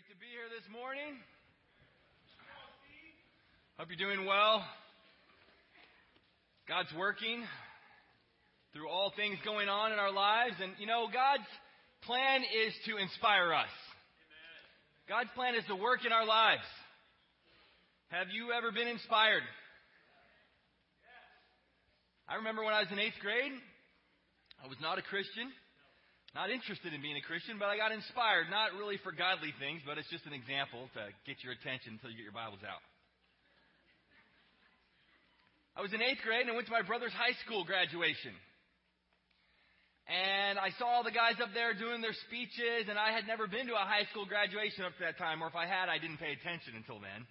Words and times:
Great 0.00 0.16
to 0.16 0.20
be 0.24 0.32
here 0.32 0.48
this 0.48 0.64
morning. 0.72 1.20
Hope 3.76 3.88
you're 3.92 4.00
doing 4.00 4.24
well. 4.24 4.64
God's 6.66 6.88
working 6.96 7.44
through 8.72 8.88
all 8.88 9.12
things 9.14 9.36
going 9.44 9.68
on 9.68 9.92
in 9.92 9.98
our 9.98 10.12
lives. 10.12 10.54
And, 10.62 10.72
you 10.78 10.86
know, 10.86 11.04
God's 11.12 11.44
plan 12.06 12.40
is 12.40 12.72
to 12.86 12.96
inspire 12.96 13.52
us. 13.52 13.68
God's 15.06 15.28
plan 15.34 15.54
is 15.54 15.64
to 15.68 15.76
work 15.76 16.06
in 16.06 16.12
our 16.12 16.24
lives. 16.24 16.64
Have 18.08 18.28
you 18.32 18.56
ever 18.56 18.72
been 18.72 18.88
inspired? 18.88 19.44
I 22.26 22.36
remember 22.36 22.64
when 22.64 22.72
I 22.72 22.80
was 22.80 22.88
in 22.90 22.98
eighth 22.98 23.20
grade, 23.20 23.52
I 24.64 24.66
was 24.66 24.80
not 24.80 24.96
a 24.96 25.02
Christian. 25.02 25.52
Not 26.34 26.50
interested 26.50 26.94
in 26.94 27.02
being 27.02 27.18
a 27.18 27.26
Christian, 27.26 27.58
but 27.58 27.66
I 27.66 27.76
got 27.76 27.90
inspired, 27.90 28.46
not 28.54 28.78
really 28.78 29.02
for 29.02 29.10
godly 29.10 29.50
things, 29.58 29.82
but 29.82 29.98
it's 29.98 30.10
just 30.14 30.26
an 30.30 30.32
example 30.32 30.86
to 30.94 31.10
get 31.26 31.42
your 31.42 31.50
attention 31.58 31.98
until 31.98 32.14
you 32.14 32.22
get 32.22 32.26
your 32.30 32.36
Bibles 32.36 32.62
out. 32.62 32.78
I 35.74 35.82
was 35.82 35.90
in 35.90 35.98
eighth 35.98 36.22
grade 36.22 36.46
and 36.46 36.50
I 36.50 36.54
went 36.54 36.70
to 36.70 36.76
my 36.76 36.86
brother's 36.86 37.14
high 37.14 37.34
school 37.42 37.66
graduation. 37.66 38.30
And 40.06 40.58
I 40.58 40.70
saw 40.78 41.02
all 41.02 41.04
the 41.06 41.14
guys 41.14 41.38
up 41.42 41.50
there 41.54 41.70
doing 41.74 42.02
their 42.02 42.14
speeches, 42.26 42.90
and 42.90 42.98
I 42.98 43.14
had 43.14 43.30
never 43.30 43.46
been 43.46 43.70
to 43.70 43.78
a 43.78 43.86
high 43.86 44.10
school 44.10 44.26
graduation 44.26 44.82
up 44.82 44.94
to 44.98 45.06
that 45.06 45.18
time, 45.18 45.38
or 45.38 45.46
if 45.46 45.54
I 45.54 45.70
had, 45.70 45.86
I 45.86 46.02
didn't 46.02 46.18
pay 46.18 46.34
attention 46.34 46.74
until 46.74 46.98
then. 46.98 47.22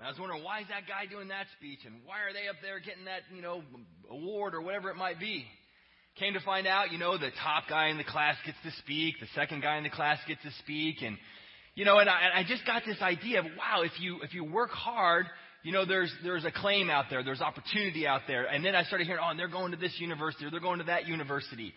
And 0.00 0.04
I 0.04 0.08
was 0.08 0.16
wondering, 0.16 0.40
why 0.40 0.64
is 0.64 0.68
that 0.72 0.88
guy 0.88 1.04
doing 1.04 1.28
that 1.28 1.52
speech, 1.60 1.84
and 1.84 2.00
why 2.08 2.24
are 2.24 2.32
they 2.32 2.48
up 2.48 2.56
there 2.64 2.80
getting 2.80 3.04
that, 3.12 3.28
you 3.28 3.44
know, 3.44 3.60
award 4.08 4.56
or 4.56 4.64
whatever 4.64 4.88
it 4.88 4.96
might 4.96 5.20
be? 5.20 5.44
Came 6.18 6.34
to 6.34 6.40
find 6.40 6.66
out, 6.66 6.92
you 6.92 6.98
know, 6.98 7.16
the 7.16 7.30
top 7.42 7.64
guy 7.70 7.88
in 7.88 7.96
the 7.96 8.04
class 8.04 8.36
gets 8.44 8.58
to 8.64 8.70
speak, 8.82 9.14
the 9.18 9.26
second 9.34 9.62
guy 9.62 9.78
in 9.78 9.82
the 9.82 9.90
class 9.90 10.18
gets 10.28 10.42
to 10.42 10.50
speak, 10.62 10.96
and 11.00 11.16
you 11.74 11.86
know, 11.86 11.98
and 11.98 12.10
I, 12.10 12.20
and 12.26 12.34
I 12.34 12.46
just 12.46 12.66
got 12.66 12.82
this 12.84 13.00
idea 13.00 13.40
of 13.40 13.46
wow, 13.46 13.82
if 13.82 13.98
you 13.98 14.20
if 14.22 14.34
you 14.34 14.44
work 14.44 14.70
hard, 14.70 15.24
you 15.62 15.72
know, 15.72 15.86
there's 15.86 16.12
there's 16.22 16.44
a 16.44 16.52
claim 16.52 16.90
out 16.90 17.06
there, 17.08 17.24
there's 17.24 17.40
opportunity 17.40 18.06
out 18.06 18.22
there, 18.26 18.44
and 18.44 18.62
then 18.62 18.74
I 18.74 18.82
started 18.82 19.06
hearing, 19.06 19.22
oh, 19.24 19.30
and 19.30 19.38
they're 19.38 19.48
going 19.48 19.72
to 19.72 19.78
this 19.78 19.96
university 19.98 20.44
or 20.44 20.50
they're 20.50 20.60
going 20.60 20.80
to 20.80 20.84
that 20.84 21.08
university, 21.08 21.72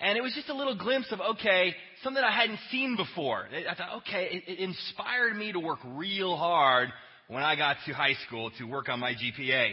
and 0.00 0.16
it 0.16 0.22
was 0.22 0.32
just 0.34 0.48
a 0.48 0.54
little 0.54 0.76
glimpse 0.78 1.12
of 1.12 1.20
okay, 1.20 1.74
something 2.02 2.22
I 2.22 2.34
hadn't 2.34 2.60
seen 2.70 2.96
before. 2.96 3.46
I 3.52 3.74
thought, 3.74 3.98
okay, 3.98 4.28
it, 4.32 4.44
it 4.50 4.58
inspired 4.60 5.36
me 5.36 5.52
to 5.52 5.60
work 5.60 5.80
real 5.84 6.36
hard 6.36 6.88
when 7.28 7.42
I 7.42 7.54
got 7.54 7.76
to 7.86 7.92
high 7.92 8.14
school 8.26 8.50
to 8.58 8.64
work 8.64 8.88
on 8.88 8.98
my 8.98 9.12
GPA, 9.12 9.72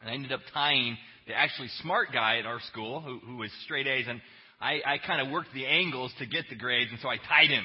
and 0.00 0.10
I 0.10 0.14
ended 0.14 0.32
up 0.32 0.40
tying 0.52 0.96
the 1.26 1.34
actually 1.34 1.68
smart 1.82 2.08
guy 2.12 2.38
at 2.38 2.46
our 2.46 2.60
school 2.72 3.00
who, 3.00 3.18
who 3.18 3.36
was 3.36 3.50
straight 3.64 3.86
A's, 3.86 4.06
and 4.08 4.20
I, 4.60 4.80
I 4.84 4.98
kind 4.98 5.20
of 5.26 5.32
worked 5.32 5.52
the 5.54 5.66
angles 5.66 6.12
to 6.18 6.26
get 6.26 6.44
the 6.50 6.56
grades, 6.56 6.90
and 6.90 7.00
so 7.00 7.08
I 7.08 7.16
tied 7.16 7.48
him. 7.48 7.64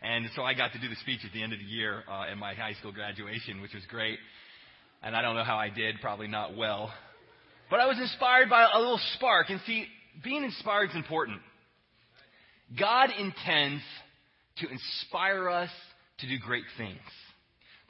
And 0.00 0.26
so 0.36 0.42
I 0.42 0.54
got 0.54 0.72
to 0.72 0.78
do 0.78 0.88
the 0.88 0.96
speech 0.96 1.20
at 1.24 1.32
the 1.32 1.42
end 1.42 1.52
of 1.52 1.58
the 1.58 1.64
year 1.64 2.04
uh, 2.08 2.30
at 2.30 2.38
my 2.38 2.54
high 2.54 2.74
school 2.74 2.92
graduation, 2.92 3.60
which 3.60 3.74
was 3.74 3.82
great. 3.88 4.18
And 5.02 5.16
I 5.16 5.22
don't 5.22 5.34
know 5.34 5.44
how 5.44 5.56
I 5.56 5.70
did, 5.70 5.96
probably 6.00 6.28
not 6.28 6.56
well. 6.56 6.92
But 7.68 7.80
I 7.80 7.86
was 7.86 7.98
inspired 7.98 8.48
by 8.48 8.68
a 8.72 8.78
little 8.78 9.00
spark. 9.16 9.50
And 9.50 9.60
see, 9.66 9.86
being 10.22 10.44
inspired 10.44 10.90
is 10.90 10.96
important. 10.96 11.40
God 12.78 13.10
intends 13.18 13.82
to 14.58 14.68
inspire 14.68 15.48
us 15.48 15.70
to 16.18 16.28
do 16.28 16.38
great 16.38 16.64
things. 16.76 17.00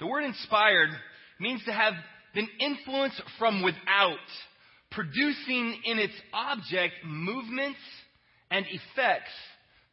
The 0.01 0.07
word 0.07 0.25
inspired 0.25 0.91
means 1.41 1.63
to 1.67 1.73
have 1.73 1.95
been 2.35 2.49
influence 2.61 3.21
from 3.39 3.63
without 3.63 4.19
producing 4.91 5.81
in 5.85 5.99
its 5.99 6.15
object 6.33 6.95
movements 7.05 7.79
and 8.51 8.65
effects 8.67 9.31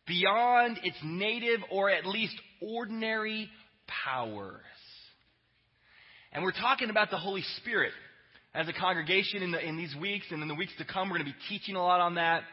beyond 0.07 0.79
its 0.83 0.97
native 1.03 1.61
or 1.71 1.89
at 1.89 2.05
least 2.05 2.35
ordinary 2.61 3.49
powers. 4.05 4.61
And 6.31 6.43
we're 6.43 6.51
talking 6.51 6.89
about 6.89 7.11
the 7.11 7.17
Holy 7.17 7.43
Spirit 7.57 7.93
as 8.53 8.67
a 8.67 8.73
congregation 8.73 9.41
in, 9.41 9.51
the, 9.51 9.65
in 9.65 9.77
these 9.77 9.95
weeks 9.99 10.25
and 10.31 10.41
in 10.41 10.47
the 10.47 10.55
weeks 10.55 10.73
to 10.77 10.85
come. 10.85 11.09
We're 11.09 11.17
going 11.17 11.31
to 11.31 11.33
be 11.33 11.57
teaching 11.57 11.75
a 11.75 11.83
lot 11.83 11.99
on 11.99 12.15
that. 12.15 12.43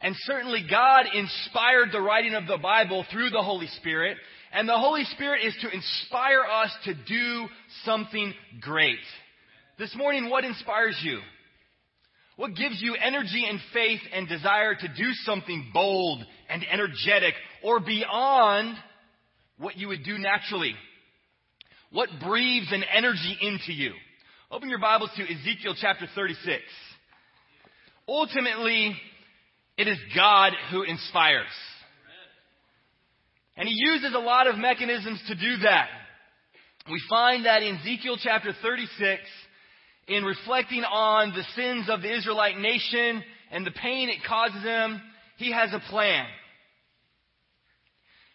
And 0.00 0.14
certainly 0.20 0.64
God 0.68 1.06
inspired 1.12 1.90
the 1.92 2.00
writing 2.00 2.34
of 2.34 2.46
the 2.46 2.56
Bible 2.56 3.04
through 3.12 3.30
the 3.30 3.42
Holy 3.42 3.66
Spirit. 3.78 4.16
And 4.52 4.68
the 4.68 4.78
Holy 4.78 5.04
Spirit 5.04 5.44
is 5.44 5.56
to 5.62 5.70
inspire 5.70 6.42
us 6.42 6.70
to 6.84 6.94
do 6.94 7.46
something 7.84 8.34
great. 8.60 8.98
This 9.78 9.94
morning, 9.94 10.28
what 10.28 10.44
inspires 10.44 10.98
you? 11.02 11.20
What 12.36 12.56
gives 12.56 12.80
you 12.80 12.96
energy 12.96 13.46
and 13.48 13.60
faith 13.72 14.00
and 14.12 14.28
desire 14.28 14.74
to 14.74 14.88
do 14.88 15.12
something 15.24 15.70
bold 15.72 16.24
and 16.48 16.64
energetic 16.70 17.34
or 17.62 17.80
beyond 17.80 18.76
what 19.58 19.76
you 19.76 19.88
would 19.88 20.04
do 20.04 20.18
naturally? 20.18 20.74
What 21.92 22.08
breathes 22.24 22.72
an 22.72 22.82
energy 22.92 23.36
into 23.40 23.72
you? 23.72 23.92
Open 24.50 24.68
your 24.68 24.80
Bibles 24.80 25.10
to 25.16 25.22
Ezekiel 25.22 25.76
chapter 25.80 26.06
36. 26.14 26.62
Ultimately, 28.08 28.96
it 29.76 29.86
is 29.86 29.98
God 30.16 30.52
who 30.72 30.82
inspires. 30.82 31.46
And 33.60 33.68
he 33.68 33.74
uses 33.76 34.14
a 34.14 34.18
lot 34.18 34.46
of 34.46 34.56
mechanisms 34.56 35.20
to 35.28 35.34
do 35.34 35.58
that. 35.64 35.88
We 36.90 36.98
find 37.10 37.44
that 37.44 37.62
in 37.62 37.76
Ezekiel 37.76 38.16
chapter 38.18 38.54
36, 38.62 39.20
in 40.08 40.24
reflecting 40.24 40.82
on 40.82 41.34
the 41.34 41.44
sins 41.54 41.90
of 41.90 42.00
the 42.00 42.10
Israelite 42.10 42.56
nation 42.56 43.22
and 43.50 43.66
the 43.66 43.70
pain 43.70 44.08
it 44.08 44.24
causes 44.26 44.62
them, 44.62 45.02
he 45.36 45.52
has 45.52 45.74
a 45.74 45.90
plan. 45.90 46.24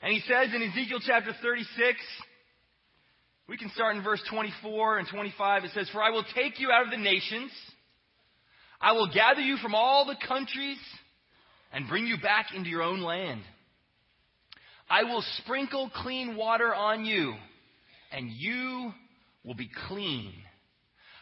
And 0.03 0.13
he 0.13 0.19
says 0.19 0.53
in 0.53 0.61
Ezekiel 0.61 0.99
chapter 1.03 1.31
36, 1.41 1.97
we 3.49 3.57
can 3.57 3.71
start 3.71 3.95
in 3.95 4.03
verse 4.03 4.21
24 4.29 4.99
and 4.99 5.07
25. 5.07 5.63
It 5.63 5.71
says, 5.73 5.89
For 5.91 6.03
I 6.03 6.11
will 6.11 6.25
take 6.35 6.59
you 6.59 6.69
out 6.69 6.85
of 6.85 6.91
the 6.91 6.97
nations, 6.97 7.49
I 8.79 8.91
will 8.91 9.11
gather 9.11 9.41
you 9.41 9.57
from 9.57 9.73
all 9.73 10.05
the 10.05 10.17
countries, 10.27 10.77
and 11.73 11.89
bring 11.89 12.05
you 12.05 12.17
back 12.21 12.53
into 12.55 12.69
your 12.69 12.83
own 12.83 13.01
land. 13.01 13.41
I 14.89 15.03
will 15.03 15.23
sprinkle 15.39 15.89
clean 16.03 16.35
water 16.35 16.73
on 16.73 17.05
you, 17.05 17.33
and 18.11 18.29
you 18.29 18.91
will 19.43 19.55
be 19.55 19.69
clean. 19.87 20.33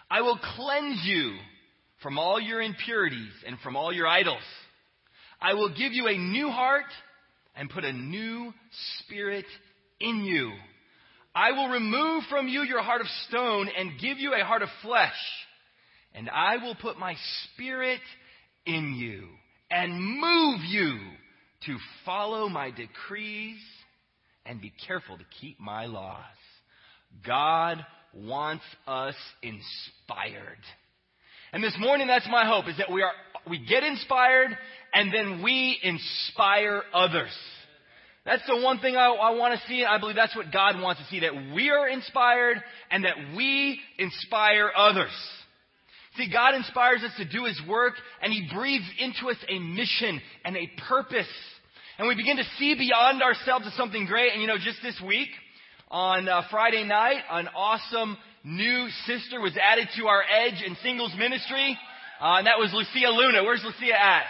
I 0.09 0.21
will 0.21 0.39
cleanse 0.55 1.01
you 1.05 1.35
from 2.01 2.19
all 2.19 2.39
your 2.39 2.61
impurities 2.61 3.31
and 3.47 3.57
from 3.59 3.75
all 3.75 3.93
your 3.93 4.07
idols. 4.07 4.43
I 5.41 5.53
will 5.53 5.69
give 5.69 5.93
you 5.93 6.07
a 6.07 6.17
new 6.17 6.49
heart 6.49 6.85
and 7.55 7.69
put 7.69 7.85
a 7.85 7.93
new 7.93 8.53
spirit 8.99 9.45
in 9.99 10.23
you. 10.23 10.51
I 11.35 11.51
will 11.51 11.69
remove 11.69 12.23
from 12.29 12.47
you 12.47 12.61
your 12.61 12.81
heart 12.83 13.01
of 13.01 13.07
stone 13.27 13.69
and 13.75 13.99
give 13.99 14.19
you 14.19 14.33
a 14.33 14.45
heart 14.45 14.61
of 14.61 14.69
flesh. 14.81 15.11
And 16.13 16.29
I 16.29 16.57
will 16.57 16.75
put 16.75 16.99
my 16.99 17.15
spirit 17.45 18.01
in 18.65 18.95
you 18.95 19.27
and 19.71 20.19
move 20.19 20.59
you 20.67 20.99
to 21.65 21.77
follow 22.05 22.49
my 22.49 22.71
decrees 22.71 23.57
and 24.45 24.61
be 24.61 24.73
careful 24.87 25.17
to 25.17 25.23
keep 25.39 25.59
my 25.59 25.85
laws. 25.85 26.19
God 27.25 27.85
wants 28.13 28.63
us 28.87 29.15
inspired. 29.41 30.59
And 31.51 31.63
this 31.63 31.75
morning, 31.79 32.07
that's 32.07 32.27
my 32.29 32.45
hope, 32.45 32.67
is 32.67 32.77
that 32.77 32.91
we 32.91 33.01
are, 33.01 33.11
we 33.49 33.63
get 33.65 33.83
inspired 33.83 34.57
and 34.93 35.13
then 35.13 35.43
we 35.43 35.79
inspire 35.83 36.83
others. 36.93 37.31
That's 38.25 38.45
the 38.47 38.57
one 38.57 38.79
thing 38.79 38.95
I, 38.95 39.07
I 39.07 39.31
want 39.31 39.59
to 39.59 39.67
see. 39.67 39.83
I 39.83 39.99
believe 39.99 40.15
that's 40.15 40.35
what 40.35 40.51
God 40.51 40.81
wants 40.81 41.01
to 41.01 41.07
see, 41.07 41.21
that 41.21 41.53
we 41.53 41.69
are 41.69 41.87
inspired 41.87 42.57
and 42.89 43.03
that 43.03 43.15
we 43.35 43.79
inspire 43.97 44.71
others. 44.75 45.11
See, 46.15 46.31
God 46.31 46.55
inspires 46.55 47.03
us 47.03 47.11
to 47.17 47.25
do 47.25 47.45
His 47.45 47.59
work 47.67 47.95
and 48.21 48.31
He 48.31 48.49
breathes 48.53 48.89
into 48.99 49.29
us 49.29 49.37
a 49.49 49.59
mission 49.59 50.21
and 50.45 50.55
a 50.55 50.69
purpose. 50.87 51.27
And 51.97 52.07
we 52.07 52.15
begin 52.15 52.37
to 52.37 52.43
see 52.57 52.75
beyond 52.75 53.21
ourselves 53.21 53.65
to 53.65 53.71
something 53.71 54.05
great. 54.05 54.33
And 54.33 54.41
you 54.41 54.47
know, 54.47 54.57
just 54.57 54.81
this 54.81 54.99
week, 55.05 55.29
on 55.91 56.27
uh, 56.27 56.41
Friday 56.49 56.83
night, 56.83 57.21
an 57.29 57.47
awesome 57.55 58.17
new 58.43 58.87
sister 59.05 59.39
was 59.39 59.55
added 59.61 59.87
to 59.95 60.07
our 60.07 60.23
Edge 60.23 60.63
and 60.65 60.75
Singles 60.81 61.13
ministry, 61.17 61.77
uh, 62.19 62.37
and 62.37 62.47
that 62.47 62.57
was 62.57 62.71
Lucia 62.73 63.09
Luna. 63.09 63.43
Where's 63.43 63.63
Lucia 63.63 63.93
at? 63.93 64.23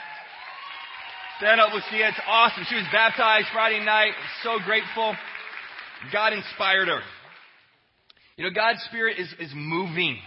Stand 1.38 1.62
up, 1.62 1.74
Lucia. 1.74 2.10
It's 2.10 2.20
awesome. 2.28 2.66
She 2.70 2.76
was 2.76 2.86
baptized 2.92 3.48
Friday 3.54 3.84
night. 3.84 4.12
So 4.44 4.60
grateful. 4.66 5.16
God 6.12 6.34
inspired 6.34 6.90
her. 6.90 7.00
You 8.36 8.44
know, 8.44 8.52
God's 8.54 8.84
Spirit 8.90 9.18
is, 9.20 9.34
is 9.40 9.52
moving. 9.56 10.20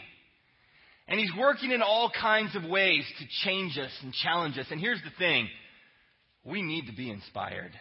And 1.06 1.20
He's 1.20 1.30
working 1.38 1.70
in 1.70 1.82
all 1.82 2.10
kinds 2.10 2.56
of 2.56 2.64
ways 2.64 3.04
to 3.18 3.24
change 3.44 3.78
us 3.78 3.92
and 4.02 4.12
challenge 4.12 4.58
us. 4.58 4.66
And 4.70 4.80
here's 4.80 5.02
the 5.02 5.12
thing 5.18 5.48
we 6.46 6.62
need 6.62 6.86
to 6.86 6.92
be 6.92 7.10
inspired. 7.10 7.72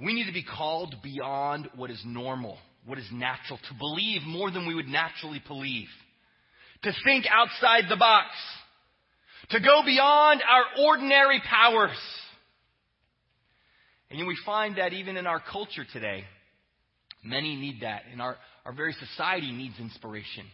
We 0.00 0.12
need 0.12 0.26
to 0.26 0.32
be 0.32 0.44
called 0.44 0.94
beyond 1.02 1.68
what 1.76 1.90
is 1.90 2.02
normal, 2.04 2.58
what 2.84 2.98
is 2.98 3.06
natural, 3.12 3.58
to 3.58 3.74
believe 3.78 4.22
more 4.26 4.50
than 4.50 4.66
we 4.66 4.74
would 4.74 4.88
naturally 4.88 5.42
believe, 5.46 5.88
to 6.82 6.92
think 7.04 7.24
outside 7.30 7.84
the 7.88 7.96
box, 7.96 8.28
to 9.50 9.60
go 9.60 9.82
beyond 9.84 10.42
our 10.42 10.84
ordinary 10.84 11.40
powers. 11.48 11.96
And 14.10 14.26
we 14.26 14.36
find 14.44 14.76
that 14.76 14.92
even 14.92 15.16
in 15.16 15.26
our 15.26 15.40
culture 15.40 15.84
today, 15.92 16.24
Many 17.24 17.56
need 17.56 17.80
that, 17.80 18.02
and 18.12 18.20
our, 18.20 18.36
our 18.66 18.74
very 18.74 18.92
society 18.92 19.50
needs 19.50 19.74
inspiration. 19.80 20.44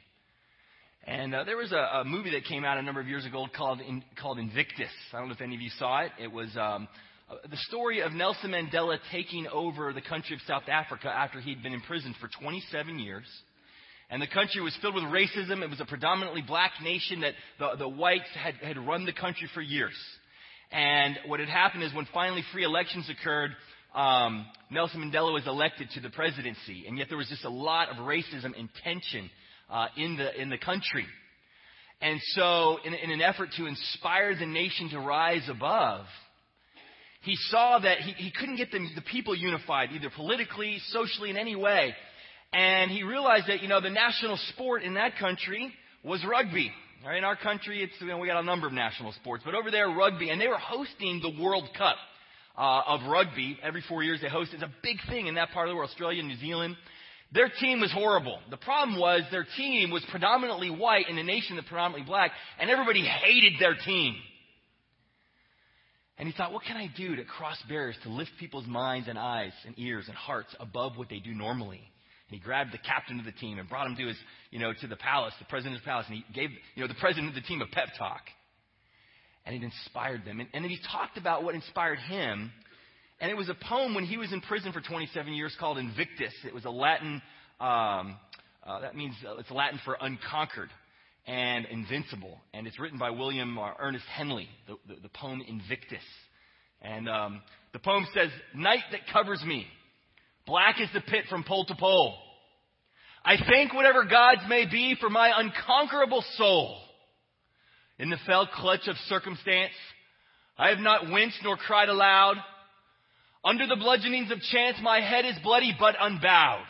And 1.07 1.35
uh, 1.35 1.45
there 1.45 1.57
was 1.57 1.73
a, 1.73 2.01
a, 2.01 2.05
movie 2.05 2.31
that 2.33 2.45
came 2.45 2.65
out 2.65 2.77
a 2.77 2.83
number 2.83 3.01
of 3.01 3.09
years 3.09 3.25
ago 3.25 3.47
called 3.57 3.81
in, 3.81 4.05
called 4.21 4.39
Invictus. 4.39 4.91
I 5.13 5.19
don't 5.19 5.29
know 5.29 5.35
if 5.35 5.41
any 5.41 5.55
of 5.55 5.61
you 5.63 5.71
saw 5.79 6.01
it. 6.01 6.13
It 6.23 6.31
was 6.31 6.49
um, 6.57 6.89
uh, 7.29 7.37
the 7.51 7.57
story 7.69 8.01
of 8.01 8.13
Nelson 8.13 8.51
Mandela 8.51 8.99
taking 9.11 9.47
over 9.47 9.95
the 9.95 10.03
country 10.03 10.37
of 10.37 10.43
South 10.47 10.69
Africa 10.69 11.09
after 11.09 11.41
he'd 11.41 11.63
been 11.63 11.73
imprisoned 11.73 12.17
for 12.21 12.29
27 12.43 12.99
years. 12.99 13.25
And 14.11 14.21
the 14.21 14.27
country 14.27 14.61
was 14.61 14.77
filled 14.83 14.95
with 14.95 15.05
racism. 15.05 15.63
It 15.63 15.71
was 15.71 15.81
a 15.81 15.87
predominantly 15.87 16.43
black 16.43 16.73
nation 16.83 17.21
that 17.21 17.33
the, 17.59 17.77
the 17.79 17.89
whites 17.89 18.29
had, 18.35 18.55
had 18.57 18.77
run 18.77 19.07
the 19.07 19.13
country 19.13 19.49
for 19.55 19.63
years. 19.63 19.97
And 20.71 21.19
what 21.27 21.41
had 21.41 21.49
happened 21.49 21.83
is 21.83 21.95
when 21.95 22.07
finally 22.13 22.43
free 22.53 22.65
elections 22.65 23.09
occurred, 23.09 23.53
um, 23.95 24.45
Nelson 24.71 25.01
Mandela 25.01 25.33
was 25.33 25.47
elected 25.47 25.89
to 25.95 26.01
the 26.01 26.11
presidency. 26.11 26.85
And 26.87 26.99
yet 26.99 27.09
there 27.09 27.19
was 27.19 27.29
just 27.29 27.45
a 27.45 27.51
lot 27.51 27.89
of 27.89 27.97
racism 27.97 28.53
and 28.59 28.69
tension 28.85 29.31
uh, 29.71 29.87
in, 29.97 30.17
the, 30.17 30.41
in 30.41 30.51
the 30.51 30.59
country. 30.59 31.07
And 32.01 32.21
so, 32.35 32.79
in, 32.85 32.95
in 32.95 33.11
an 33.11 33.21
effort 33.21 33.51
to 33.59 33.67
inspire 33.67 34.35
the 34.35 34.47
nation 34.47 34.91
to 34.91 35.01
rise 35.01 35.47
above, 35.51 36.07
he 37.23 37.37
saw 37.51 37.79
that 37.79 37.99
he, 37.99 38.13
he 38.13 38.33
couldn't 38.33 38.57
get 38.57 38.71
the, 38.71 38.79
the 38.95 39.03
people 39.03 39.37
unified, 39.37 39.91
either 39.93 40.11
politically, 40.15 40.79
socially, 40.89 41.29
in 41.29 41.37
any 41.37 41.57
way. 41.57 41.95
And 42.53 42.91
he 42.91 43.03
realized 43.03 43.49
that, 43.49 43.63
you 43.63 43.69
know, 43.69 43.81
the 43.81 43.91
national 43.91 44.39
sport 44.55 44.83
in 44.83 44.95
that 44.95 45.19
country 45.19 45.73
was 46.03 46.25
rugby. 46.29 46.73
Right, 47.05 47.17
in 47.17 47.25
our 47.25 47.37
country, 47.37 47.83
it's, 47.83 47.95
you 47.99 48.09
know, 48.09 48.19
we 48.19 48.27
got 48.27 48.41
a 48.41 48.45
number 48.45 48.67
of 48.67 48.75
national 48.75 49.13
sports, 49.13 49.43
but 49.43 49.55
over 49.55 49.71
there, 49.71 49.89
rugby, 49.89 50.29
and 50.29 50.39
they 50.39 50.49
were 50.49 50.59
hosting 50.59 51.23
the 51.23 51.43
World 51.43 51.67
Cup 51.77 51.97
uh, 52.59 52.83
of 52.89 53.11
rugby 53.11 53.59
every 53.63 53.83
four 53.89 54.03
years. 54.03 54.21
They 54.21 54.29
host 54.29 54.51
it's 54.53 54.63
a 54.63 54.71
big 54.83 54.99
thing 55.09 55.27
in 55.27 55.37
that 55.37 55.49
part 55.51 55.67
of 55.67 55.73
the 55.73 55.77
world, 55.77 55.89
Australia, 55.89 56.23
New 56.23 56.37
Zealand. 56.37 56.77
Their 57.33 57.49
team 57.61 57.81
was 57.81 57.93
horrible. 57.93 58.41
The 58.51 58.57
problem 58.57 58.99
was 58.99 59.23
their 59.31 59.47
team 59.57 59.91
was 59.91 60.05
predominantly 60.11 60.71
white 60.71 61.09
in 61.09 61.17
a 61.17 61.23
nation 61.23 61.57
that's 61.57 61.69
predominantly 61.69 62.07
black, 62.07 62.33
and 62.59 62.69
everybody 62.69 63.05
hated 63.05 63.55
their 63.61 63.75
team. 63.75 64.17
And 66.19 66.29
he 66.29 66.35
thought, 66.37 66.53
what 66.53 66.65
can 66.65 66.77
I 66.77 66.91
do 66.97 67.17
to 67.17 67.25
cross 67.25 67.57
barriers 67.69 67.97
to 68.03 68.11
lift 68.11 68.33
people's 68.39 68.67
minds 68.67 69.09
and 69.09 69.19
eyes 69.19 69.53
and 69.65 69.75
ears 69.79 70.05
and 70.07 70.17
hearts 70.17 70.55
above 70.61 70.99
what 70.99 71.09
they 71.09 71.19
do 71.19 71.33
normally? 71.33 71.79
And 71.79 72.39
he 72.39 72.41
grabbed 72.41 72.73
the 72.73 72.79
captain 72.79 73.19
of 73.19 73.25
the 73.25 73.33
team 73.33 73.59
and 73.59 73.69
brought 73.69 73.87
him 73.87 73.97
to 73.97 74.07
his, 74.07 74.17
you 74.51 74.59
know, 74.59 74.73
to 74.83 74.87
the 74.87 74.97
palace, 74.97 75.33
the 75.39 75.47
president's 75.47 75.83
palace, 75.85 76.07
and 76.09 76.17
he 76.19 76.25
gave, 76.35 76.51
you 76.75 76.83
know, 76.83 76.89
the 76.89 77.01
president 77.01 77.29
of 77.29 77.35
the 77.35 77.41
team 77.41 77.63
a 77.63 77.67
pep 77.67 77.89
talk. 77.99 78.21
And 79.47 79.57
it 79.57 79.63
inspired 79.63 80.27
them. 80.27 80.41
And, 80.41 80.49
and 80.53 80.63
then 80.63 80.71
he 80.71 80.79
talked 80.93 81.17
about 81.17 81.43
what 81.43 81.55
inspired 81.55 81.99
him. 82.01 82.53
And 83.21 83.31
it 83.31 83.37
was 83.37 83.51
a 83.51 83.55
poem 83.55 83.95
when 83.95 84.05
he 84.05 84.17
was 84.17 84.33
in 84.33 84.41
prison 84.41 84.73
for 84.73 84.81
27 84.81 85.35
years 85.35 85.55
called 85.61 85.77
Invictus. 85.77 86.33
It 86.47 86.55
was 86.55 86.65
a 86.65 86.71
Latin, 86.71 87.21
um, 87.61 88.17
uh, 88.67 88.81
that 88.81 88.97
means 88.97 89.15
uh, 89.27 89.37
it's 89.37 89.51
Latin 89.51 89.79
for 89.85 89.97
unconquered 90.01 90.71
and 91.27 91.67
Invincible. 91.67 92.39
And 92.55 92.67
it's 92.67 92.79
written 92.79 92.99
by 92.99 93.11
William 93.11 93.59
uh, 93.59 93.73
Ernest 93.79 94.07
Henley, 94.07 94.49
the, 94.67 94.77
the, 94.89 95.01
the 95.03 95.09
poem 95.11 95.43
Invictus. 95.47 96.03
And 96.81 97.11
um, 97.11 97.43
the 97.75 97.79
poem 97.79 98.07
says, 98.15 98.31
Night 98.55 98.85
that 98.93 99.01
covers 99.13 99.43
me, 99.45 99.67
black 100.47 100.81
is 100.81 100.89
the 100.95 101.03
pit 101.03 101.25
from 101.29 101.45
pole 101.45 101.67
to 101.67 101.75
pole. 101.75 102.17
I 103.23 103.37
thank 103.37 103.75
whatever 103.75 104.05
gods 104.05 104.41
may 104.49 104.65
be 104.65 104.97
for 104.99 105.11
my 105.11 105.31
unconquerable 105.37 106.25
soul. 106.37 106.79
In 107.99 108.09
the 108.09 108.17
fell 108.27 108.47
clutch 108.47 108.89
of 108.89 108.97
circumstance, 109.09 109.75
I 110.57 110.71
have 110.71 110.79
not 110.79 111.11
winced 111.11 111.37
nor 111.43 111.59
cried 111.59 111.91
aloud. 111.91 112.37
Under 113.45 113.67
the 113.67 113.77
bludgeonings 113.77 114.31
of 114.31 114.41
chance, 114.41 114.77
my 114.83 115.01
head 115.01 115.25
is 115.25 115.37
bloody 115.43 115.75
but 115.79 115.97
unbowed. 115.99 116.67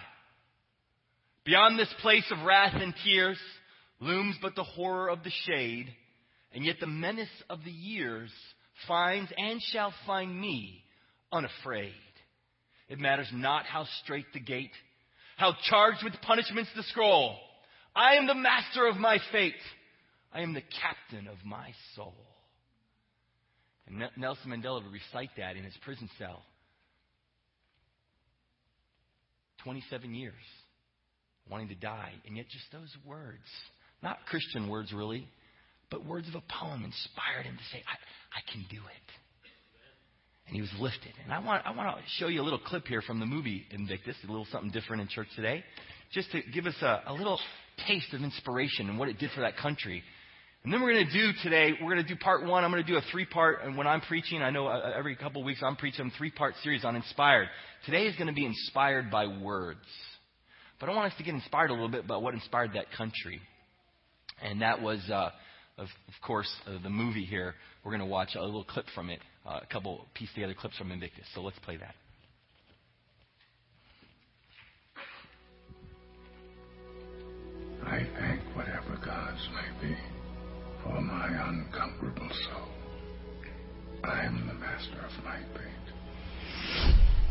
Beyond 1.45 1.79
this 1.79 1.93
place 2.01 2.25
of 2.31 2.45
wrath 2.45 2.75
and 2.75 2.95
tears, 3.05 3.39
looms 3.99 4.37
but 4.41 4.55
the 4.55 4.63
horror 4.63 5.09
of 5.09 5.25
the 5.25 5.33
shade, 5.47 5.93
and 6.53 6.65
yet 6.65 6.77
the 6.79 6.87
menace 6.87 7.29
of 7.49 7.65
the 7.65 7.71
years 7.71 8.31
finds 8.87 9.33
and 9.37 9.61
shall 9.73 9.93
find 10.07 10.39
me 10.39 10.85
unafraid. 11.33 11.93
It 12.89 12.99
matters 12.99 13.29
not 13.33 13.67
how 13.67 13.87
strait 14.03 14.27
the 14.33 14.41
gate, 14.41 14.71
how 15.37 15.55
charged 15.69 16.05
with 16.05 16.15
punishments 16.23 16.71
the 16.77 16.83
scroll. 16.85 17.37
I 17.97 18.15
am 18.15 18.27
the 18.27 18.35
master 18.35 18.87
of 18.87 18.97
my 18.97 19.19
fate. 19.33 19.55
I 20.33 20.43
am 20.43 20.55
the 20.55 20.63
captain 20.81 21.27
of 21.27 21.39
my 21.45 21.73
soul. 21.97 22.15
And 23.87 24.09
Nelson 24.17 24.51
Mandela 24.51 24.83
would 24.83 24.93
recite 24.93 25.31
that 25.37 25.57
in 25.57 25.65
his 25.65 25.77
prison 25.83 26.09
cell. 26.19 26.43
27 29.65 30.15
years, 30.15 30.35
wanting 31.49 31.69
to 31.69 31.75
die, 31.75 32.13
and 32.27 32.37
yet 32.37 32.47
just 32.49 32.65
those 32.73 32.95
words 33.07 33.47
not 34.03 34.19
Christian 34.27 34.69
words, 34.69 34.93
really, 34.93 35.29
but 35.91 36.05
words 36.05 36.29
of 36.29 36.35
a 36.35 36.43
poem 36.61 36.85
inspired 36.85 37.45
him 37.45 37.57
to 37.57 37.65
say, 37.77 37.83
I, 37.87 38.39
I 38.39 38.53
can 38.53 38.65
do 38.71 38.77
it. 38.77 39.09
And 40.47 40.57
he 40.57 40.63
was 40.63 40.71
lifted. 40.81 41.13
And 41.23 41.33
I 41.33 41.39
want, 41.39 41.65
I 41.67 41.71
want 41.71 41.97
to 41.97 42.03
show 42.19 42.29
you 42.29 42.41
a 42.41 42.45
little 42.45 42.59
clip 42.59 42.87
here 42.87 43.03
from 43.03 43.21
the 43.21 43.27
movie 43.27 43.67
Invictus, 43.71 44.17
a 44.25 44.27
little 44.27 44.47
something 44.51 44.71
different 44.71 45.03
in 45.03 45.09
church 45.09 45.29
today, 45.37 45.63
just 46.13 46.31
to 46.33 46.41
give 46.53 46.67
us 46.67 46.75
a, 46.83 47.03
a 47.07 47.13
little 47.13 47.39
taste 47.87 48.13
of 48.15 48.23
inspiration 48.23 48.89
and 48.89 48.99
what 48.99 49.09
it 49.09 49.19
did 49.19 49.31
for 49.33 49.43
that 49.43 49.57
country. 49.57 50.03
And 50.63 50.73
then 50.73 50.83
we're 50.83 50.93
going 50.93 51.07
to 51.07 51.13
do 51.13 51.33
today, 51.43 51.73
we're 51.81 51.91
going 51.91 52.05
to 52.07 52.09
do 52.09 52.17
part 52.17 52.45
one. 52.45 52.65
I'm 52.65 52.71
going 52.71 52.85
to 52.85 52.91
do 52.91 52.99
a 52.99 53.03
three 53.11 53.25
part, 53.25 53.61
and 53.65 53.79
when 53.79 53.87
I'm 53.87 54.03
preaching, 54.03 54.43
I 54.43 54.51
know 54.51 54.67
uh, 54.67 54.79
uh, 54.79 54.93
every 54.95 55.17
couple 55.17 55.41
of 55.41 55.47
weeks 55.47 55.61
I'm 55.65 55.77
preaching 55.77 56.13
a 56.15 56.19
three 56.19 56.31
part 56.31 56.55
series 56.63 56.85
on 56.85 56.97
inspired. 56.97 57.49
Today 57.87 58.05
is 58.05 58.15
going 58.17 58.27
to 58.27 58.35
be 58.35 58.45
inspired 58.45 59.11
by 59.11 59.27
words. 59.27 59.81
But 60.79 60.91
I 60.91 60.95
want 60.95 61.13
us 61.13 61.19
to 61.19 61.25
get 61.25 61.35
inspired 61.35 61.71
a 61.71 61.73
little 61.73 61.89
bit 61.89 62.05
about 62.05 62.23
what 62.23 62.35
inspired 62.35 62.73
that 62.75 62.87
country. 62.97 63.41
And 64.43 64.61
that 64.61 64.83
was, 64.83 65.01
uh, 65.11 65.31
of, 65.79 65.87
of, 65.87 66.27
course, 66.27 66.51
uh, 66.67 66.83
the 66.83 66.91
movie 66.91 67.25
here. 67.25 67.55
We're 67.83 67.93
going 67.93 68.01
to 68.01 68.07
watch 68.07 68.35
a 68.35 68.43
little 68.43 68.65
clip 68.65 68.87
from 68.95 69.09
it, 69.09 69.21
uh, 69.47 69.61
a 69.63 69.67
couple 69.67 70.07
piece 70.15 70.33
together 70.35 70.55
clips 70.55 70.77
from 70.77 70.93
Invictus. 70.93 71.25
So 71.35 71.41
let's 71.41 71.59
play 71.61 71.79
that. 71.79 71.95
I 77.87 78.07
thank 78.19 78.41
whatever 78.55 78.99
gods 79.03 79.49
may 79.55 79.89
be 79.89 79.97
for 80.83 81.01
my 81.01 81.29
unconquerable 81.29 82.29
soul. 82.29 82.69
I 84.05 84.25
am 84.25 84.47
the 84.47 84.55
master 84.55 84.99
of 85.05 85.25
my 85.25 85.39
fate. 85.55 85.93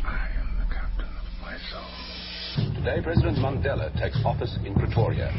I 0.06 0.28
am 0.40 0.58
the 0.60 0.74
captain 0.74 1.10
of 1.10 1.28
my 1.42 1.58
soul. 1.72 2.74
Today, 2.76 3.02
President 3.04 3.38
Mandela 3.38 3.92
takes 4.00 4.18
office 4.26 4.58
in 4.66 4.74
Pretoria 4.76 5.32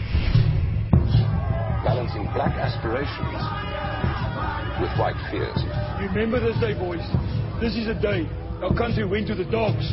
balancing 1.84 2.24
black 2.34 2.52
aspirations 2.60 3.40
with 4.80 4.92
white 4.98 5.16
fears. 5.30 5.56
Remember 6.12 6.40
this 6.40 6.58
day, 6.60 6.74
boys. 6.74 7.00
This 7.60 7.74
is 7.76 7.88
a 7.88 7.94
day 7.94 8.28
our 8.62 8.74
country 8.76 9.06
went 9.06 9.26
to 9.28 9.34
the 9.34 9.44
dogs. 9.44 9.88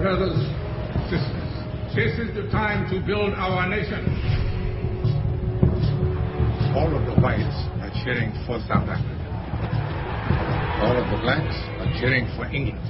Brothers, 0.00 0.40
sisters, 1.12 1.52
this 1.94 2.16
is 2.18 2.34
the 2.34 2.48
time 2.50 2.88
to 2.90 3.04
build 3.04 3.34
our 3.34 3.68
nation. 3.68 4.45
All 6.76 6.94
of 6.94 7.06
the 7.06 7.16
whites 7.22 7.56
are 7.80 7.90
cheering 8.04 8.32
for 8.44 8.60
South 8.68 8.86
Africa. 8.86 9.16
All 10.84 10.92
of 10.92 11.08
the 11.08 11.16
blacks 11.24 11.56
are 11.80 11.88
cheering 11.98 12.28
for 12.36 12.44
England. 12.52 12.84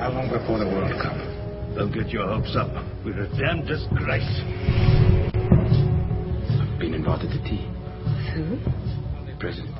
How 0.00 0.10
long 0.10 0.28
before 0.28 0.58
the 0.58 0.66
World 0.66 0.90
Cup? 1.00 1.14
Don't 1.76 1.92
get 1.92 2.08
your 2.08 2.26
hopes 2.26 2.56
up. 2.56 2.72
We're 3.04 3.22
a 3.22 3.28
damn 3.38 3.64
disgrace 3.64 4.42
I've 6.58 6.78
been 6.80 6.94
invited 6.94 7.30
to 7.30 7.38
tea. 7.44 7.62
Who? 8.34 8.58
The 9.30 9.36
president. 9.38 9.76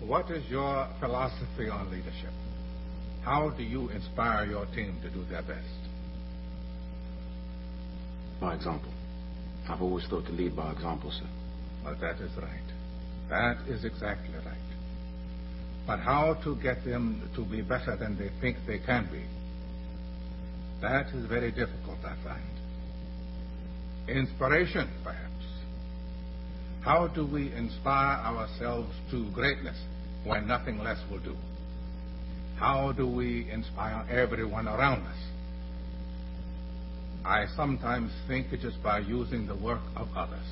What 0.00 0.28
is 0.32 0.44
your 0.50 0.88
philosophy 0.98 1.68
on 1.70 1.88
leadership? 1.92 2.32
How 3.22 3.50
do 3.50 3.62
you 3.62 3.90
inspire 3.90 4.44
your 4.46 4.66
team 4.74 4.98
to 5.02 5.10
do 5.10 5.24
their 5.30 5.42
best? 5.42 5.68
By 8.40 8.56
example. 8.56 8.93
I've 9.68 9.80
always 9.80 10.06
thought 10.06 10.26
to 10.26 10.32
lead 10.32 10.56
by 10.56 10.72
example, 10.72 11.10
sir. 11.10 11.26
Well, 11.84 11.96
that 12.00 12.20
is 12.20 12.30
right. 12.36 12.68
That 13.30 13.56
is 13.68 13.84
exactly 13.84 14.34
right. 14.44 14.56
But 15.86 16.00
how 16.00 16.34
to 16.44 16.56
get 16.56 16.84
them 16.84 17.28
to 17.36 17.44
be 17.44 17.62
better 17.62 17.96
than 17.96 18.18
they 18.18 18.30
think 18.40 18.58
they 18.66 18.78
can 18.78 19.08
be? 19.10 19.24
That 20.80 21.06
is 21.14 21.26
very 21.26 21.50
difficult, 21.50 21.98
I 22.04 22.14
find. 22.24 22.42
Inspiration, 24.08 24.88
perhaps. 25.02 25.30
How 26.82 27.06
do 27.08 27.26
we 27.26 27.52
inspire 27.52 28.18
ourselves 28.18 28.94
to 29.10 29.30
greatness 29.30 29.76
when 30.24 30.46
nothing 30.46 30.78
less 30.78 30.98
will 31.10 31.20
do? 31.20 31.36
How 32.56 32.92
do 32.92 33.06
we 33.06 33.50
inspire 33.50 34.06
everyone 34.10 34.68
around 34.68 35.06
us? 35.06 35.16
I 37.24 37.46
sometimes 37.56 38.12
think 38.28 38.52
it 38.52 38.64
is 38.64 38.74
by 38.82 38.98
using 38.98 39.46
the 39.46 39.56
work 39.56 39.80
of 39.96 40.08
others. 40.14 40.46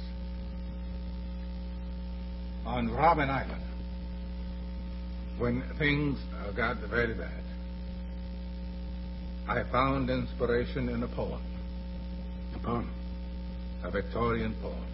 On 2.65 2.89
Robben 2.89 3.29
Island, 3.29 3.63
when 5.39 5.63
things 5.79 6.19
got 6.57 6.79
very 6.89 7.15
bad, 7.15 7.43
I 9.49 9.65
found 9.71 10.09
inspiration 10.09 10.89
in 10.89 11.03
a 11.03 11.09
poem. 11.09 11.43
A 12.55 12.59
poem? 12.61 12.91
A 13.85 13.91
Victorian 13.91 14.55
poem. 14.63 14.87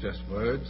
Just 0.00 0.22
words, 0.30 0.68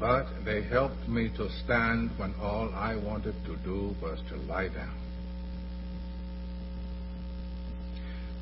but 0.00 0.26
they 0.44 0.62
helped 0.62 1.08
me 1.08 1.30
to 1.36 1.48
stand 1.64 2.10
when 2.16 2.34
all 2.40 2.70
I 2.74 2.96
wanted 2.96 3.34
to 3.44 3.56
do 3.56 3.94
was 4.00 4.18
to 4.30 4.36
lie 4.36 4.68
down. 4.68 5.05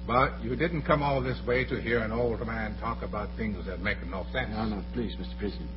But 0.07 0.43
you 0.43 0.55
didn't 0.55 0.83
come 0.83 1.03
all 1.03 1.23
this 1.23 1.41
way 1.47 1.65
to 1.65 1.81
hear 1.81 2.01
an 2.01 2.13
old 2.13 2.47
man 2.47 2.77
talk 2.79 3.03
about 3.03 3.31
things 3.37 3.65
that 3.67 3.81
make 3.81 4.05
no 4.07 4.25
sense. 4.33 4.51
No, 4.51 4.67
no, 4.67 4.83
please, 4.93 5.17
Mr. 5.17 5.39
President. 5.39 5.71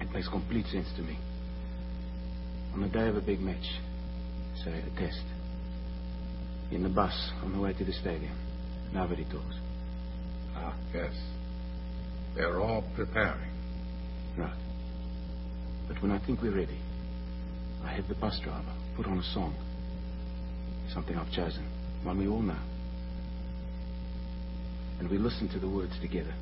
It 0.00 0.10
makes 0.10 0.28
complete 0.28 0.66
sense 0.66 0.88
to 0.96 1.02
me. 1.02 1.18
On 2.74 2.80
the 2.80 2.88
day 2.88 3.06
of 3.06 3.16
a 3.16 3.20
big 3.20 3.40
match, 3.40 3.64
say 4.64 4.72
a 4.72 5.00
test, 5.00 5.22
in 6.72 6.82
the 6.82 6.88
bus 6.88 7.14
on 7.44 7.52
the 7.52 7.60
way 7.60 7.72
to 7.72 7.84
the 7.84 7.92
stadium, 7.92 8.36
nobody 8.92 9.24
talks. 9.24 9.54
Ah, 10.56 10.74
yes. 10.92 11.12
They're 12.34 12.60
all 12.60 12.84
preparing. 12.96 13.50
Right. 14.36 14.58
But 15.86 16.02
when 16.02 16.10
I 16.10 16.24
think 16.26 16.42
we're 16.42 16.56
ready, 16.56 16.80
I 17.84 17.92
have 17.92 18.08
the 18.08 18.16
bus 18.16 18.40
driver 18.42 18.74
put 18.96 19.06
on 19.06 19.18
a 19.18 19.34
song. 19.34 19.54
Something 20.92 21.16
I've 21.16 21.30
chosen, 21.30 21.64
one 22.02 22.18
we 22.18 22.26
all 22.26 22.42
know. 22.42 22.58
And 25.04 25.10
we 25.10 25.18
listen 25.18 25.50
to 25.50 25.58
the 25.58 25.68
words 25.68 25.92
together. 26.00 26.32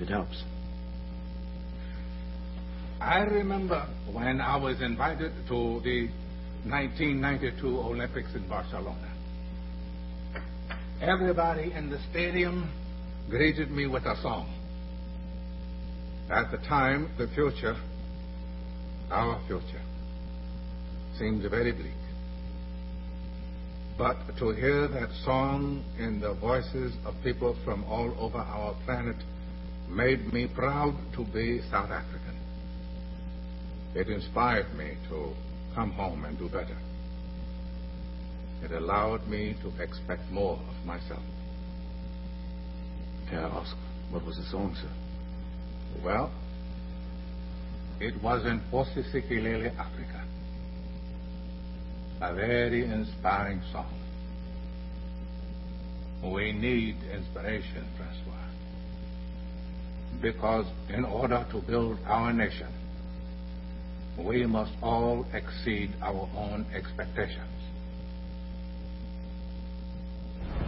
It 0.00 0.08
helps. 0.08 0.42
I 3.00 3.20
remember 3.20 3.86
when 4.10 4.40
I 4.40 4.56
was 4.56 4.82
invited 4.82 5.30
to 5.46 5.80
the 5.84 6.08
1992 6.68 7.68
Olympics 7.68 8.34
in 8.34 8.48
Barcelona. 8.48 9.12
Everybody 11.00 11.70
in 11.72 11.88
the 11.88 12.00
stadium 12.10 12.68
greeted 13.30 13.70
me 13.70 13.86
with 13.86 14.02
a 14.02 14.20
song. 14.22 14.52
At 16.32 16.50
the 16.50 16.58
time, 16.66 17.12
the 17.16 17.28
future, 17.28 17.76
our 19.08 19.40
future, 19.46 19.82
seemed 21.16 21.48
very 21.48 21.70
bleak. 21.70 22.01
But 23.98 24.16
to 24.38 24.50
hear 24.52 24.88
that 24.88 25.10
song 25.24 25.84
in 25.98 26.20
the 26.20 26.34
voices 26.34 26.94
of 27.04 27.14
people 27.22 27.56
from 27.64 27.84
all 27.84 28.14
over 28.18 28.38
our 28.38 28.74
planet 28.84 29.16
made 29.88 30.32
me 30.32 30.48
proud 30.48 30.96
to 31.14 31.24
be 31.26 31.60
South 31.70 31.90
African. 31.90 32.36
It 33.94 34.08
inspired 34.08 34.72
me 34.74 34.96
to 35.10 35.32
come 35.74 35.92
home 35.92 36.24
and 36.24 36.38
do 36.38 36.48
better. 36.48 36.76
It 38.62 38.70
allowed 38.72 39.26
me 39.28 39.54
to 39.62 39.82
expect 39.82 40.30
more 40.30 40.54
of 40.56 40.86
myself. 40.86 41.22
May 43.30 43.38
I 43.38 43.48
ask, 43.48 43.76
what 44.10 44.24
was 44.24 44.36
the 44.36 44.44
song, 44.44 44.74
sir? 44.80 46.02
Well, 46.04 46.30
it 48.00 48.20
was 48.22 48.42
Nkosi 48.42 49.12
Sikelel' 49.12 49.74
iAfrika. 49.74 50.21
A 52.22 52.32
very 52.34 52.84
inspiring 52.84 53.60
song. 53.72 53.92
We 56.32 56.52
need 56.52 56.94
inspiration, 57.12 57.84
Francois. 57.96 58.46
Because 60.22 60.66
in 60.88 61.04
order 61.04 61.44
to 61.50 61.60
build 61.62 61.98
our 62.06 62.32
nation, 62.32 62.68
we 64.16 64.46
must 64.46 64.70
all 64.80 65.26
exceed 65.34 65.90
our 66.00 66.30
own 66.36 66.64
expectations. 66.72 67.58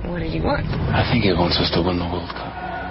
What 0.07 0.19
did 0.19 0.33
he 0.33 0.41
want? 0.41 0.67
I 0.67 1.09
think 1.13 1.23
he 1.23 1.33
wants 1.33 1.57
us 1.59 1.71
to 1.75 1.83
win 1.83 2.01
the 2.01 2.05
World 2.05 2.31
Cup. 2.31 2.84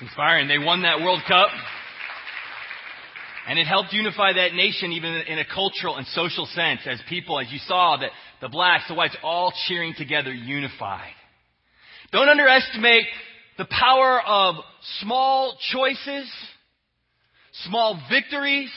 Inspiring. 0.00 0.48
They 0.48 0.58
won 0.58 0.82
that 0.82 1.00
World 1.00 1.22
Cup. 1.26 1.48
And 3.48 3.58
it 3.58 3.66
helped 3.66 3.92
unify 3.92 4.32
that 4.32 4.54
nation 4.54 4.92
even 4.92 5.12
in 5.12 5.38
a 5.38 5.44
cultural 5.44 5.96
and 5.96 6.06
social 6.08 6.46
sense 6.46 6.80
as 6.84 7.00
people, 7.08 7.38
as 7.38 7.50
you 7.52 7.58
saw, 7.58 7.96
that 7.96 8.10
the 8.40 8.48
blacks, 8.48 8.84
the 8.88 8.94
whites, 8.94 9.16
all 9.22 9.52
cheering 9.68 9.94
together, 9.96 10.32
unified. 10.32 11.12
Don't 12.10 12.28
underestimate 12.28 13.06
the 13.56 13.66
power 13.66 14.20
of 14.20 14.56
small 15.00 15.56
choices, 15.72 16.30
small 17.64 18.00
victories, 18.10 18.70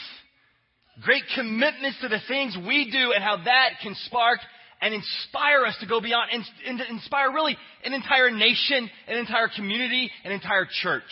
great 1.02 1.24
commitments 1.36 2.00
to 2.02 2.08
the 2.08 2.20
things 2.28 2.56
we 2.68 2.92
do 2.92 3.12
and 3.14 3.24
how 3.24 3.38
that 3.38 3.70
can 3.82 3.96
spark 4.06 4.40
and 4.82 4.94
inspire 4.94 5.66
us 5.66 5.76
to 5.82 5.88
go 5.88 6.02
beyond 6.02 6.30
and, 6.66 6.82
inspire 6.90 7.32
really 7.32 7.58
an 7.84 7.94
entire 7.94 8.32
nation, 8.32 8.90
an 9.08 9.18
entire 9.18 9.50
community, 9.54 10.10
an 10.24 10.32
entire 10.32 10.68
church. 10.82 11.04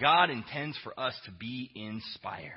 God 0.00 0.30
intends 0.30 0.76
for 0.82 0.98
us 0.98 1.14
to 1.26 1.30
be 1.32 1.70
inspired. 1.74 2.50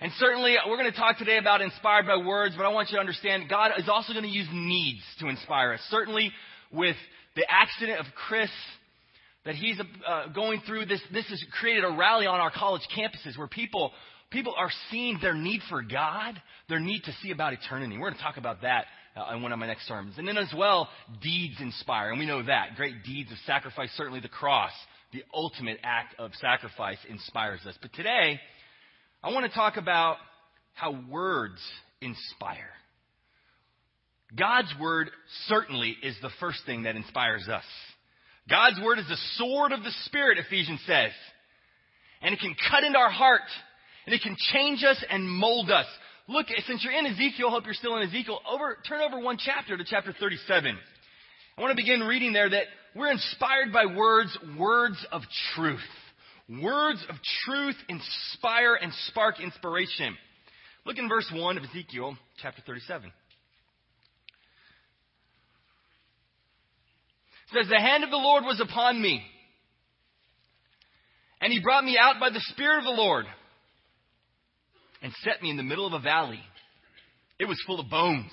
And 0.00 0.12
certainly, 0.18 0.56
we're 0.66 0.76
going 0.76 0.90
to 0.90 0.96
talk 0.96 1.18
today 1.18 1.38
about 1.38 1.60
inspired 1.60 2.06
by 2.06 2.16
words, 2.16 2.54
but 2.56 2.66
I 2.66 2.68
want 2.68 2.90
you 2.90 2.96
to 2.96 3.00
understand 3.00 3.48
God 3.48 3.72
is 3.78 3.88
also 3.88 4.12
going 4.12 4.24
to 4.24 4.30
use 4.30 4.48
needs 4.52 5.00
to 5.20 5.28
inspire 5.28 5.72
us. 5.72 5.80
Certainly, 5.90 6.30
with 6.72 6.96
the 7.36 7.44
accident 7.48 8.00
of 8.00 8.06
Chris, 8.14 8.50
that 9.44 9.54
he's 9.54 9.78
uh, 10.06 10.28
going 10.28 10.62
through 10.66 10.86
this, 10.86 11.00
this 11.12 11.28
has 11.28 11.42
created 11.60 11.84
a 11.84 11.96
rally 11.96 12.26
on 12.26 12.40
our 12.40 12.50
college 12.50 12.82
campuses 12.96 13.36
where 13.38 13.46
people, 13.46 13.92
people 14.34 14.54
are 14.58 14.70
seeing 14.90 15.18
their 15.22 15.34
need 15.34 15.60
for 15.70 15.80
God, 15.80 16.34
their 16.68 16.80
need 16.80 17.04
to 17.04 17.12
see 17.22 17.30
about 17.30 17.52
eternity. 17.52 17.96
We're 17.96 18.08
going 18.08 18.18
to 18.18 18.22
talk 18.22 18.36
about 18.36 18.62
that 18.62 18.86
uh, 19.16 19.34
in 19.34 19.42
one 19.42 19.52
of 19.52 19.58
my 19.58 19.66
next 19.66 19.86
sermons. 19.86 20.16
And 20.18 20.26
then 20.26 20.36
as 20.36 20.52
well, 20.54 20.88
deeds 21.22 21.54
inspire, 21.60 22.10
and 22.10 22.18
we 22.18 22.26
know 22.26 22.42
that. 22.42 22.74
Great 22.76 23.04
deeds 23.04 23.30
of 23.30 23.38
sacrifice, 23.46 23.90
certainly 23.96 24.20
the 24.20 24.28
cross, 24.28 24.72
the 25.12 25.22
ultimate 25.32 25.78
act 25.84 26.16
of 26.18 26.32
sacrifice 26.40 26.98
inspires 27.08 27.60
us. 27.66 27.74
But 27.80 27.92
today, 27.94 28.40
I 29.22 29.32
want 29.32 29.50
to 29.50 29.56
talk 29.56 29.76
about 29.76 30.16
how 30.74 30.98
words 31.08 31.60
inspire. 32.00 32.70
God's 34.36 34.72
word 34.80 35.10
certainly 35.46 35.96
is 36.02 36.16
the 36.20 36.30
first 36.40 36.58
thing 36.66 36.82
that 36.82 36.96
inspires 36.96 37.48
us. 37.48 37.64
God's 38.50 38.80
word 38.84 38.98
is 38.98 39.06
the 39.08 39.16
sword 39.36 39.70
of 39.70 39.84
the 39.84 39.92
Spirit, 40.06 40.38
Ephesians 40.38 40.80
says. 40.86 41.12
And 42.20 42.34
it 42.34 42.40
can 42.40 42.54
cut 42.70 42.82
into 42.82 42.98
our 42.98 43.10
heart. 43.10 43.42
And 44.06 44.14
it 44.14 44.22
can 44.22 44.36
change 44.52 44.84
us 44.84 45.02
and 45.10 45.28
mold 45.28 45.70
us. 45.70 45.86
Look, 46.28 46.46
since 46.66 46.82
you're 46.82 46.92
in 46.92 47.06
Ezekiel, 47.06 47.50
hope 47.50 47.64
you're 47.64 47.74
still 47.74 47.96
in 47.96 48.08
Ezekiel, 48.08 48.40
over, 48.50 48.78
turn 48.88 49.00
over 49.00 49.18
one 49.20 49.36
chapter 49.38 49.76
to 49.76 49.84
chapter 49.84 50.14
37. 50.18 50.76
I 51.56 51.60
want 51.60 51.70
to 51.70 51.76
begin 51.76 52.00
reading 52.00 52.32
there 52.32 52.48
that 52.48 52.64
we're 52.94 53.10
inspired 53.10 53.72
by 53.72 53.86
words, 53.86 54.36
words 54.58 55.04
of 55.12 55.22
truth. 55.54 55.80
Words 56.48 57.04
of 57.08 57.16
truth 57.44 57.76
inspire 57.88 58.74
and 58.74 58.92
spark 59.08 59.40
inspiration. 59.40 60.16
Look 60.84 60.98
in 60.98 61.08
verse 61.08 61.30
1 61.32 61.56
of 61.56 61.64
Ezekiel 61.64 62.16
chapter 62.42 62.62
37. 62.66 63.08
It 63.08 63.12
says, 67.54 67.68
The 67.68 67.80
hand 67.80 68.04
of 68.04 68.10
the 68.10 68.16
Lord 68.16 68.44
was 68.44 68.60
upon 68.60 69.00
me, 69.00 69.22
and 71.40 71.52
he 71.52 71.60
brought 71.60 71.84
me 71.84 71.96
out 72.00 72.20
by 72.20 72.30
the 72.30 72.40
Spirit 72.40 72.78
of 72.78 72.84
the 72.84 72.90
Lord, 72.90 73.26
and 75.04 75.12
set 75.22 75.42
me 75.42 75.50
in 75.50 75.58
the 75.58 75.62
middle 75.62 75.86
of 75.86 75.92
a 75.92 76.00
valley. 76.00 76.40
It 77.38 77.44
was 77.44 77.62
full 77.66 77.78
of 77.78 77.90
bones. 77.90 78.32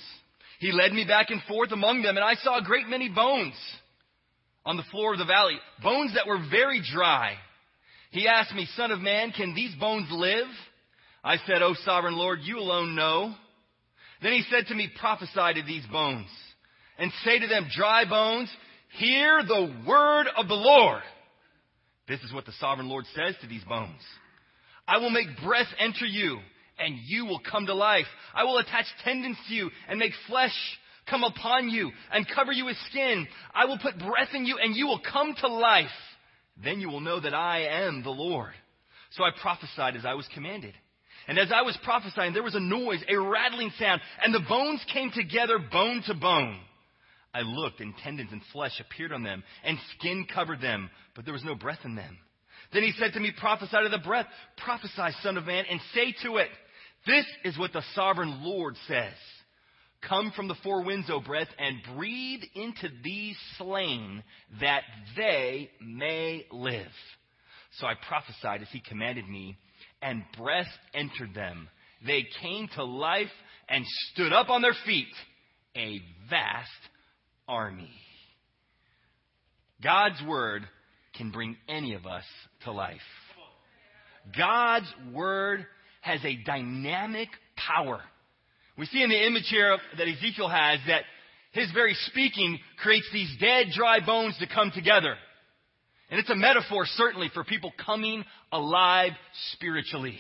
He 0.59 0.71
led 0.71 0.93
me 0.93 1.03
back 1.05 1.29
and 1.29 1.41
forth 1.43 1.73
among 1.73 2.01
them, 2.01 2.15
and 2.15 2.23
I 2.23 2.35
saw 2.35 2.57
a 2.57 2.63
great 2.63 2.87
many 2.87 3.09
bones 3.09 3.55
on 4.65 4.77
the 4.77 4.83
floor 4.89 5.11
of 5.11 5.19
the 5.19 5.25
valley, 5.25 5.57
bones 5.83 6.13
that 6.15 6.27
were 6.27 6.39
very 6.49 6.81
dry. 6.93 7.33
He 8.11 8.25
asked 8.25 8.55
me, 8.55 8.67
Son 8.77 8.89
of 8.91 9.01
man, 9.01 9.31
can 9.31 9.53
these 9.53 9.75
bones 9.75 10.07
live? 10.11 10.47
I 11.25 11.37
said, 11.45 11.61
O 11.61 11.73
sovereign 11.83 12.15
Lord, 12.15 12.39
you 12.43 12.57
alone 12.59 12.95
know. 12.95 13.35
Then 14.23 14.31
he 14.31 14.43
said 14.49 14.67
to 14.67 14.75
me, 14.75 14.89
Prophesy 14.97 15.59
to 15.59 15.63
these 15.67 15.85
bones, 15.91 16.29
and 16.97 17.11
say 17.25 17.39
to 17.39 17.47
them, 17.47 17.67
Dry 17.75 18.05
bones, 18.09 18.49
hear 18.97 19.43
the 19.43 19.75
word 19.85 20.27
of 20.37 20.47
the 20.47 20.53
Lord. 20.53 21.01
This 22.07 22.21
is 22.21 22.31
what 22.31 22.45
the 22.45 22.53
sovereign 22.53 22.87
Lord 22.87 23.05
says 23.13 23.35
to 23.41 23.47
these 23.47 23.63
bones. 23.65 23.99
I 24.87 24.99
will 24.99 25.09
make 25.09 25.27
breath 25.43 25.67
enter 25.79 26.05
you, 26.05 26.39
and 26.83 26.97
you 27.05 27.25
will 27.25 27.39
come 27.39 27.65
to 27.65 27.73
life. 27.73 28.07
I 28.33 28.43
will 28.43 28.57
attach 28.57 28.85
tendons 29.03 29.38
to 29.47 29.53
you 29.53 29.69
and 29.88 30.00
make 30.00 30.13
flesh 30.27 30.55
come 31.09 31.23
upon 31.23 31.69
you 31.69 31.91
and 32.11 32.27
cover 32.33 32.51
you 32.51 32.65
with 32.65 32.77
skin. 32.89 33.27
I 33.53 33.65
will 33.65 33.77
put 33.77 34.00
breath 34.00 34.29
in 34.33 34.45
you, 34.45 34.57
and 34.61 34.75
you 34.75 34.88
will 34.88 35.01
come 35.11 35.35
to 35.41 35.47
life. 35.47 35.88
Then 36.63 36.79
you 36.79 36.89
will 36.89 37.01
know 37.01 37.19
that 37.19 37.33
I 37.33 37.63
am 37.85 38.03
the 38.03 38.09
Lord. 38.09 38.53
So 39.11 39.23
I 39.23 39.31
prophesied 39.41 39.95
as 39.95 40.05
I 40.05 40.13
was 40.13 40.27
commanded. 40.33 40.73
And 41.27 41.38
as 41.38 41.51
I 41.53 41.61
was 41.61 41.77
prophesying, 41.83 42.33
there 42.33 42.43
was 42.43 42.55
a 42.55 42.59
noise, 42.59 43.03
a 43.07 43.17
rattling 43.17 43.71
sound, 43.77 44.01
and 44.23 44.33
the 44.33 44.45
bones 44.47 44.83
came 44.91 45.11
together 45.11 45.59
bone 45.59 46.01
to 46.07 46.13
bone. 46.13 46.59
I 47.33 47.41
looked, 47.41 47.79
and 47.79 47.93
tendons 48.03 48.31
and 48.31 48.41
flesh 48.51 48.79
appeared 48.79 49.11
on 49.13 49.23
them, 49.23 49.43
and 49.63 49.77
skin 49.97 50.25
covered 50.33 50.61
them, 50.61 50.89
but 51.15 51.25
there 51.25 51.33
was 51.33 51.45
no 51.45 51.55
breath 51.55 51.79
in 51.85 51.95
them. 51.95 52.17
Then 52.73 52.83
he 52.83 52.93
said 52.97 53.13
to 53.13 53.19
me, 53.19 53.31
Prophesy 53.38 53.77
to 53.83 53.89
the 53.89 54.00
breath, 54.00 54.27
prophesy, 54.57 55.15
Son 55.21 55.38
of 55.38 55.45
Man, 55.45 55.65
and 55.69 55.79
say 55.93 56.13
to 56.23 56.38
it, 56.38 56.50
This 57.05 57.25
is 57.43 57.58
what 57.58 57.74
the 57.74 57.84
sovereign 57.96 58.43
Lord 58.43 58.75
says. 58.88 59.13
Come 60.08 60.31
from 60.36 60.48
the 60.48 60.55
four 60.63 60.84
winds, 60.84 61.10
O 61.12 61.20
breath, 61.20 61.48
and 61.60 61.77
breathe 61.96 62.41
into 62.55 62.89
these 63.03 63.38
slain 63.58 64.24
that 64.60 64.81
they 65.15 65.70
may 65.79 66.46
live. 66.51 66.91
So 67.77 67.88
I 67.88 67.93
prophesied 68.08 68.62
as 68.62 68.67
he 68.72 68.81
commanded 68.81 69.27
me, 69.27 69.58
and 70.01 70.24
breath 70.38 70.67
entered 70.93 71.34
them. 71.34 71.70
They 72.05 72.25
came 72.41 72.67
to 72.75 72.84
life 72.84 73.31
and 73.70 73.86
stood 74.12 74.34
up 74.34 74.50
on 74.50 74.62
their 74.62 74.75
feet, 74.86 75.13
a 75.75 76.01
vast 76.29 76.70
army. 77.48 77.91
God's 79.84 80.22
word 80.27 80.67
can 81.15 81.31
bring 81.31 81.58
any 81.70 81.93
of 81.93 82.05
us 82.05 82.24
to 82.63 82.72
life. 82.72 83.00
God's 84.38 84.91
word 85.13 85.65
has 86.01 86.24
a 86.25 86.36
dynamic 86.43 87.29
power. 87.55 88.01
We 88.77 88.86
see 88.88 89.03
in 89.03 89.10
the 89.10 89.27
image 89.27 89.48
here 89.50 89.77
that 89.98 90.08
Ezekiel 90.08 90.50
has 90.50 90.79
that 90.88 91.03
his 91.51 91.72
very 91.72 91.96
speaking 92.08 92.60
creates 92.81 93.08
these 93.12 93.36
dead, 93.39 93.67
dry 93.75 94.00
bones 94.05 94.38
to 94.39 94.48
come 94.48 94.72
together. 94.74 95.15
And 96.10 96.20
it's 96.20 96.29
a 96.29 96.36
metaphor, 96.36 96.86
certainly, 96.86 97.29
for 97.34 97.43
people 97.43 97.72
coming 97.86 98.24
alive 98.51 99.12
spiritually. 99.53 100.17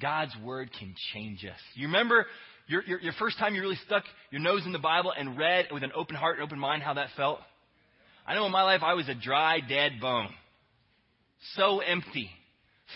God's 0.00 0.34
word 0.44 0.70
can 0.78 0.94
change 1.12 1.44
us. 1.44 1.58
You 1.74 1.88
remember 1.88 2.26
your, 2.66 2.82
your, 2.84 3.00
your, 3.00 3.12
first 3.18 3.38
time 3.38 3.54
you 3.54 3.60
really 3.60 3.78
stuck 3.86 4.04
your 4.30 4.40
nose 4.40 4.62
in 4.64 4.72
the 4.72 4.78
Bible 4.78 5.12
and 5.16 5.36
read 5.36 5.66
with 5.72 5.82
an 5.82 5.92
open 5.94 6.16
heart 6.16 6.36
and 6.36 6.44
open 6.44 6.58
mind 6.58 6.82
how 6.82 6.94
that 6.94 7.08
felt? 7.16 7.40
I 8.26 8.34
know 8.34 8.46
in 8.46 8.52
my 8.52 8.62
life 8.62 8.82
I 8.82 8.94
was 8.94 9.08
a 9.08 9.14
dry, 9.14 9.60
dead 9.60 10.00
bone. 10.00 10.28
So 11.56 11.80
empty. 11.80 12.30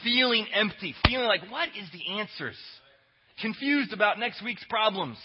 Feeling 0.03 0.47
empty. 0.53 0.95
Feeling 1.07 1.27
like, 1.27 1.51
what 1.51 1.69
is 1.69 1.89
the 1.93 2.19
answers? 2.19 2.57
Confused 3.41 3.93
about 3.93 4.19
next 4.19 4.43
week's 4.43 4.65
problems. 4.69 5.19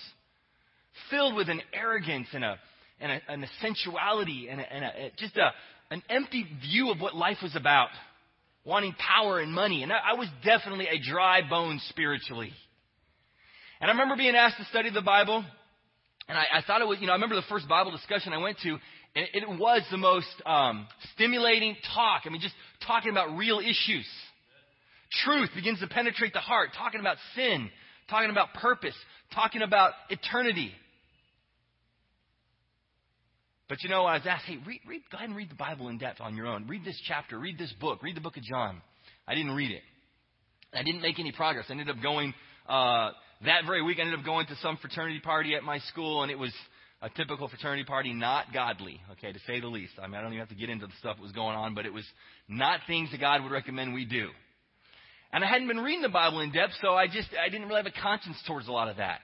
Filled 1.10 1.36
with 1.36 1.50
an 1.50 1.62
arrogance 1.74 2.28
and 2.34 2.44
a, 2.44 2.58
and 3.00 3.12
a, 3.12 3.22
and 3.30 3.44
a 3.44 3.48
sensuality 3.62 4.48
and, 4.50 4.60
a, 4.60 4.74
and 4.74 4.86
a, 4.86 4.92
just 5.18 5.38
a, 5.38 5.52
an 5.92 6.04
empty 6.10 6.46
view 6.62 6.92
of 6.92 7.00
what 7.00 7.16
life 7.16 7.38
was 7.42 7.56
about. 7.56 7.90
Wanting 8.66 8.94
power 8.94 9.40
and 9.40 9.54
money. 9.54 9.84
And 9.84 9.92
I, 9.92 9.98
I 10.12 10.14
was 10.16 10.28
definitely 10.44 10.88
a 10.88 11.00
dry 11.00 11.42
bone 11.48 11.80
spiritually. 11.90 12.52
And 13.82 13.90
I 13.90 13.94
remember 13.94 14.18
being 14.18 14.36
asked 14.36 14.58
to 14.58 14.66
study 14.66 14.90
the 14.92 15.02
Bible. 15.02 15.44
And 16.28 16.38
I, 16.38 16.44
I 16.58 16.62
thought 16.62 16.82
it 16.82 16.88
was, 16.88 17.00
you 17.00 17.08
know, 17.08 17.14
I 17.14 17.16
remember 17.16 17.36
the 17.36 17.48
first 17.50 17.68
Bible 17.68 17.92
discussion 17.92 18.34
I 18.34 18.38
went 18.38 18.58
to, 18.64 18.78
and 19.16 19.26
it, 19.34 19.50
was 19.50 19.82
the 19.90 19.98
most 19.98 20.28
um, 20.46 20.88
stimulating 21.16 21.76
talk. 21.96 22.24
I 22.26 22.30
mean, 22.30 22.42
just 22.42 22.54
talking 22.86 23.10
about 23.10 23.36
real 23.36 23.60
issues. 23.60 24.08
Truth 25.24 25.50
begins 25.56 25.80
to 25.80 25.88
penetrate 25.88 26.34
the 26.34 26.40
heart, 26.40 26.70
talking 26.78 27.00
about 27.00 27.18
sin, 27.36 27.70
talking 28.10 28.30
about 28.30 28.54
purpose, 28.54 28.96
talking 29.34 29.62
about 29.62 29.94
eternity. 30.10 30.72
But 33.68 33.84
you 33.84 33.90
know, 33.90 34.04
I 34.06 34.14
was 34.14 34.24
asked, 34.26 34.46
hey, 34.46 34.58
read, 34.66 34.82
read, 34.88 35.02
go 35.12 35.18
ahead 35.18 35.30
and 35.30 35.38
read 35.38 35.50
the 35.50 35.56
Bible 35.56 35.90
in 35.90 36.00
depth 36.00 36.22
on 36.22 36.36
your 36.36 36.48
own. 36.48 36.68
Read 36.68 36.84
this 36.84 37.00
chapter, 37.08 37.38
read 37.38 37.58
this 37.58 37.74
book, 37.80 38.02
read 38.02 38.16
the 38.16 38.22
book 38.22 38.38
of 38.38 38.44
John. 38.44 38.82
I 39.28 39.36
didn't 39.36 39.56
read 39.56 39.72
it. 39.72 39.84
I 40.74 40.84
didn't 40.84 41.02
make 41.02 41.20
any 41.20 41.32
progress. 41.32 41.66
I 41.70 41.72
ended 41.72 41.90
up 41.90 42.02
going, 42.02 42.34
uh, 42.68 43.12
that 43.46 43.62
very 43.66 43.82
week, 43.84 43.98
I 44.00 44.02
ended 44.02 44.20
up 44.20 44.26
going 44.26 44.48
to 44.48 44.56
some 44.62 44.78
fraternity 44.78 45.20
party 45.20 45.56
at 45.56 45.64
my 45.64 45.80
school, 45.80 46.24
and 46.24 46.32
it 46.32 46.38
was 46.38 46.54
a 47.02 47.10
typical 47.10 47.48
fraternity 47.48 47.84
party, 47.84 48.14
not 48.14 48.54
godly, 48.54 49.00
okay, 49.14 49.32
to 49.32 49.40
say 49.48 49.60
the 49.60 49.68
least. 49.68 49.94
I 50.02 50.08
mean, 50.08 50.16
I 50.16 50.22
don't 50.22 50.34
even 50.34 50.40
have 50.40 50.50
to 50.50 50.56
get 50.56 50.70
into 50.70 50.86
the 50.88 50.94
stuff 51.00 51.18
that 51.18 51.24
was 51.24 51.32
going 51.32 51.56
on, 51.56 51.74
but 51.74 51.86
it 51.86 51.94
was 51.94 52.06
not 52.48 52.82
things 52.88 53.12
that 53.12 53.20
God 53.20 53.42
would 53.44 53.52
recommend 53.52 53.94
we 53.94 54.06
do. 54.06 54.30
And 55.32 55.44
I 55.44 55.48
hadn't 55.48 55.68
been 55.68 55.80
reading 55.80 56.02
the 56.02 56.10
Bible 56.10 56.40
in 56.40 56.52
depth, 56.52 56.74
so 56.82 56.94
I 56.94 57.08
just, 57.08 57.30
I 57.40 57.50
didn't 57.50 57.68
really 57.68 57.84
have 57.84 57.94
a 57.94 58.02
conscience 58.02 58.38
towards 58.48 58.68
a 58.68 58.72
lot 58.72 58.90
of 58.90 58.98
that. 58.98 59.20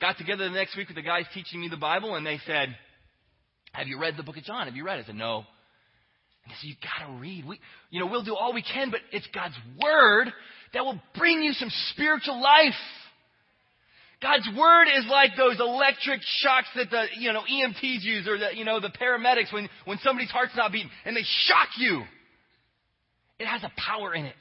Got 0.00 0.18
together 0.18 0.48
the 0.48 0.54
next 0.54 0.76
week 0.76 0.88
with 0.88 0.96
the 0.96 1.02
guys 1.02 1.24
teaching 1.32 1.60
me 1.60 1.68
the 1.68 1.76
Bible, 1.76 2.14
and 2.14 2.26
they 2.26 2.38
said, 2.46 2.76
have 3.72 3.86
you 3.86 4.00
read 4.00 4.16
the 4.16 4.22
book 4.22 4.36
of 4.36 4.44
John? 4.44 4.66
Have 4.66 4.76
you 4.76 4.84
read 4.84 4.98
it? 4.98 5.02
I 5.02 5.06
said, 5.06 5.14
No. 5.14 5.38
And 5.38 6.48
they 6.48 6.54
said, 6.60 6.68
You've 6.68 6.80
got 6.80 7.06
to 7.06 7.20
read. 7.20 7.46
We, 7.46 7.60
you 7.90 8.00
know, 8.00 8.06
we'll 8.06 8.24
do 8.24 8.34
all 8.34 8.52
we 8.52 8.62
can, 8.62 8.90
but 8.90 9.00
it's 9.12 9.28
God's 9.32 9.54
Word 9.80 10.32
that 10.74 10.84
will 10.84 11.00
bring 11.16 11.42
you 11.42 11.52
some 11.52 11.70
spiritual 11.92 12.40
life. 12.40 12.74
God's 14.20 14.48
Word 14.56 14.86
is 14.98 15.06
like 15.08 15.30
those 15.36 15.58
electric 15.60 16.20
shocks 16.22 16.68
that 16.76 16.90
the, 16.90 17.06
you 17.18 17.32
know, 17.32 17.40
EMTs 17.40 18.02
use 18.02 18.28
or 18.28 18.38
the, 18.38 18.48
you 18.54 18.64
know, 18.64 18.80
the 18.80 18.90
paramedics 18.90 19.52
when, 19.52 19.68
when 19.86 19.98
somebody's 20.02 20.30
heart's 20.30 20.56
not 20.56 20.72
beating 20.72 20.90
and 21.04 21.16
they 21.16 21.24
shock 21.44 21.68
you. 21.78 22.02
It 23.38 23.46
has 23.46 23.62
a 23.62 23.70
power 23.80 24.14
in 24.14 24.26
it 24.26 24.34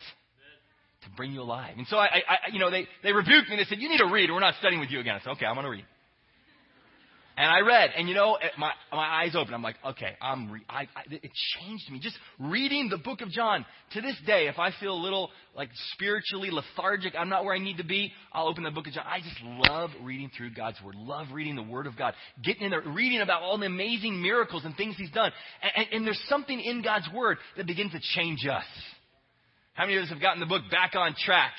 to 1.04 1.10
bring 1.16 1.32
you 1.32 1.42
alive. 1.42 1.76
And 1.78 1.88
so 1.88 1.98
I, 1.98 2.22
I 2.28 2.52
you 2.52 2.60
know, 2.60 2.70
they, 2.70 2.88
they 3.04 3.14
rebuked 3.14 3.50
me. 3.50 3.56
They 3.56 3.66
said, 3.66 3.80
you 3.80 3.90
need 3.90 4.00
to 4.00 4.12
read. 4.12 4.30
We're 4.30 4.40
not 4.40 4.56
studying 4.60 4.80
with 4.80 4.90
you 4.90 5.00
again. 5.00 5.16
I 5.16 5.20
said, 5.20 5.32
okay, 5.32 5.46
I'm 5.46 5.56
going 5.56 5.66
to 5.66 5.72
read. 5.72 5.86
And 7.40 7.50
I 7.50 7.62
read, 7.62 7.92
and 7.96 8.10
you 8.10 8.16
know, 8.16 8.38
my 8.58 8.74
my 8.92 9.24
eyes 9.24 9.34
open. 9.34 9.54
I'm 9.54 9.62
like, 9.62 9.78
okay, 9.86 10.18
I'm. 10.22 10.52
Re- 10.52 10.66
I, 10.68 10.82
I, 10.94 11.04
it 11.10 11.32
changed 11.58 11.90
me. 11.90 11.98
Just 12.02 12.18
reading 12.38 12.90
the 12.90 12.98
book 12.98 13.22
of 13.22 13.30
John 13.30 13.66
to 13.94 14.02
this 14.02 14.18
day. 14.28 14.50
If 14.50 14.60
I 14.60 14.72
feel 14.82 14.92
a 14.92 15.02
little 15.02 15.30
like 15.56 15.70
spiritually 15.94 16.50
lethargic, 16.52 17.14
I'm 17.18 17.30
not 17.30 17.46
where 17.46 17.56
I 17.56 17.60
need 17.60 17.78
to 17.78 17.86
be. 17.86 18.12
I'll 18.34 18.50
open 18.50 18.66
the 18.66 18.72
book 18.72 18.88
of 18.88 18.94
John. 18.94 19.06
I 19.08 19.20
just 19.22 19.42
love 19.42 19.92
reading 20.04 20.30
through 20.36 20.54
God's 20.54 20.82
word. 20.84 20.96
Love 20.96 21.28
reading 21.32 21.56
the 21.56 21.64
word 21.64 21.88
of 21.88 21.96
God. 21.98 22.14
Getting 22.44 22.64
in 22.64 22.72
there, 22.72 22.82
reading 22.82 23.22
about 23.22 23.42
all 23.42 23.58
the 23.58 23.68
amazing 23.68 24.22
miracles 24.22 24.66
and 24.66 24.76
things 24.76 24.96
He's 24.98 25.12
done. 25.12 25.32
And, 25.64 25.72
and, 25.78 25.88
and 25.94 26.06
there's 26.06 26.22
something 26.28 26.60
in 26.60 26.82
God's 26.82 27.08
word 27.16 27.38
that 27.56 27.68
begins 27.68 27.94
to 27.94 28.02
change 28.16 28.46
us. 28.52 28.66
How 29.80 29.86
many 29.86 29.98
of 29.98 30.04
us 30.04 30.10
have 30.10 30.20
gotten 30.20 30.42
the 30.42 30.46
book 30.46 30.64
back 30.70 30.94
on 30.96 31.16
track? 31.18 31.54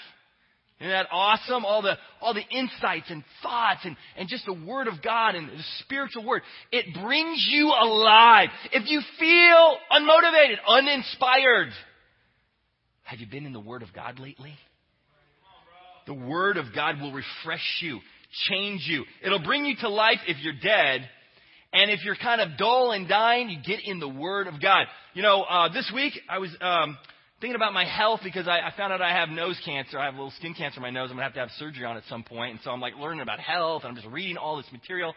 Isn't 0.78 0.92
that 0.92 1.06
awesome? 1.11 1.64
All 1.64 1.80
the, 1.80 1.96
all 2.20 2.35
the 2.35 2.44
insights 2.54 3.06
and 3.09 3.24
thoughts 3.42 3.80
and, 3.85 3.96
and 4.14 4.28
just 4.28 4.44
the 4.44 4.52
Word 4.52 4.88
of 4.88 5.02
God 5.02 5.37
and 5.37 5.48
the 5.48 5.62
spiritual 5.78 6.26
Word. 6.26 6.42
It 6.70 6.85
brings 7.02 7.48
you 7.50 7.68
alive. 7.68 8.50
If 8.72 8.90
you 8.90 9.00
feel 9.18 9.76
unmotivated, 9.90 10.56
uninspired, 10.68 11.68
have 13.04 13.20
you 13.20 13.26
been 13.26 13.46
in 13.46 13.54
the 13.54 13.61
Word 13.61 13.83
of 13.83 13.94
God 13.94 14.18
lately? 14.18 14.52
The 16.06 16.12
Word 16.12 16.59
of 16.59 16.74
God 16.74 17.00
will 17.00 17.14
refresh 17.14 17.78
you, 17.80 18.00
change 18.50 18.83
you. 18.85 19.06
It'll 19.24 19.42
bring 19.42 19.64
you 19.64 19.76
to 19.80 19.88
life 19.88 20.18
if 20.26 20.37
you're 20.42 20.61
dead. 20.62 21.09
And 21.72 21.90
if 21.90 22.04
you're 22.04 22.16
kind 22.16 22.42
of 22.42 22.59
dull 22.59 22.92
and 22.92 23.09
dying, 23.09 23.48
you 23.48 23.62
get 23.62 23.80
in 23.83 23.98
the 23.98 24.09
Word 24.09 24.46
of 24.46 24.61
God. 24.61 24.88
You 25.14 25.22
know, 25.22 25.40
uh, 25.40 25.72
this 25.72 25.90
week 25.94 26.12
I 26.28 26.37
was 26.37 26.54
um, 26.61 26.98
thinking 27.40 27.57
about 27.57 27.72
my 27.72 27.85
health 27.85 28.20
because 28.22 28.46
I, 28.46 28.59
I 28.59 28.72
found 28.76 28.92
out 28.92 29.00
I 29.00 29.12
have 29.12 29.29
nose 29.31 29.61
cancer. 29.64 29.98
I 29.98 30.05
have 30.05 30.14
a 30.14 30.16
little 30.18 30.33
skin 30.38 30.55
cancer 30.55 30.79
in 30.79 30.83
my 30.83 30.90
nose. 30.90 31.11
I'm 31.11 31.16
to 31.16 31.22
have 31.22 31.35
to 31.35 31.40
have 31.40 31.50
surgery 31.59 31.85
on 31.85 31.96
at 31.96 32.05
some 32.09 32.22
point. 32.22 32.53
And 32.53 32.61
so 32.62 32.70
I'm 32.70 32.81
like 32.81 32.94
learning 32.96 33.20
about 33.20 33.40
health 33.40 33.83
and 33.85 33.90
I'm 33.90 33.96
just 33.96 34.09
reading 34.12 34.37
all 34.37 34.57
this 34.57 34.70
material. 34.72 35.14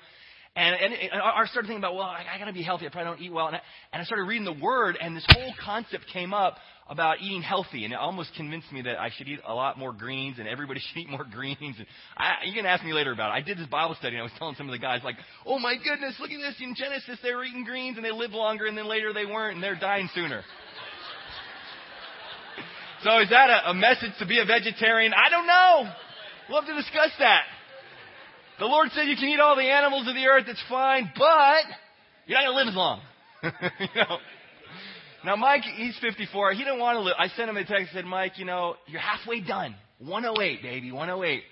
And, 0.56 0.76
and, 0.76 0.94
and 0.94 1.20
I 1.20 1.44
started 1.46 1.68
thinking 1.68 1.80
about, 1.80 1.96
well, 1.96 2.06
I, 2.06 2.26
I 2.36 2.38
got 2.38 2.46
to 2.46 2.54
be 2.54 2.62
healthy. 2.62 2.86
I 2.86 2.90
probably 2.90 3.12
don't 3.12 3.26
eat 3.26 3.34
well. 3.34 3.48
And 3.48 3.56
I, 3.56 3.62
and 3.92 4.02
I 4.02 4.06
started 4.06 4.26
reading 4.26 4.46
the 4.46 4.54
Word, 4.54 4.98
and 5.02 5.18
this 5.18 5.26
whole 5.28 5.52
concept 5.66 6.06
came 6.14 6.32
up 6.32 6.58
about 6.88 7.22
eating 7.22 7.42
healthy, 7.42 7.86
and 7.86 7.94
it 7.94 7.98
almost 7.98 8.36
convinced 8.36 8.72
me 8.72 8.84
that 8.84 9.00
I 9.00 9.10
should 9.18 9.28
eat 9.28 9.40
a 9.48 9.54
lot 9.54 9.80
more 9.80 9.92
greens, 9.92 10.36
and 10.38 10.48
everybody 10.48 10.80
should 10.94 11.00
eat 11.00 11.10
more 11.10 11.26
greens. 11.26 11.58
And 11.80 11.88
I, 12.16 12.46
you 12.46 12.54
can 12.54 12.68
ask 12.68 12.86
me 12.86 12.94
later 12.94 13.12
about 13.12 13.32
it. 13.32 13.34
I 13.34 13.42
did 13.42 13.58
this 13.58 13.66
Bible 13.66 13.96
study, 13.96 14.16
and 14.16 14.22
I 14.22 14.24
was 14.24 14.32
telling 14.38 14.54
some 14.56 14.68
of 14.68 14.74
the 14.74 14.78
guys, 14.78 15.02
like, 15.04 15.16
oh 15.48 15.58
my 15.58 15.76
goodness, 15.76 16.16
look 16.20 16.30
at 16.30 16.38
this. 16.38 16.56
In 16.60 16.76
Genesis, 16.76 17.18
they 17.24 17.34
were 17.34 17.44
eating 17.44 17.64
greens, 17.64 17.98
and 17.98 18.06
they 18.06 18.12
lived 18.12 18.34
longer, 18.34 18.68
and 18.68 18.78
then 18.78 18.88
later 18.88 19.12
they 19.12 19.26
weren't, 19.26 19.56
and 19.56 19.64
they're 19.64 19.80
dying 19.80 20.08
sooner. 20.14 20.44
So 23.04 23.20
is 23.20 23.30
that 23.30 23.50
a, 23.50 23.72
a 23.72 23.74
message 23.74 24.12
to 24.20 24.26
be 24.26 24.40
a 24.40 24.46
vegetarian? 24.46 25.14
I 25.14 25.30
don't 25.30 25.48
know. 25.48 25.92
Have 26.56 26.66
to 26.68 26.76
discuss 26.76 27.12
that. 27.20 27.44
The 28.60 28.66
Lord 28.66 28.90
said 28.94 29.04
you 29.08 29.16
can 29.16 29.28
eat 29.28 29.40
all 29.40 29.56
the 29.56 29.64
animals 29.64 30.08
of 30.08 30.16
the 30.16 30.26
earth, 30.26 30.46
it's 30.48 30.64
fine, 30.70 31.12
but 31.18 31.64
you're 32.26 32.40
not 32.40 32.46
going 32.46 32.54
to 32.54 32.60
live 32.60 32.68
as 32.70 32.76
long. 32.76 33.02
you 33.44 34.02
know? 34.02 34.18
Now, 35.26 35.36
Mike, 35.36 35.64
he's 35.64 35.98
54. 36.00 36.54
He 36.54 36.60
didn't 36.60 36.80
want 36.80 36.98
to 36.98 37.02
live. 37.02 37.16
I 37.18 37.28
sent 37.30 37.50
him 37.50 37.58
a 37.58 37.66
text 37.66 37.94
said, 37.94 38.06
Mike, 38.06 38.34
you 38.38 38.46
know, 38.46 38.76
you're 38.88 39.02
halfway 39.02 39.42
done. 39.42 39.76
108, 40.00 40.62
baby, 40.62 40.92
108. 40.92 41.44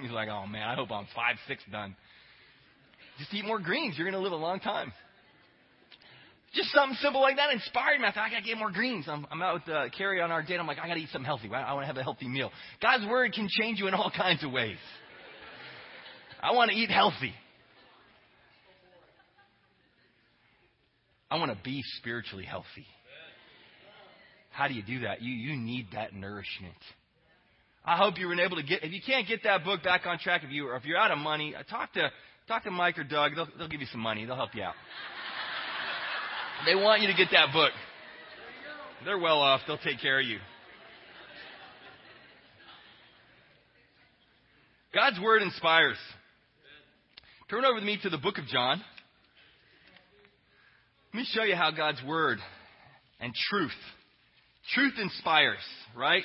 He's 0.00 0.10
like, 0.10 0.28
oh 0.28 0.46
man, 0.46 0.68
I 0.68 0.74
hope 0.74 0.90
I'm 0.90 1.06
five, 1.14 1.36
six 1.46 1.62
done. 1.70 1.96
Just 3.18 3.32
eat 3.34 3.44
more 3.44 3.58
greens. 3.58 3.96
You're 3.96 4.10
going 4.10 4.20
to 4.20 4.22
live 4.22 4.32
a 4.32 4.42
long 4.42 4.60
time. 4.60 4.92
Just 6.54 6.70
something 6.72 6.96
simple 7.00 7.22
like 7.22 7.36
that 7.36 7.50
inspired 7.50 7.98
me. 7.98 8.06
I 8.06 8.12
thought, 8.12 8.24
I 8.24 8.30
got 8.30 8.40
to 8.40 8.44
get 8.44 8.58
more 8.58 8.70
greens. 8.70 9.06
I'm, 9.08 9.26
I'm 9.30 9.40
out 9.40 9.54
with 9.54 9.74
uh, 9.74 9.88
Carrie 9.96 10.20
on 10.20 10.30
our 10.30 10.42
date. 10.42 10.60
I'm 10.60 10.66
like, 10.66 10.78
I 10.78 10.86
got 10.86 10.94
to 10.94 11.00
eat 11.00 11.08
something 11.10 11.24
healthy. 11.24 11.48
I 11.52 11.72
want 11.72 11.84
to 11.84 11.86
have 11.86 11.96
a 11.96 12.02
healthy 12.02 12.28
meal. 12.28 12.50
God's 12.82 13.06
word 13.06 13.32
can 13.32 13.48
change 13.48 13.78
you 13.78 13.88
in 13.88 13.94
all 13.94 14.10
kinds 14.16 14.44
of 14.44 14.52
ways. 14.52 14.76
I 16.42 16.52
want 16.52 16.70
to 16.70 16.76
eat 16.76 16.90
healthy. 16.90 17.32
I 21.30 21.36
want 21.36 21.50
to 21.50 21.58
be 21.64 21.80
spiritually 21.98 22.44
healthy. 22.44 22.86
How 24.50 24.68
do 24.68 24.74
you 24.74 24.82
do 24.82 25.00
that? 25.00 25.22
You, 25.22 25.32
you 25.32 25.56
need 25.56 25.86
that 25.94 26.14
nourishment. 26.14 26.74
I 27.86 27.96
hope 27.96 28.18
you 28.18 28.28
were 28.28 28.38
able 28.38 28.56
to 28.56 28.62
get, 28.62 28.84
if 28.84 28.92
you 28.92 29.00
can't 29.04 29.26
get 29.26 29.42
that 29.44 29.64
book 29.64 29.82
back 29.82 30.02
on 30.04 30.18
track, 30.18 30.42
if 30.44 30.50
you, 30.50 30.68
or 30.68 30.76
if 30.76 30.84
you're 30.84 30.98
out 30.98 31.10
of 31.10 31.16
money, 31.18 31.54
uh, 31.56 31.62
talk 31.62 31.94
to, 31.94 32.10
talk 32.46 32.64
to 32.64 32.70
Mike 32.70 32.98
or 32.98 33.04
Doug. 33.04 33.34
They'll, 33.34 33.48
they'll 33.56 33.68
give 33.68 33.80
you 33.80 33.86
some 33.90 34.02
money. 34.02 34.26
They'll 34.26 34.36
help 34.36 34.54
you 34.54 34.62
out. 34.62 34.74
They 36.64 36.74
want 36.76 37.02
you 37.02 37.08
to 37.08 37.14
get 37.14 37.28
that 37.32 37.52
book. 37.52 37.72
They're 39.04 39.18
well 39.18 39.40
off. 39.40 39.62
They'll 39.66 39.78
take 39.78 40.00
care 40.00 40.20
of 40.20 40.26
you. 40.26 40.38
God's 44.94 45.18
Word 45.20 45.42
inspires. 45.42 45.96
Turn 47.50 47.64
over 47.64 47.74
with 47.74 47.84
me 47.84 47.98
to 48.02 48.10
the 48.10 48.18
book 48.18 48.38
of 48.38 48.46
John. 48.46 48.80
Let 51.12 51.18
me 51.18 51.26
show 51.32 51.42
you 51.42 51.56
how 51.56 51.70
God's 51.70 52.02
Word 52.06 52.38
and 53.20 53.34
truth. 53.50 53.70
Truth 54.74 54.94
inspires, 54.98 55.58
right? 55.96 56.22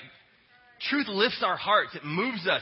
Truth 0.90 1.08
lifts 1.08 1.42
our 1.44 1.58
hearts. 1.58 1.96
It 1.96 2.06
moves 2.06 2.48
us. 2.48 2.62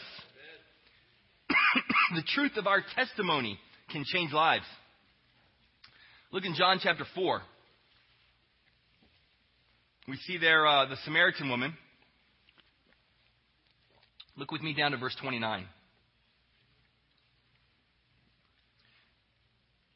the 2.16 2.24
truth 2.34 2.54
of 2.58 2.68
our 2.68 2.82
testimony 2.96 3.60
can 3.92 4.04
change 4.06 4.32
lives. 4.32 4.66
Look 6.32 6.46
in 6.46 6.56
John 6.56 6.80
chapter 6.82 7.06
4. 7.14 7.42
We 10.08 10.18
see 10.18 10.38
there 10.38 10.68
uh, 10.68 10.86
the 10.86 10.98
Samaritan 11.04 11.50
woman. 11.50 11.74
Look 14.38 14.52
with 14.52 14.62
me 14.62 14.74
down 14.74 14.92
to 14.92 14.98
verse 14.98 15.16
29. 15.20 15.66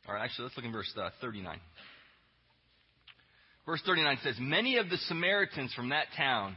All 0.07 0.15
right, 0.15 0.23
actually, 0.23 0.45
let's 0.45 0.57
look 0.57 0.65
in 0.65 0.71
verse 0.71 0.91
uh, 0.99 1.09
39. 1.21 1.59
Verse 3.67 3.81
39 3.85 4.17
says, 4.23 4.35
Many 4.39 4.77
of 4.77 4.89
the 4.89 4.97
Samaritans 4.97 5.71
from 5.75 5.89
that 5.89 6.05
town 6.17 6.55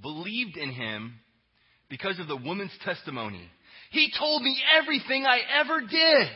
believed 0.00 0.56
in 0.56 0.70
him 0.70 1.14
because 1.90 2.20
of 2.20 2.28
the 2.28 2.36
woman's 2.36 2.70
testimony. 2.84 3.48
He 3.90 4.12
told 4.16 4.42
me 4.42 4.56
everything 4.80 5.26
I 5.26 5.40
ever 5.60 5.80
did. 5.80 6.28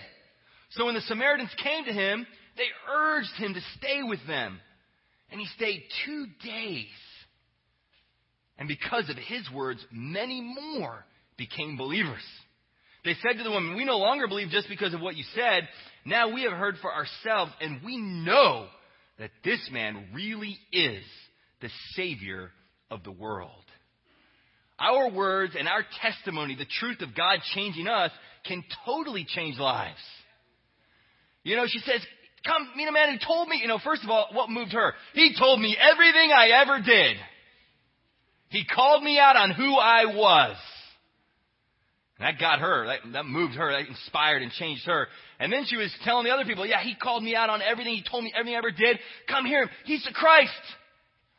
So 0.70 0.86
when 0.86 0.96
the 0.96 1.00
Samaritans 1.02 1.54
came 1.62 1.84
to 1.84 1.92
him, 1.92 2.26
they 2.56 2.66
urged 2.92 3.32
him 3.38 3.54
to 3.54 3.60
stay 3.78 4.02
with 4.02 4.18
them. 4.26 4.58
And 5.30 5.40
he 5.40 5.46
stayed 5.56 5.82
two 6.04 6.26
days. 6.44 6.86
And 8.58 8.68
because 8.68 9.08
of 9.10 9.16
his 9.16 9.48
words, 9.54 9.84
many 9.90 10.40
more 10.40 11.04
became 11.36 11.76
believers. 11.76 12.22
They 13.04 13.14
said 13.22 13.38
to 13.38 13.44
the 13.44 13.50
woman, 13.50 13.76
We 13.76 13.84
no 13.84 13.98
longer 13.98 14.26
believe 14.26 14.48
just 14.48 14.68
because 14.68 14.94
of 14.94 15.00
what 15.00 15.16
you 15.16 15.24
said. 15.34 15.68
Now 16.04 16.32
we 16.32 16.42
have 16.42 16.52
heard 16.52 16.76
for 16.80 16.92
ourselves, 16.92 17.52
and 17.60 17.80
we 17.84 17.96
know 17.96 18.66
that 19.18 19.30
this 19.44 19.68
man 19.72 20.08
really 20.14 20.58
is 20.72 21.04
the 21.60 21.70
Savior 21.94 22.50
of 22.90 23.02
the 23.04 23.12
world. 23.12 23.50
Our 24.78 25.10
words 25.10 25.54
and 25.58 25.68
our 25.68 25.84
testimony, 26.02 26.54
the 26.54 26.66
truth 26.80 27.00
of 27.00 27.14
God 27.14 27.38
changing 27.54 27.88
us, 27.88 28.10
can 28.46 28.62
totally 28.84 29.24
change 29.26 29.58
lives. 29.58 30.02
You 31.44 31.56
know, 31.56 31.66
she 31.66 31.78
says, 31.78 32.00
Come 32.44 32.68
meet 32.76 32.88
a 32.88 32.92
man 32.92 33.12
who 33.12 33.18
told 33.24 33.48
me, 33.48 33.58
you 33.60 33.68
know, 33.68 33.78
first 33.82 34.04
of 34.04 34.10
all, 34.10 34.28
what 34.32 34.50
moved 34.50 34.72
her? 34.72 34.94
He 35.14 35.34
told 35.38 35.60
me 35.60 35.76
everything 35.78 36.30
I 36.32 36.48
ever 36.62 36.80
did. 36.80 37.16
He 38.48 38.64
called 38.64 39.02
me 39.02 39.18
out 39.18 39.36
on 39.36 39.50
who 39.50 39.74
I 39.74 40.06
was. 40.06 40.56
And 42.18 42.26
that 42.26 42.40
got 42.40 42.60
her. 42.60 42.86
That, 42.86 43.12
that 43.12 43.26
moved 43.26 43.54
her. 43.54 43.72
That 43.72 43.88
inspired 43.88 44.42
and 44.42 44.52
changed 44.52 44.86
her. 44.86 45.08
And 45.38 45.52
then 45.52 45.64
she 45.66 45.76
was 45.76 45.92
telling 46.04 46.24
the 46.24 46.30
other 46.30 46.44
people, 46.44 46.64
yeah, 46.64 46.82
he 46.82 46.94
called 46.94 47.22
me 47.22 47.34
out 47.34 47.50
on 47.50 47.60
everything. 47.62 47.94
He 47.94 48.04
told 48.08 48.24
me 48.24 48.32
everything 48.34 48.54
I 48.54 48.58
ever 48.58 48.70
did. 48.70 48.98
Come 49.28 49.44
here. 49.44 49.68
He's 49.84 50.04
the 50.04 50.12
Christ. 50.12 50.52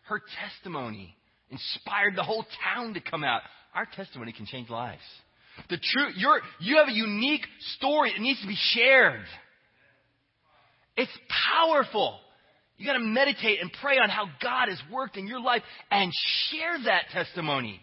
Her 0.04 0.22
testimony 0.44 1.16
inspired 1.50 2.16
the 2.16 2.24
whole 2.24 2.46
town 2.64 2.94
to 2.94 3.02
come 3.02 3.24
out. 3.24 3.42
Our 3.74 3.88
testimony 3.96 4.34
can 4.34 4.46
change 4.46 4.70
lives. 4.70 5.02
The 5.70 5.78
truth, 5.78 6.14
you're, 6.18 6.42
you 6.60 6.78
have 6.78 6.88
a 6.88 6.94
unique 6.94 7.46
story 7.78 8.12
that 8.12 8.22
needs 8.22 8.42
to 8.42 8.48
be 8.48 8.58
shared. 8.58 9.26
It's 10.98 11.12
powerful. 11.54 12.20
You 12.78 12.86
gotta 12.86 13.00
meditate 13.00 13.62
and 13.62 13.72
pray 13.82 13.98
on 13.98 14.10
how 14.10 14.26
God 14.42 14.70
has 14.70 14.80
worked 14.92 15.18
in 15.18 15.28
your 15.28 15.40
life 15.40 15.64
and 15.90 16.12
share 16.50 16.78
that 16.86 17.10
testimony. 17.12 17.80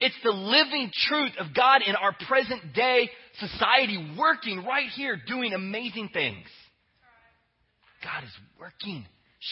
It's 0.00 0.14
the 0.22 0.30
living 0.30 0.92
truth 1.08 1.32
of 1.40 1.54
God 1.54 1.82
in 1.84 1.96
our 1.96 2.14
present 2.28 2.72
day 2.74 3.10
society 3.40 4.14
working 4.16 4.64
right 4.64 4.88
here, 4.90 5.18
doing 5.26 5.54
amazing 5.54 6.10
things. 6.12 6.46
God 8.04 8.22
is 8.24 8.30
working. 8.60 9.04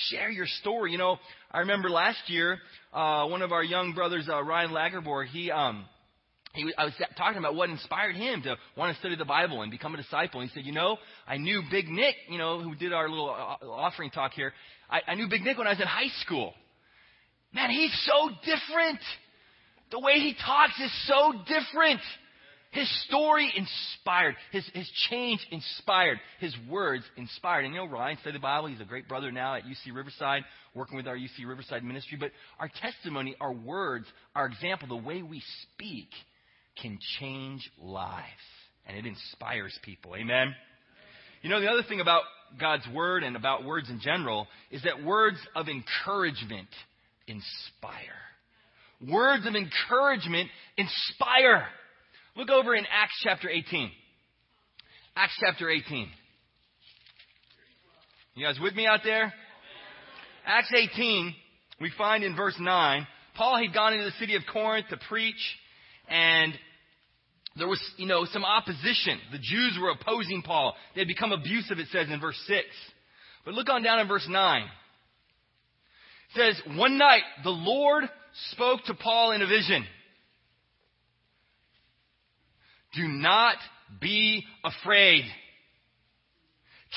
Share 0.09 0.31
your 0.31 0.47
story. 0.47 0.93
You 0.93 0.99
know, 0.99 1.17
I 1.51 1.61
remember 1.61 1.91
last 1.91 2.29
year, 2.29 2.59
uh, 2.93 3.27
one 3.27 3.43
of 3.43 3.53
our 3.53 3.65
young 3.65 3.93
brothers, 3.93 4.29
uh, 4.29 4.43
Ryan 4.43 4.71
Lagerborg, 4.71 5.27
he, 5.29 5.51
um, 5.51 5.85
he, 6.57 6.73
I 6.77 6.85
was 6.85 6.95
talking 7.17 7.39
about 7.39 7.55
what 7.55 7.71
inspired 7.71 8.17
him 8.17 8.43
to 8.43 8.57
want 8.77 8.95
to 8.95 9.01
study 9.01 9.15
the 9.15 9.25
Bible 9.25 9.63
and 9.63 9.71
become 9.71 9.95
a 9.95 9.97
disciple. 9.97 10.41
And 10.41 10.51
he 10.51 10.55
said, 10.55 10.67
you 10.67 10.73
know, 10.73 10.97
I 11.27 11.37
knew 11.37 11.63
Big 11.71 11.89
Nick, 11.89 12.17
you 12.29 12.39
know, 12.39 12.61
who 12.61 12.75
did 12.75 12.93
our 12.93 13.09
little 13.09 13.31
uh, 13.31 13.67
offering 13.67 14.11
talk 14.11 14.33
here. 14.33 14.53
I, 14.91 15.01
I 15.09 15.15
knew 15.15 15.29
Big 15.29 15.43
Nick 15.43 15.59
when 15.59 15.67
I 15.67 15.71
was 15.71 15.81
in 15.81 15.87
high 15.87 16.11
school. 16.23 16.55
Man, 17.55 17.71
he's 17.71 17.95
so 18.05 18.31
different. 18.45 19.01
The 19.91 20.01
way 20.01 20.15
he 20.15 20.35
talks 20.45 20.79
is 20.81 21.07
so 21.07 21.33
different. 21.47 22.01
His 22.73 23.05
story 23.07 23.51
inspired. 23.57 24.35
His, 24.53 24.69
his 24.75 24.91
change 25.09 25.41
inspired. 25.51 26.19
His 26.41 26.55
words 26.69 27.05
inspired. 27.17 27.65
And 27.65 27.73
you 27.73 27.81
know, 27.81 27.87
Ryan 27.87 28.19
studied 28.21 28.37
the 28.37 28.41
Bible. 28.41 28.69
He's 28.69 28.81
a 28.81 28.85
great 28.85 29.09
brother 29.09 29.31
now 29.33 29.55
at 29.55 29.63
UC 29.63 29.95
Riverside, 29.95 30.43
working 30.75 30.97
with 30.97 31.07
our 31.07 31.17
UC 31.17 31.47
Riverside 31.47 31.85
ministry. 31.85 32.19
But 32.21 32.33
our 32.59 32.71
testimony, 32.83 33.37
our 33.41 33.53
words, 33.53 34.07
our 34.35 34.47
example, 34.47 34.89
the 34.89 34.97
way 34.97 35.23
we 35.23 35.43
speak 35.63 36.09
can 36.81 36.99
change 37.19 37.69
lives. 37.81 38.25
And 38.87 38.97
it 38.97 39.07
inspires 39.07 39.77
people. 39.83 40.15
Amen? 40.17 40.55
You 41.43 41.51
know, 41.51 41.61
the 41.61 41.69
other 41.69 41.83
thing 41.89 42.01
about 42.01 42.23
God's 42.59 42.87
Word 42.95 43.23
and 43.23 43.37
about 43.37 43.65
words 43.65 43.91
in 43.91 44.01
general 44.01 44.47
is 44.71 44.83
that 44.85 45.05
words 45.05 45.39
of 45.55 45.69
encouragement 45.69 46.69
inspire. 47.27 48.23
Words 49.11 49.47
of 49.47 49.55
encouragement 49.55 50.49
inspire. 50.77 51.67
Look 52.37 52.51
over 52.51 52.75
in 52.75 52.85
Acts 52.85 53.21
chapter 53.23 53.49
18. 53.49 53.91
Acts 55.17 55.37
chapter 55.41 55.69
18. 55.71 56.09
You 58.35 58.47
guys 58.47 58.59
with 58.61 58.75
me 58.75 58.87
out 58.87 59.01
there? 59.03 59.33
Acts 60.45 60.71
18, 60.75 61.35
we 61.81 61.91
find 61.97 62.23
in 62.23 62.37
verse 62.37 62.57
9, 62.61 63.07
Paul 63.35 63.59
had 63.59 63.75
gone 63.75 63.95
into 63.95 64.05
the 64.05 64.19
city 64.19 64.37
of 64.37 64.43
Corinth 64.53 64.89
to 64.91 64.99
preach, 65.09 65.35
and 66.09 66.53
there 67.57 67.69
was, 67.69 67.81
you 67.97 68.07
know, 68.07 68.27
some 68.27 68.45
opposition. 68.45 69.19
The 69.33 69.39
Jews 69.39 69.79
were 69.81 69.91
opposing 69.91 70.43
Paul. 70.43 70.75
They 70.95 71.01
had 71.01 71.09
become 71.09 71.33
abusive, 71.33 71.79
it 71.79 71.89
says 71.91 72.09
in 72.11 72.21
verse 72.21 72.41
6. 72.47 72.65
But 73.45 73.55
look 73.55 73.71
on 73.71 73.83
down 73.83 73.99
in 73.99 74.09
verse 74.09 74.27
9. 74.29 74.63
It 74.63 74.69
says, 76.35 76.77
One 76.77 76.99
night 76.99 77.23
the 77.45 77.51
Lord 77.51 78.05
spoke 78.53 78.85
to 78.85 78.95
Paul 78.95 79.33
in 79.33 79.41
a 79.41 79.47
vision. 79.47 79.87
Do 82.95 83.09
not 83.09 83.57
be 84.01 84.45
afraid. 84.65 85.25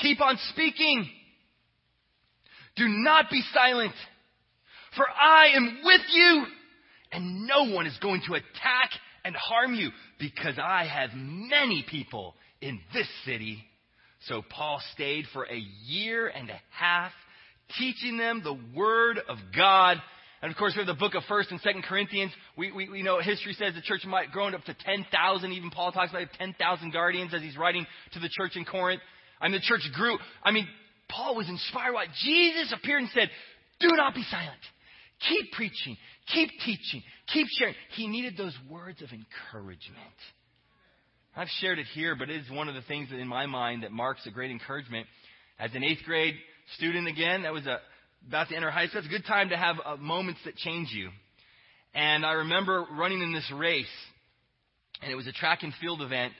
Keep 0.02 0.20
on 0.20 0.38
speaking. 0.50 1.08
Do 2.76 2.84
not 2.86 3.30
be 3.30 3.42
silent. 3.52 3.94
For 4.96 5.06
I 5.08 5.48
am 5.54 5.80
with 5.84 6.00
you, 6.10 6.44
and 7.12 7.46
no 7.46 7.72
one 7.74 7.86
is 7.86 7.96
going 8.00 8.22
to 8.26 8.34
attack 8.34 8.90
and 9.24 9.34
harm 9.36 9.74
you, 9.74 9.90
because 10.18 10.58
I 10.62 10.84
have 10.86 11.10
many 11.14 11.84
people 11.88 12.34
in 12.60 12.80
this 12.92 13.08
city. 13.24 13.64
So 14.28 14.42
Paul 14.48 14.80
stayed 14.94 15.24
for 15.32 15.44
a 15.44 15.62
year 15.86 16.28
and 16.28 16.50
a 16.50 16.60
half, 16.70 17.12
teaching 17.78 18.16
them 18.18 18.42
the 18.44 18.58
word 18.74 19.18
of 19.28 19.38
God 19.56 19.98
And 20.42 20.50
of 20.50 20.56
course, 20.56 20.72
we 20.74 20.80
have 20.80 20.86
the 20.86 20.98
book 20.98 21.14
of 21.14 21.22
First 21.28 21.50
and 21.50 21.60
Second 21.60 21.82
Corinthians. 21.84 22.32
We, 22.56 22.72
we, 22.72 22.88
we 22.88 23.02
know 23.02 23.20
history 23.20 23.52
says 23.52 23.74
the 23.74 23.82
church 23.82 24.06
might 24.06 24.30
grown 24.30 24.54
up 24.54 24.64
to 24.64 24.74
10,000. 24.74 25.52
Even 25.52 25.70
Paul 25.70 25.92
talks 25.92 26.10
about 26.10 26.28
10,000 26.38 26.92
guardians 26.92 27.34
as 27.34 27.42
he's 27.42 27.58
writing 27.58 27.86
to 28.12 28.20
the 28.20 28.28
church 28.30 28.56
in 28.56 28.64
Corinth. 28.64 29.02
I 29.40 29.48
mean, 29.48 29.60
the 29.60 29.66
church 29.66 29.82
grew. 29.94 30.16
I 30.42 30.50
mean, 30.50 30.66
Paul 31.10 31.36
was 31.36 31.48
inspired 31.48 31.92
by 31.92 32.06
Jesus 32.22 32.72
appeared 32.72 33.02
and 33.02 33.10
said, 33.12 33.28
"Do 33.80 33.88
not 33.96 34.14
be 34.14 34.22
silent. 34.30 34.60
Keep 35.28 35.52
preaching. 35.52 35.96
Keep 36.32 36.50
teaching. 36.64 37.02
Keep 37.32 37.46
sharing." 37.58 37.74
He 37.96 38.08
needed 38.08 38.36
those 38.36 38.56
words 38.68 39.02
of 39.02 39.10
encouragement. 39.10 40.16
I've 41.36 41.48
shared 41.60 41.78
it 41.78 41.86
here, 41.94 42.16
but 42.16 42.28
it 42.28 42.40
is 42.40 42.50
one 42.50 42.68
of 42.68 42.74
the 42.74 42.82
things 42.82 43.08
in 43.12 43.28
my 43.28 43.46
mind 43.46 43.84
that 43.84 43.92
marks 43.92 44.26
a 44.26 44.30
great 44.30 44.50
encouragement. 44.50 45.06
As 45.58 45.70
an 45.74 45.84
eighth 45.84 46.02
grade 46.04 46.34
student 46.76 47.06
again, 47.06 47.42
that 47.42 47.52
was 47.52 47.66
a, 47.66 47.78
about 48.26 48.48
to 48.48 48.56
enter 48.56 48.70
high 48.70 48.86
school. 48.88 48.98
It's 48.98 49.06
a 49.08 49.10
good 49.10 49.26
time 49.26 49.50
to 49.50 49.56
have 49.56 49.76
uh, 49.84 49.96
moments 49.96 50.40
that 50.44 50.56
change 50.56 50.90
you. 50.90 51.10
And 51.94 52.24
I 52.24 52.32
remember 52.32 52.84
running 52.92 53.20
in 53.20 53.32
this 53.32 53.50
race, 53.54 53.86
and 55.02 55.10
it 55.10 55.14
was 55.14 55.26
a 55.26 55.32
track 55.32 55.62
and 55.62 55.72
field 55.80 56.02
event 56.02 56.32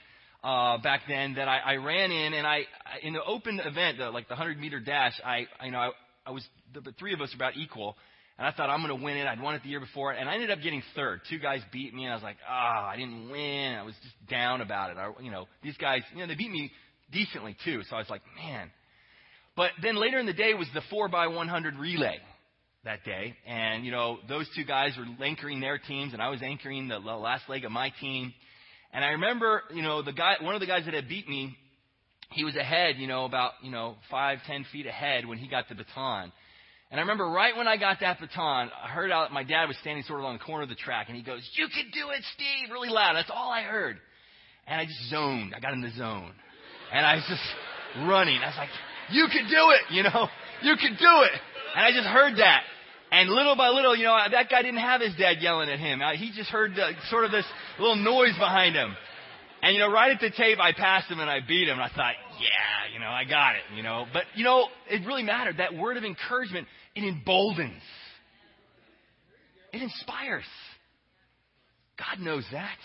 uh, 0.43 0.77
back 0.79 1.01
then 1.07 1.35
that 1.35 1.47
I, 1.47 1.59
I 1.59 1.75
ran 1.75 2.11
in, 2.11 2.33
and 2.33 2.47
I 2.47 2.63
in 3.03 3.13
the 3.13 3.23
open 3.23 3.59
event, 3.59 3.97
the, 3.97 4.09
like 4.09 4.27
the 4.27 4.35
100 4.35 4.59
meter 4.59 4.79
dash, 4.79 5.13
I 5.25 5.45
you 5.63 5.71
know 5.71 5.79
I, 5.79 5.89
I 6.25 6.31
was 6.31 6.45
the, 6.73 6.81
the 6.81 6.91
three 6.93 7.13
of 7.13 7.21
us 7.21 7.31
were 7.31 7.37
about 7.37 7.57
equal, 7.57 7.95
and 8.41 8.47
I 8.47 8.57
thought 8.57 8.71
I'm 8.71 8.81
going 8.81 8.97
to 8.97 9.05
win 9.05 9.17
it. 9.17 9.27
I'd 9.27 9.39
won 9.39 9.53
it 9.53 9.61
the 9.61 9.69
year 9.69 9.79
before, 9.79 10.13
and 10.13 10.27
I 10.27 10.33
ended 10.33 10.49
up 10.49 10.61
getting 10.63 10.81
third. 10.95 11.21
Two 11.29 11.37
guys 11.37 11.61
beat 11.71 11.93
me, 11.93 12.05
and 12.05 12.11
I 12.11 12.15
was 12.15 12.23
like, 12.23 12.37
ah, 12.49 12.85
oh, 12.85 12.89
I 12.89 12.97
didn't 12.97 13.29
win. 13.29 13.75
I 13.75 13.83
was 13.83 13.93
just 14.01 14.15
down 14.31 14.61
about 14.61 14.89
it. 14.89 14.97
I, 14.97 15.11
you 15.21 15.29
know, 15.29 15.45
these 15.61 15.77
guys, 15.77 16.01
you 16.11 16.21
know, 16.21 16.27
they 16.27 16.33
beat 16.33 16.49
me 16.49 16.71
decently 17.11 17.55
too, 17.63 17.83
so 17.87 17.95
I 17.95 17.99
was 17.99 18.09
like, 18.09 18.23
man. 18.43 18.71
But 19.55 19.69
then 19.83 19.95
later 19.95 20.17
in 20.17 20.25
the 20.25 20.33
day 20.33 20.55
was 20.55 20.67
the 20.73 20.81
four 20.89 21.07
by 21.07 21.27
100 21.27 21.75
relay 21.75 22.17
that 22.83 23.03
day, 23.03 23.35
and 23.45 23.85
you 23.85 23.91
know 23.91 24.17
those 24.27 24.49
two 24.55 24.63
guys 24.63 24.93
were 24.97 25.23
anchoring 25.23 25.59
their 25.59 25.77
teams, 25.77 26.13
and 26.13 26.19
I 26.19 26.29
was 26.29 26.41
anchoring 26.41 26.87
the 26.87 26.97
last 26.97 27.43
leg 27.47 27.63
of 27.63 27.71
my 27.71 27.91
team. 28.01 28.33
And 28.91 29.05
I 29.05 29.09
remember, 29.09 29.61
you 29.71 29.83
know, 29.83 30.01
the 30.01 30.13
guy, 30.13 30.37
one 30.41 30.55
of 30.55 30.61
the 30.61 30.67
guys 30.67 30.85
that 30.85 30.95
had 30.95 31.07
beat 31.07 31.29
me, 31.29 31.55
he 32.31 32.43
was 32.43 32.55
ahead, 32.55 32.95
you 32.97 33.05
know, 33.05 33.25
about, 33.25 33.51
you 33.61 33.69
know, 33.69 33.97
five, 34.09 34.39
ten 34.47 34.65
feet 34.71 34.87
ahead 34.87 35.27
when 35.27 35.37
he 35.37 35.47
got 35.47 35.69
the 35.69 35.75
baton. 35.75 36.31
And 36.91 36.99
I 36.99 37.03
remember 37.03 37.25
right 37.25 37.55
when 37.55 37.69
I 37.69 37.77
got 37.77 38.01
that 38.01 38.19
baton, 38.19 38.69
I 38.83 38.89
heard 38.89 39.11
out 39.11 39.31
my 39.31 39.43
dad 39.43 39.67
was 39.69 39.77
standing 39.77 40.03
sort 40.03 40.19
of 40.19 40.25
on 40.25 40.33
the 40.33 40.43
corner 40.43 40.63
of 40.63 40.69
the 40.69 40.75
track, 40.75 41.07
and 41.07 41.15
he 41.15 41.23
goes, 41.23 41.41
"You 41.53 41.67
can 41.69 41.89
do 41.91 42.09
it, 42.09 42.21
Steve!" 42.33 42.69
really 42.69 42.89
loud. 42.89 43.15
That's 43.15 43.31
all 43.31 43.49
I 43.49 43.61
heard, 43.61 43.97
and 44.67 44.81
I 44.81 44.85
just 44.85 45.09
zoned. 45.09 45.53
I 45.55 45.61
got 45.61 45.71
in 45.73 45.81
the 45.81 45.91
zone, 45.91 46.33
and 46.91 47.05
I 47.05 47.15
was 47.15 47.25
just 47.29 48.07
running. 48.07 48.37
I 48.43 48.47
was 48.47 48.57
like, 48.57 48.69
"You 49.09 49.27
can 49.31 49.47
do 49.49 49.71
it!" 49.71 49.95
You 49.95 50.03
know, 50.03 50.27
you 50.63 50.75
can 50.75 50.97
do 50.99 51.21
it. 51.23 51.39
And 51.75 51.85
I 51.85 51.91
just 51.91 52.07
heard 52.07 52.37
that, 52.39 52.63
and 53.11 53.29
little 53.29 53.55
by 53.55 53.69
little, 53.69 53.95
you 53.95 54.03
know, 54.03 54.17
that 54.29 54.49
guy 54.49 54.61
didn't 54.61 54.79
have 54.79 54.99
his 54.99 55.15
dad 55.15 55.41
yelling 55.41 55.69
at 55.69 55.79
him. 55.79 56.01
He 56.15 56.31
just 56.35 56.49
heard 56.49 56.71
sort 57.09 57.25
of 57.25 57.31
this 57.31 57.45
little 57.79 57.95
noise 57.95 58.37
behind 58.37 58.75
him. 58.75 58.95
And, 59.61 59.73
you 59.75 59.79
know, 59.79 59.91
right 59.91 60.11
at 60.11 60.19
the 60.19 60.31
tape, 60.31 60.59
I 60.59 60.71
passed 60.71 61.09
him 61.09 61.19
and 61.19 61.29
I 61.29 61.39
beat 61.45 61.67
him. 61.67 61.73
And 61.73 61.83
I 61.83 61.89
thought, 61.89 62.15
yeah, 62.39 62.93
you 62.93 62.99
know, 62.99 63.09
I 63.09 63.25
got 63.25 63.55
it, 63.55 63.61
you 63.75 63.83
know. 63.83 64.05
But, 64.11 64.23
you 64.33 64.43
know, 64.43 64.67
it 64.89 65.05
really 65.05 65.23
mattered. 65.23 65.57
That 65.57 65.75
word 65.75 65.97
of 65.97 66.03
encouragement, 66.03 66.67
it 66.95 67.03
emboldens. 67.03 67.81
It 69.73 69.81
inspires. 69.81 70.45
God 71.97 72.23
knows 72.23 72.45
that. 72.51 72.77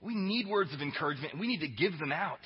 We 0.00 0.14
need 0.14 0.46
words 0.46 0.72
of 0.74 0.80
encouragement 0.80 1.32
and 1.32 1.40
we 1.40 1.46
need 1.46 1.60
to 1.60 1.68
give 1.68 1.98
them 1.98 2.12
out. 2.12 2.38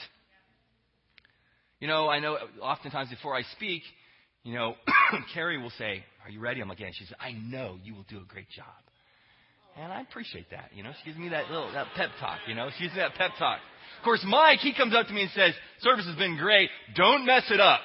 You 1.80 1.88
know, 1.88 2.08
I 2.08 2.20
know 2.20 2.38
oftentimes 2.60 3.10
before 3.10 3.36
I 3.36 3.42
speak, 3.56 3.82
you 4.42 4.54
know, 4.54 4.74
Carrie 5.34 5.60
will 5.60 5.72
say, 5.78 6.04
Are 6.24 6.30
you 6.30 6.40
ready? 6.40 6.60
I'm 6.60 6.68
like, 6.68 6.80
Yeah. 6.80 6.88
She 6.92 7.04
says, 7.04 7.14
I 7.20 7.32
know 7.32 7.78
you 7.82 7.94
will 7.94 8.06
do 8.08 8.18
a 8.18 8.24
great 8.24 8.48
job. 8.50 8.66
And 9.76 9.92
I 9.92 10.00
appreciate 10.00 10.50
that. 10.50 10.70
You 10.74 10.82
know, 10.82 10.90
she 10.98 11.10
gives 11.10 11.18
me 11.18 11.28
that 11.28 11.50
little 11.50 11.70
that 11.72 11.86
pep 11.94 12.10
talk, 12.18 12.38
you 12.48 12.54
know. 12.54 12.68
She 12.76 12.84
gives 12.84 12.94
me 12.94 13.00
that 13.00 13.14
pep 13.14 13.32
talk. 13.38 13.58
Of 13.98 14.04
course, 14.04 14.24
Mike, 14.26 14.58
he 14.60 14.74
comes 14.74 14.94
up 14.94 15.06
to 15.06 15.12
me 15.12 15.22
and 15.22 15.30
says, 15.30 15.54
Service 15.80 16.06
has 16.06 16.16
been 16.16 16.36
great. 16.36 16.70
Don't 16.96 17.26
mess 17.26 17.44
it 17.50 17.60
up. 17.60 17.80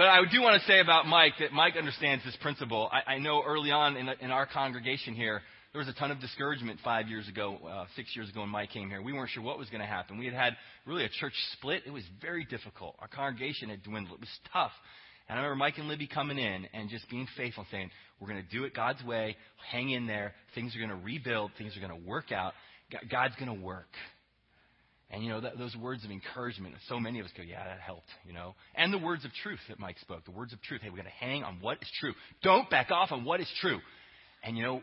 But 0.00 0.08
I 0.08 0.22
do 0.32 0.40
want 0.40 0.58
to 0.58 0.66
say 0.66 0.80
about 0.80 1.04
Mike 1.04 1.34
that 1.40 1.52
Mike 1.52 1.74
understands 1.76 2.24
this 2.24 2.34
principle. 2.40 2.88
I, 2.90 3.16
I 3.16 3.18
know 3.18 3.42
early 3.46 3.70
on 3.70 3.98
in, 3.98 4.08
in 4.22 4.30
our 4.30 4.46
congregation 4.46 5.12
here, 5.12 5.42
there 5.74 5.78
was 5.78 5.88
a 5.88 5.92
ton 5.92 6.10
of 6.10 6.18
discouragement 6.20 6.80
five 6.82 7.08
years 7.08 7.28
ago, 7.28 7.58
uh, 7.70 7.84
six 7.96 8.16
years 8.16 8.30
ago 8.30 8.40
when 8.40 8.48
Mike 8.48 8.70
came 8.70 8.88
here. 8.88 9.02
We 9.02 9.12
weren't 9.12 9.28
sure 9.28 9.42
what 9.42 9.58
was 9.58 9.68
going 9.68 9.82
to 9.82 9.86
happen. 9.86 10.16
We 10.16 10.24
had 10.24 10.32
had 10.32 10.56
really 10.86 11.04
a 11.04 11.10
church 11.20 11.34
split. 11.52 11.82
It 11.84 11.90
was 11.90 12.02
very 12.22 12.46
difficult. 12.46 12.96
Our 12.98 13.08
congregation 13.08 13.68
had 13.68 13.82
dwindled. 13.82 14.14
It 14.14 14.20
was 14.20 14.38
tough. 14.50 14.72
And 15.28 15.38
I 15.38 15.42
remember 15.42 15.56
Mike 15.56 15.76
and 15.76 15.86
Libby 15.86 16.06
coming 16.06 16.38
in 16.38 16.66
and 16.72 16.88
just 16.88 17.06
being 17.10 17.28
faithful, 17.36 17.66
saying, 17.70 17.90
We're 18.20 18.28
going 18.28 18.42
to 18.42 18.56
do 18.56 18.64
it 18.64 18.74
God's 18.74 19.04
way. 19.04 19.36
Hang 19.70 19.90
in 19.90 20.06
there. 20.06 20.32
Things 20.54 20.74
are 20.74 20.78
going 20.78 20.98
to 20.98 21.04
rebuild. 21.04 21.50
Things 21.58 21.76
are 21.76 21.86
going 21.86 22.02
to 22.02 22.08
work 22.08 22.32
out. 22.32 22.54
God's 23.10 23.34
going 23.36 23.54
to 23.54 23.62
work. 23.62 23.92
And, 25.12 25.24
you 25.24 25.30
know, 25.30 25.40
that, 25.40 25.58
those 25.58 25.74
words 25.74 26.04
of 26.04 26.10
encouragement, 26.10 26.74
so 26.88 27.00
many 27.00 27.18
of 27.18 27.26
us 27.26 27.32
go, 27.36 27.42
yeah, 27.42 27.64
that 27.64 27.80
helped, 27.80 28.06
you 28.24 28.32
know. 28.32 28.54
And 28.76 28.92
the 28.92 28.98
words 28.98 29.24
of 29.24 29.32
truth 29.42 29.58
that 29.68 29.80
Mike 29.80 29.98
spoke, 30.00 30.24
the 30.24 30.30
words 30.30 30.52
of 30.52 30.62
truth. 30.62 30.82
Hey, 30.82 30.88
we're 30.88 30.96
going 30.96 31.06
to 31.06 31.24
hang 31.26 31.42
on 31.42 31.58
what 31.60 31.78
is 31.82 31.88
true. 31.98 32.12
Don't 32.42 32.70
back 32.70 32.90
off 32.92 33.10
on 33.10 33.24
what 33.24 33.40
is 33.40 33.50
true. 33.60 33.78
And, 34.44 34.56
you 34.56 34.62
know, 34.62 34.82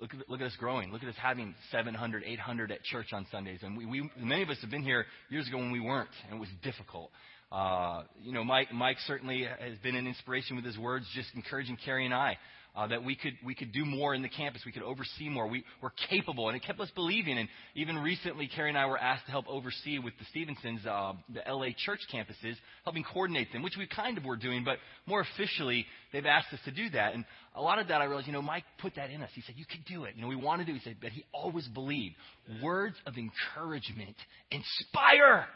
look 0.00 0.12
at, 0.12 0.28
look 0.28 0.40
at 0.40 0.46
us 0.46 0.56
growing. 0.58 0.92
Look 0.92 1.02
at 1.04 1.08
us 1.08 1.14
having 1.22 1.54
700, 1.70 2.24
800 2.26 2.72
at 2.72 2.82
church 2.82 3.12
on 3.12 3.26
Sundays. 3.30 3.60
And 3.62 3.76
we, 3.76 3.86
we, 3.86 4.10
many 4.18 4.42
of 4.42 4.50
us 4.50 4.58
have 4.60 4.70
been 4.70 4.82
here 4.82 5.06
years 5.28 5.46
ago 5.46 5.58
when 5.58 5.70
we 5.70 5.80
weren't, 5.80 6.10
and 6.28 6.36
it 6.36 6.40
was 6.40 6.48
difficult. 6.64 7.10
Uh, 7.52 8.02
you 8.20 8.32
know, 8.32 8.44
Mike, 8.44 8.72
Mike 8.72 8.96
certainly 9.06 9.44
has 9.44 9.78
been 9.82 9.94
an 9.94 10.06
inspiration 10.06 10.56
with 10.56 10.64
his 10.64 10.78
words, 10.78 11.06
just 11.14 11.28
encouraging 11.34 11.76
Carrie 11.84 12.04
and 12.04 12.14
I 12.14 12.38
uh, 12.76 12.86
that 12.86 13.04
we 13.04 13.16
could 13.16 13.34
we 13.44 13.54
could 13.54 13.72
do 13.72 13.84
more 13.84 14.14
in 14.14 14.22
the 14.22 14.28
campus, 14.28 14.62
we 14.64 14.72
could 14.72 14.82
oversee 14.82 15.28
more. 15.28 15.46
We 15.48 15.64
were 15.82 15.92
capable, 16.08 16.48
and 16.48 16.56
it 16.56 16.64
kept 16.64 16.80
us 16.80 16.90
believing. 16.94 17.38
And 17.38 17.48
even 17.74 17.98
recently, 17.98 18.48
Carrie 18.48 18.68
and 18.68 18.78
I 18.78 18.86
were 18.86 18.98
asked 18.98 19.26
to 19.26 19.32
help 19.32 19.46
oversee 19.48 19.98
with 19.98 20.14
the 20.18 20.24
Stevensons 20.30 20.86
uh, 20.86 21.14
the 21.32 21.42
LA 21.52 21.68
church 21.76 22.00
campuses, 22.12 22.54
helping 22.84 23.04
coordinate 23.04 23.52
them, 23.52 23.62
which 23.62 23.76
we 23.76 23.86
kind 23.86 24.18
of 24.18 24.24
were 24.24 24.36
doing, 24.36 24.64
but 24.64 24.78
more 25.06 25.20
officially, 25.20 25.84
they've 26.12 26.26
asked 26.26 26.52
us 26.52 26.60
to 26.64 26.70
do 26.70 26.90
that. 26.90 27.14
And 27.14 27.24
a 27.54 27.60
lot 27.60 27.78
of 27.78 27.88
that, 27.88 28.00
I 28.00 28.04
realized, 28.04 28.28
you 28.28 28.32
know, 28.32 28.42
Mike 28.42 28.64
put 28.78 28.94
that 28.96 29.10
in 29.10 29.22
us. 29.22 29.30
He 29.34 29.42
said, 29.42 29.56
"You 29.56 29.64
can 29.64 29.84
do 29.88 30.04
it." 30.04 30.14
You 30.14 30.22
know, 30.22 30.28
we 30.28 30.36
want 30.36 30.60
to 30.60 30.66
do. 30.66 30.72
It. 30.72 30.78
He 30.78 30.84
said, 30.84 30.96
but 31.00 31.10
he 31.10 31.24
always 31.32 31.66
believed 31.68 32.14
words 32.62 32.96
of 33.06 33.14
encouragement 33.16 34.16
inspire, 34.50 35.46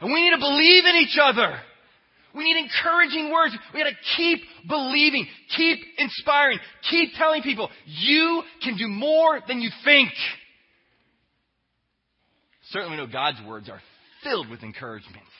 and 0.00 0.12
we 0.12 0.22
need 0.22 0.36
to 0.36 0.40
believe 0.40 0.84
in 0.84 0.96
each 0.96 1.18
other. 1.20 1.58
We 2.36 2.44
need 2.44 2.58
encouraging 2.58 3.32
words. 3.32 3.56
We 3.72 3.80
got 3.80 3.88
to 3.88 3.96
keep 4.16 4.40
believing, 4.68 5.26
keep 5.56 5.78
inspiring, 5.96 6.58
keep 6.90 7.14
telling 7.16 7.42
people 7.42 7.70
you 7.86 8.42
can 8.62 8.76
do 8.76 8.88
more 8.88 9.40
than 9.48 9.60
you 9.60 9.70
think. 9.84 10.10
Certainly, 12.70 12.96
we 12.96 13.02
know 13.02 13.10
God's 13.10 13.38
words 13.46 13.70
are 13.70 13.80
filled 14.22 14.50
with 14.50 14.62
encouragements, 14.62 15.30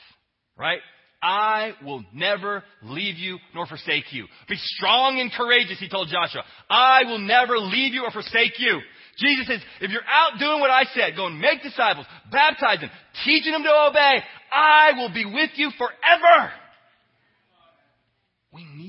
right? 0.57 0.79
I 1.21 1.73
will 1.83 2.03
never 2.13 2.63
leave 2.83 3.17
you 3.17 3.37
nor 3.53 3.65
forsake 3.65 4.11
you. 4.11 4.25
Be 4.47 4.55
strong 4.57 5.19
and 5.19 5.31
courageous, 5.31 5.79
he 5.79 5.89
told 5.89 6.09
Joshua. 6.09 6.43
I 6.69 7.03
will 7.05 7.19
never 7.19 7.57
leave 7.57 7.93
you 7.93 8.03
or 8.03 8.11
forsake 8.11 8.59
you. 8.59 8.79
Jesus 9.17 9.47
says, 9.47 9.61
if 9.81 9.91
you're 9.91 10.07
out 10.07 10.39
doing 10.39 10.59
what 10.59 10.69
I 10.69 10.83
said, 10.93 11.15
go 11.15 11.25
and 11.25 11.39
make 11.39 11.63
disciples, 11.63 12.05
baptize 12.31 12.79
them, 12.81 12.91
teaching 13.25 13.51
them 13.51 13.63
to 13.63 13.87
obey, 13.89 14.23
I 14.51 14.91
will 14.95 15.11
be 15.11 15.25
with 15.25 15.49
you 15.55 15.71
forever. 15.77 16.51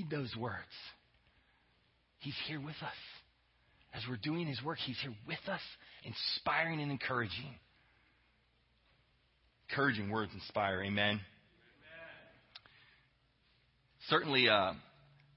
Need 0.09 0.17
those 0.17 0.35
words. 0.37 0.55
He's 2.21 2.35
here 2.47 2.61
with 2.61 2.77
us. 2.83 2.97
As 3.95 4.03
we're 4.09 4.17
doing 4.17 4.47
His 4.47 4.63
work, 4.63 4.79
He's 4.85 4.99
here 5.01 5.15
with 5.27 5.39
us, 5.49 5.61
inspiring 6.05 6.81
and 6.81 6.91
encouraging. 6.91 7.55
Encouraging 9.71 10.11
words 10.11 10.31
inspire. 10.35 10.83
Amen. 10.83 10.93
Amen. 11.05 11.21
Certainly, 14.09 14.49
uh, 14.49 14.73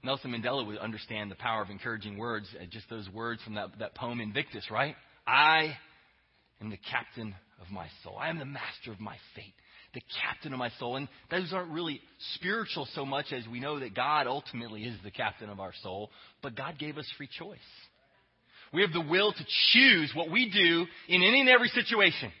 Nelson 0.02 0.32
Mandela 0.32 0.66
would 0.66 0.78
understand 0.78 1.30
the 1.30 1.36
power 1.36 1.62
of 1.62 1.70
encouraging 1.70 2.18
words, 2.18 2.46
uh, 2.60 2.64
just 2.70 2.88
those 2.90 3.08
words 3.10 3.42
from 3.42 3.54
that, 3.54 3.68
that 3.78 3.94
poem 3.94 4.20
Invictus, 4.20 4.70
right? 4.70 4.94
I 5.26 5.76
am 6.60 6.70
the 6.70 6.78
captain 6.90 7.34
of 7.60 7.70
my 7.70 7.86
soul. 8.02 8.16
I 8.18 8.28
am 8.28 8.38
the 8.38 8.44
master 8.44 8.92
of 8.92 9.00
my 9.00 9.16
fate 9.34 9.54
the 9.94 10.02
captain 10.22 10.52
of 10.52 10.58
my 10.58 10.70
soul. 10.78 10.96
And 10.96 11.08
those 11.30 11.52
aren't 11.52 11.70
really 11.70 12.00
spiritual 12.36 12.86
so 12.94 13.04
much 13.04 13.26
as 13.32 13.46
we 13.46 13.60
know 13.60 13.80
that 13.80 13.94
God 13.94 14.26
ultimately 14.26 14.84
is 14.84 14.96
the 15.04 15.10
captain 15.10 15.50
of 15.50 15.60
our 15.60 15.72
soul, 15.82 16.10
but 16.42 16.54
God 16.54 16.78
gave 16.78 16.98
us 16.98 17.06
free 17.16 17.28
choice. 17.38 17.58
We 18.72 18.82
have 18.82 18.92
the 18.92 19.00
will 19.00 19.32
to 19.32 19.46
choose 19.72 20.12
what 20.14 20.30
we 20.30 20.50
do 20.50 20.86
in 21.08 21.22
any 21.22 21.40
and 21.40 21.48
every 21.48 21.68
situation. 21.68 22.32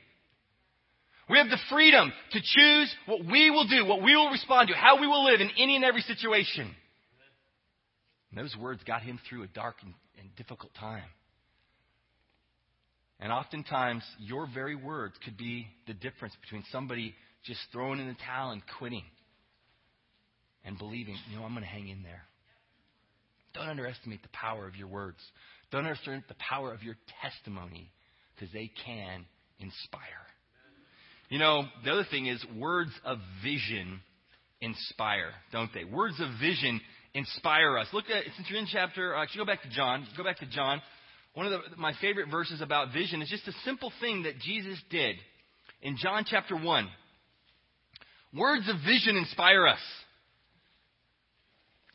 We 1.28 1.38
have 1.38 1.48
the 1.48 1.58
freedom 1.70 2.12
to 2.32 2.40
choose 2.40 2.94
what 3.06 3.24
we 3.24 3.50
will 3.50 3.66
do, 3.66 3.84
what 3.86 4.02
we 4.02 4.16
will 4.16 4.30
respond 4.30 4.68
to, 4.68 4.74
how 4.74 5.00
we 5.00 5.06
will 5.06 5.24
live 5.24 5.40
in 5.40 5.50
any 5.58 5.76
and 5.76 5.84
every 5.84 6.02
situation. 6.02 6.74
And 8.30 8.42
those 8.42 8.56
words 8.56 8.82
got 8.84 9.02
him 9.02 9.20
through 9.28 9.42
a 9.42 9.46
dark 9.46 9.76
and, 9.82 9.94
and 10.18 10.34
difficult 10.36 10.74
time. 10.74 11.04
And 13.20 13.30
oftentimes, 13.30 14.02
your 14.18 14.48
very 14.52 14.74
words 14.74 15.14
could 15.24 15.36
be 15.36 15.68
the 15.86 15.94
difference 15.94 16.34
between 16.40 16.64
somebody 16.72 17.14
just 17.44 17.60
throwing 17.72 18.00
in 18.00 18.08
the 18.08 18.16
towel 18.26 18.50
and 18.50 18.62
quitting 18.78 19.04
and 20.64 20.78
believing, 20.78 21.16
you 21.30 21.38
know, 21.38 21.44
I'm 21.44 21.52
going 21.52 21.64
to 21.64 21.68
hang 21.68 21.88
in 21.88 22.02
there. 22.02 22.22
Don't 23.54 23.68
underestimate 23.68 24.22
the 24.22 24.28
power 24.28 24.66
of 24.66 24.76
your 24.76 24.88
words. 24.88 25.18
Don't 25.70 25.80
underestimate 25.80 26.28
the 26.28 26.34
power 26.34 26.72
of 26.72 26.82
your 26.82 26.96
testimony 27.20 27.90
because 28.34 28.52
they 28.52 28.70
can 28.84 29.26
inspire. 29.58 30.02
You 31.28 31.38
know, 31.38 31.64
the 31.84 31.90
other 31.90 32.06
thing 32.10 32.26
is 32.26 32.44
words 32.58 32.90
of 33.04 33.18
vision 33.42 34.00
inspire, 34.60 35.30
don't 35.50 35.70
they? 35.74 35.84
Words 35.84 36.20
of 36.20 36.28
vision 36.40 36.80
inspire 37.14 37.78
us. 37.78 37.88
Look 37.92 38.04
at 38.10 38.24
since 38.36 38.48
you're 38.48 38.58
in 38.58 38.66
chapter. 38.70 39.16
Uh, 39.16 39.22
actually, 39.22 39.38
go 39.38 39.46
back 39.46 39.62
to 39.62 39.70
John. 39.70 40.06
Go 40.16 40.24
back 40.24 40.38
to 40.38 40.46
John. 40.46 40.80
One 41.34 41.46
of 41.46 41.52
the, 41.52 41.76
my 41.76 41.94
favorite 42.00 42.30
verses 42.30 42.60
about 42.60 42.92
vision 42.92 43.22
is 43.22 43.28
just 43.28 43.48
a 43.48 43.52
simple 43.64 43.92
thing 44.00 44.24
that 44.24 44.38
Jesus 44.40 44.78
did 44.90 45.16
in 45.80 45.96
John 45.96 46.24
chapter 46.28 46.56
one. 46.56 46.88
Words 48.34 48.68
of 48.68 48.76
vision 48.86 49.16
inspire 49.16 49.66
us. 49.66 49.80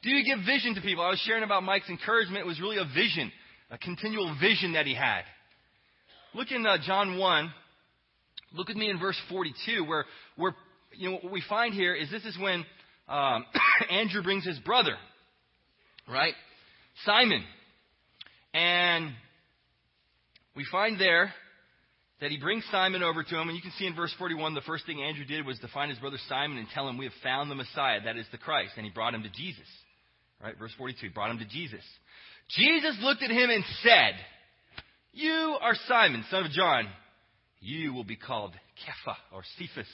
Do 0.04 0.10
you 0.12 0.23
give 0.23 0.45
vision 0.45 0.76
to 0.76 0.82
people? 0.82 1.04
I 1.04 1.10
was 1.10 1.19
sharing 1.19 1.43
about 1.43 1.63
Mike's 1.63 1.89
encouragement. 1.89 2.39
It 2.39 2.45
was 2.45 2.62
really 2.62 2.78
a 2.78 2.86
vision, 2.86 3.32
a 3.71 3.78
continual 3.78 4.36
vision 4.39 4.73
that 4.73 4.86
he 4.86 4.93
had. 4.93 5.23
Look 6.36 6.52
in 6.52 6.65
uh, 6.65 6.78
John 6.86 7.17
1. 7.17 7.54
Look 8.54 8.67
with 8.67 8.78
me 8.78 8.89
in 8.89 9.00
verse 9.00 9.19
42, 9.30 9.84
where, 9.86 10.06
where 10.36 10.56
you 10.95 11.10
know, 11.10 11.17
what 11.17 11.32
we 11.32 11.43
find 11.50 11.73
here 11.73 11.95
is 11.95 12.10
this 12.12 12.23
is 12.23 12.38
when 12.39 12.63
um, 13.10 13.43
Andrew 13.89 14.21
brings 14.21 14.45
his 14.45 14.60
brother, 14.60 14.95
right? 16.08 16.34
Simon. 17.04 17.43
And 18.54 19.12
we 20.56 20.65
find 20.71 21.00
there 21.00 21.34
that 22.19 22.32
he 22.32 22.38
brings 22.38 22.63
Simon 22.71 23.03
over 23.03 23.23
to 23.23 23.39
him. 23.39 23.47
And 23.47 23.56
you 23.56 23.62
can 23.62 23.71
see 23.77 23.86
in 23.86 23.95
verse 23.95 24.13
41, 24.17 24.53
the 24.53 24.62
first 24.62 24.86
thing 24.86 25.01
Andrew 25.01 25.25
did 25.25 25.45
was 25.45 25.60
to 25.60 25.67
find 25.67 25.91
his 25.91 25.99
brother 25.99 26.17
Simon 26.27 26.58
and 26.58 26.67
tell 26.73 26.88
him, 26.88 26.97
We 26.97 27.06
have 27.06 27.13
found 27.23 27.51
the 27.51 27.56
Messiah, 27.56 28.01
that 28.06 28.17
is 28.17 28.25
the 28.32 28.38
Christ. 28.38 28.73
And 28.77 28.86
he 28.86 28.91
brought 28.91 29.13
him 29.13 29.23
to 29.23 29.30
Jesus. 29.30 29.67
Right? 30.43 30.58
Verse 30.58 30.73
42, 30.77 30.97
he 31.01 31.08
brought 31.10 31.32
him 31.32 31.39
to 31.39 31.45
Jesus. 31.45 31.84
Jesus 32.49 32.97
looked 33.01 33.23
at 33.23 33.32
him 33.32 33.49
and 33.49 33.63
said, 33.84 34.15
You 35.13 35.58
are 35.62 35.75
Simon, 35.88 36.23
son 36.30 36.45
of 36.45 36.51
John. 36.51 36.88
You 37.60 37.93
will 37.93 38.03
be 38.03 38.15
called 38.15 38.53
Kepha 38.53 39.15
or 39.34 39.41
Cephas. 39.58 39.88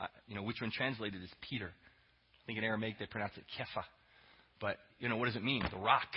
Uh, 0.00 0.06
you 0.28 0.34
know, 0.34 0.42
which 0.42 0.60
one 0.60 0.70
translated 0.70 1.22
is 1.22 1.30
Peter. 1.48 1.66
I 1.66 2.40
think 2.46 2.58
in 2.58 2.64
Aramaic 2.64 2.98
they 2.98 3.06
pronounce 3.06 3.32
it 3.36 3.44
Kepha. 3.58 3.82
But, 4.60 4.76
you 4.98 5.08
know, 5.08 5.16
what 5.16 5.26
does 5.26 5.36
it 5.36 5.44
mean? 5.44 5.62
The 5.70 5.78
rock. 5.78 6.08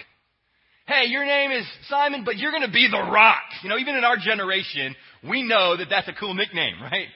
Hey, 0.85 1.05
your 1.07 1.25
name 1.25 1.51
is 1.51 1.65
Simon, 1.87 2.25
but 2.25 2.35
you're 2.35 2.51
going 2.51 2.65
to 2.65 2.71
be 2.71 2.89
the 2.91 2.97
rock. 2.97 3.43
You 3.63 3.69
know, 3.69 3.77
even 3.77 3.95
in 3.95 4.03
our 4.03 4.17
generation, 4.17 4.93
we 5.29 5.41
know 5.41 5.77
that 5.77 5.87
that's 5.89 6.09
a 6.09 6.13
cool 6.19 6.33
nickname, 6.33 6.75
right? 6.81 7.07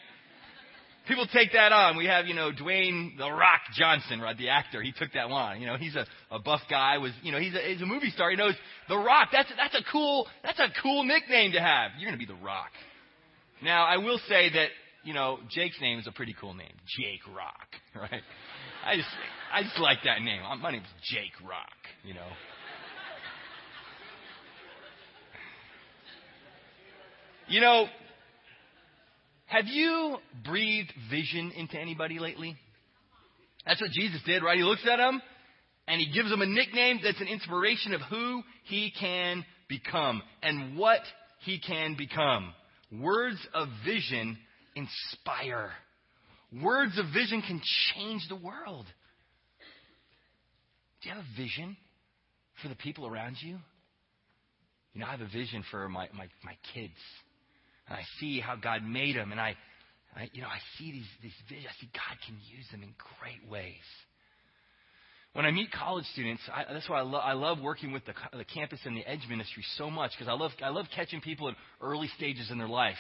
People 1.06 1.28
take 1.34 1.52
that 1.52 1.74
on. 1.74 1.98
We 1.98 2.06
have, 2.06 2.28
you 2.28 2.34
know, 2.34 2.52
Dwayne 2.52 3.18
The 3.18 3.30
Rock 3.30 3.62
Johnson, 3.74 4.22
right, 4.22 4.38
the 4.38 4.50
actor. 4.50 4.82
He 4.82 4.94
took 4.94 5.12
that 5.14 5.30
one. 5.30 5.60
You 5.60 5.68
know, 5.68 5.76
he's 5.76 5.96
a, 5.96 6.06
a 6.32 6.40
buff 6.40 6.62
guy. 6.70 6.98
Was, 6.98 7.12
you 7.24 7.32
know, 7.32 7.40
he's 7.40 7.54
a, 7.56 7.60
he's 7.60 7.82
a 7.82 7.86
movie 7.86 8.10
star. 8.10 8.30
He 8.30 8.38
knows 8.38 8.54
The 8.88 8.98
Rock. 8.98 9.30
That's 9.32 9.50
that's 9.58 9.76
a 9.76 9.84
cool 9.92 10.28
that's 10.44 10.60
a 10.60 10.68
cool 10.82 11.04
nickname 11.06 11.54
to 11.54 11.60
have. 11.60 11.92
You're 11.98 12.10
going 12.10 12.20
to 12.20 12.26
be 12.26 12.32
The 12.32 12.42
Rock. 12.44 12.72
Now, 13.64 13.86
I 13.86 13.98
will 13.98 14.20
say 14.28 14.50
that 14.50 14.68
you 15.06 15.14
know 15.14 15.40
Jake's 15.50 15.80
name 15.80 15.98
is 15.98 16.08
a 16.08 16.12
pretty 16.12 16.36
cool 16.40 16.54
name, 16.54 16.76
Jake 17.00 17.22
Rock, 17.34 17.68
right? 17.96 18.22
I 18.86 18.98
just 18.98 19.10
I 19.54 19.64
just 19.64 19.80
like 19.80 20.00
that 20.04 20.22
name. 20.22 20.42
My 20.62 20.72
name's 20.72 20.88
Jake 21.04 21.40
Rock. 21.48 21.72
You 22.04 22.16
know. 22.16 22.28
You 27.50 27.62
know, 27.62 27.88
have 29.46 29.66
you 29.68 30.18
breathed 30.44 30.92
vision 31.10 31.54
into 31.56 31.80
anybody 31.80 32.20
lately? 32.20 32.58
That's 33.66 33.82
what 33.82 33.92
Jesus 33.92 34.22
did, 34.26 34.44
right? 34.44 34.58
He 34.58 34.64
looks 34.64 34.86
at 34.92 34.98
them 34.98 35.22
and 35.88 36.02
he 36.02 36.12
gives 36.12 36.30
them 36.30 36.42
a 36.42 36.46
nickname 36.46 37.00
that's 37.02 37.22
an 37.22 37.28
inspiration 37.28 37.94
of 37.94 38.02
who 38.02 38.44
he 38.66 38.92
can 39.00 39.46
become 39.70 40.22
and 40.44 40.78
what 40.78 41.00
he 41.46 41.60
can 41.60 41.96
become. 41.98 42.54
Words 42.92 43.40
of 43.54 43.70
vision 43.86 44.38
inspire. 44.76 45.72
Words 46.62 47.00
of 47.00 47.06
vision 47.14 47.42
can 47.42 47.62
change 47.94 48.24
the 48.28 48.36
world. 48.36 48.86
Do 51.02 51.10
you 51.10 51.16
have 51.16 51.24
a 51.24 51.42
vision 51.42 51.78
for 52.62 52.68
the 52.68 52.76
people 52.76 53.08
around 53.08 53.38
you? 53.42 53.58
You 54.94 55.02
know, 55.02 55.08
I 55.08 55.12
have 55.12 55.22
a 55.22 55.28
vision 55.28 55.64
for 55.72 55.88
my, 55.88 56.10
my, 56.14 56.28
my 56.44 56.58
kids. 56.74 56.94
And 57.88 57.98
I 57.98 58.04
see 58.20 58.40
how 58.40 58.56
God 58.56 58.84
made 58.84 59.16
them, 59.16 59.32
and 59.32 59.40
I, 59.40 59.56
I 60.16 60.30
you 60.34 60.42
know, 60.42 60.48
I 60.48 60.60
see 60.78 60.92
these, 60.92 61.08
these 61.22 61.32
visions. 61.48 61.68
I 61.70 61.82
see 61.82 61.90
God 61.94 62.18
can 62.26 62.36
use 62.56 62.66
them 62.72 62.84
in 62.84 62.94
great 63.20 63.50
ways. 63.50 63.76
When 65.34 65.46
I 65.46 65.52
meet 65.52 65.72
college 65.72 66.06
students, 66.14 66.42
I, 66.52 66.74
that's 66.74 66.90
why 66.90 67.00
I, 67.00 67.04
lo- 67.04 67.20
I 67.20 67.34
love 67.34 67.60
working 67.62 67.92
with 67.92 68.04
the, 68.06 68.14
the 68.36 68.44
campus 68.44 68.80
and 68.86 68.98
the 68.98 69.06
Edge 69.08 69.22
ministry 69.30 69.64
so 69.78 69.90
much 69.90 70.12
because 70.12 70.28
I 70.28 70.34
love, 70.34 70.52
I 70.64 70.70
love 70.70 70.88
catching 70.96 71.22
people 71.22 71.48
in 71.48 71.56
early 71.80 72.10
stages 72.18 72.50
in 72.50 72.58
their 72.58 72.68
life. 72.68 72.96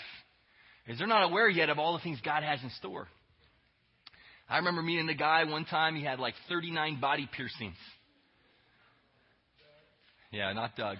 Because 0.85 0.99
they're 0.99 1.07
not 1.07 1.23
aware 1.23 1.49
yet 1.49 1.69
of 1.69 1.79
all 1.79 1.93
the 1.93 2.03
things 2.03 2.19
God 2.23 2.43
has 2.43 2.61
in 2.61 2.69
store. 2.77 3.07
I 4.49 4.57
remember 4.57 4.81
meeting 4.81 5.09
a 5.09 5.15
guy 5.15 5.43
one 5.43 5.65
time, 5.65 5.95
he 5.95 6.03
had 6.03 6.19
like 6.19 6.35
39 6.47 7.01
body 7.01 7.27
piercings. 7.35 7.75
Yeah, 10.31 10.53
not 10.53 10.75
Doug. 10.75 10.97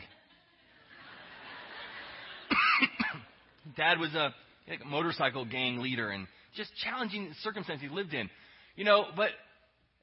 Dad 3.75 3.99
was 3.99 4.13
a, 4.13 4.33
a 4.69 4.85
motorcycle 4.85 5.45
gang 5.45 5.79
leader 5.79 6.09
and 6.09 6.27
just 6.55 6.71
challenging 6.83 7.33
circumstances 7.41 7.87
he 7.87 7.93
lived 7.93 8.13
in. 8.13 8.29
You 8.75 8.85
know, 8.85 9.05
but 9.15 9.29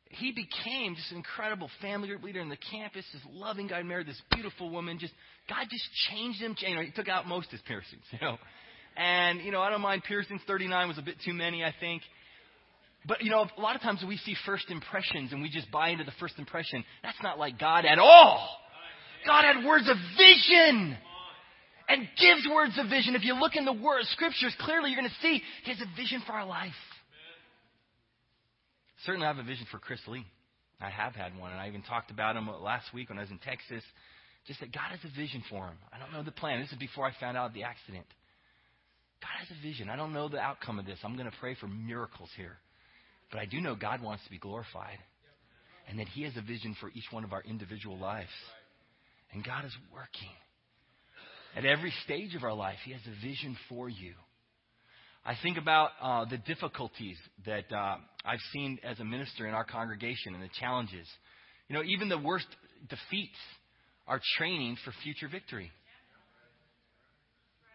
he 0.09 0.33
became 0.33 0.95
just 0.95 1.11
an 1.11 1.19
incredible 1.19 1.71
family 1.81 2.09
group 2.09 2.23
leader 2.23 2.41
in 2.41 2.49
the 2.49 2.59
campus, 2.71 3.05
this 3.13 3.23
loving 3.33 3.69
guy, 3.69 3.83
married 3.83 4.07
this 4.07 4.21
beautiful 4.33 4.71
woman. 4.71 4.99
Just 4.99 5.13
God 5.49 5.67
just 5.71 5.85
changed 6.11 6.41
him. 6.41 6.57
You 6.59 6.77
know, 6.77 6.83
he 6.83 6.91
took 6.91 7.09
out 7.09 7.27
most 7.27 7.47
of 7.47 7.53
his 7.53 7.61
piercings, 7.63 8.05
you 8.11 8.19
know. 8.21 8.37
And, 8.97 9.41
you 9.41 9.51
know, 9.51 9.61
I 9.61 9.71
don't 9.71 9.81
mind 9.81 10.05
piercings. 10.05 10.41
39 10.47 10.89
was 10.89 10.99
a 10.99 11.03
bit 11.03 11.17
too 11.25 11.33
many, 11.33 11.65
I 11.65 11.75
think. 11.81 12.03
But, 13.07 13.23
you 13.23 13.31
know, 13.31 13.47
a 13.57 13.61
lot 13.61 13.77
of 13.77 13.83
times 13.83 14.03
we 14.07 14.17
see 14.19 14.35
first 14.47 14.71
impressions 14.71 15.33
and 15.33 15.43
we 15.43 15.51
just 15.51 15.71
buy 15.71 15.91
into 15.91 16.05
the 16.05 16.13
first 16.21 16.39
impression. 16.39 16.85
That's 17.03 17.21
not 17.23 17.39
like 17.39 17.59
God 17.59 17.85
at 17.85 17.99
all. 17.99 18.49
God 19.27 19.45
had 19.45 19.65
words 19.65 19.89
of 19.89 19.97
vision 20.17 20.97
and 21.89 22.09
gives 22.21 22.47
words 22.53 22.79
of 22.79 22.89
vision. 22.89 23.15
If 23.15 23.25
you 23.25 23.35
look 23.35 23.57
in 23.57 23.65
the 23.65 23.73
word 23.73 24.05
scriptures, 24.13 24.55
clearly 24.61 24.91
you're 24.91 25.01
going 25.01 25.11
to 25.11 25.23
see 25.23 25.43
he 25.65 25.71
has 25.71 25.81
a 25.81 25.97
vision 25.97 26.23
for 26.27 26.33
our 26.33 26.47
life. 26.47 26.73
Certainly, 29.05 29.27
I 29.27 29.31
have 29.31 29.39
a 29.39 29.47
vision 29.47 29.67
for 29.71 29.79
Chris 29.79 30.01
Lee. 30.07 30.25
I 30.81 30.91
have 30.91 31.15
had 31.15 31.37
one, 31.39 31.53
and 31.53 31.61
I 31.61 31.69
even 31.69 31.83
talked 31.83 32.11
about 32.11 32.37
him 32.37 32.49
last 32.63 32.93
week 32.95 33.09
when 33.09 33.19
I 33.19 33.23
was 33.23 33.31
in 33.31 33.39
Texas. 33.39 33.83
Just 34.47 34.61
that 34.61 34.73
God 34.73 34.91
has 34.91 35.01
a 35.05 35.17
vision 35.17 35.43
for 35.49 35.67
him. 35.67 35.77
I 35.93 35.99
don't 35.99 36.13
know 36.13 36.23
the 36.23 36.33
plan. 36.33 36.61
This 36.61 36.73
is 36.73 36.79
before 36.79 37.07
I 37.07 37.13
found 37.19 37.37
out 37.37 37.55
the 37.55 37.63
accident. 37.63 38.05
God 39.21 39.47
has 39.47 39.49
a 39.57 39.63
vision. 39.63 39.89
I 39.89 39.97
don't 39.97 40.13
know 40.13 40.29
the 40.29 40.39
outcome 40.39 40.79
of 40.79 40.85
this. 40.85 40.99
I'm 41.03 41.17
going 41.17 41.31
to 41.31 41.37
pray 41.41 41.55
for 41.55 41.67
miracles 41.67 42.29
here. 42.37 42.59
But 43.31 43.41
I 43.41 43.47
do 43.47 43.61
know 43.61 43.75
God 43.75 44.03
wants 44.03 44.23
to 44.25 44.31
be 44.31 44.39
glorified. 44.39 44.99
And 45.89 45.99
that 45.99 46.09
He 46.09 46.23
has 46.25 46.37
a 46.37 46.43
vision 46.43 46.77
for 46.81 46.91
each 46.95 47.11
one 47.11 47.25
of 47.25 47.33
our 47.33 47.43
individual 47.43 47.99
lives. 47.99 48.29
And 49.33 49.43
God 49.43 49.65
is 49.65 49.73
working. 49.93 50.33
At 51.57 51.65
every 51.65 51.93
stage 52.05 52.35
of 52.35 52.43
our 52.43 52.55
life, 52.55 52.79
He 52.85 52.93
has 52.93 53.01
a 53.07 53.27
vision 53.27 53.57
for 53.69 53.89
you. 53.89 54.15
I 55.25 55.35
think 55.43 55.57
about 55.57 55.91
uh, 56.03 56.25
the 56.27 56.37
difficulties 56.37 57.17
that 57.47 57.73
uh, 57.73 57.97
I've 58.25 58.41
seen 58.53 58.79
as 58.85 59.01
a 59.01 59.05
minister 59.05 59.47
in 59.47 59.55
our 59.55 59.65
congregation 59.65 60.35
and 60.35 60.43
the 60.43 60.51
challenges. 60.61 61.07
You 61.69 61.77
know, 61.77 61.83
even 61.83 62.09
the 62.09 62.19
worst 62.19 62.47
defeats 62.89 63.39
are 64.07 64.21
training 64.37 64.77
for 64.85 64.93
future 65.03 65.29
victory. 65.29 65.71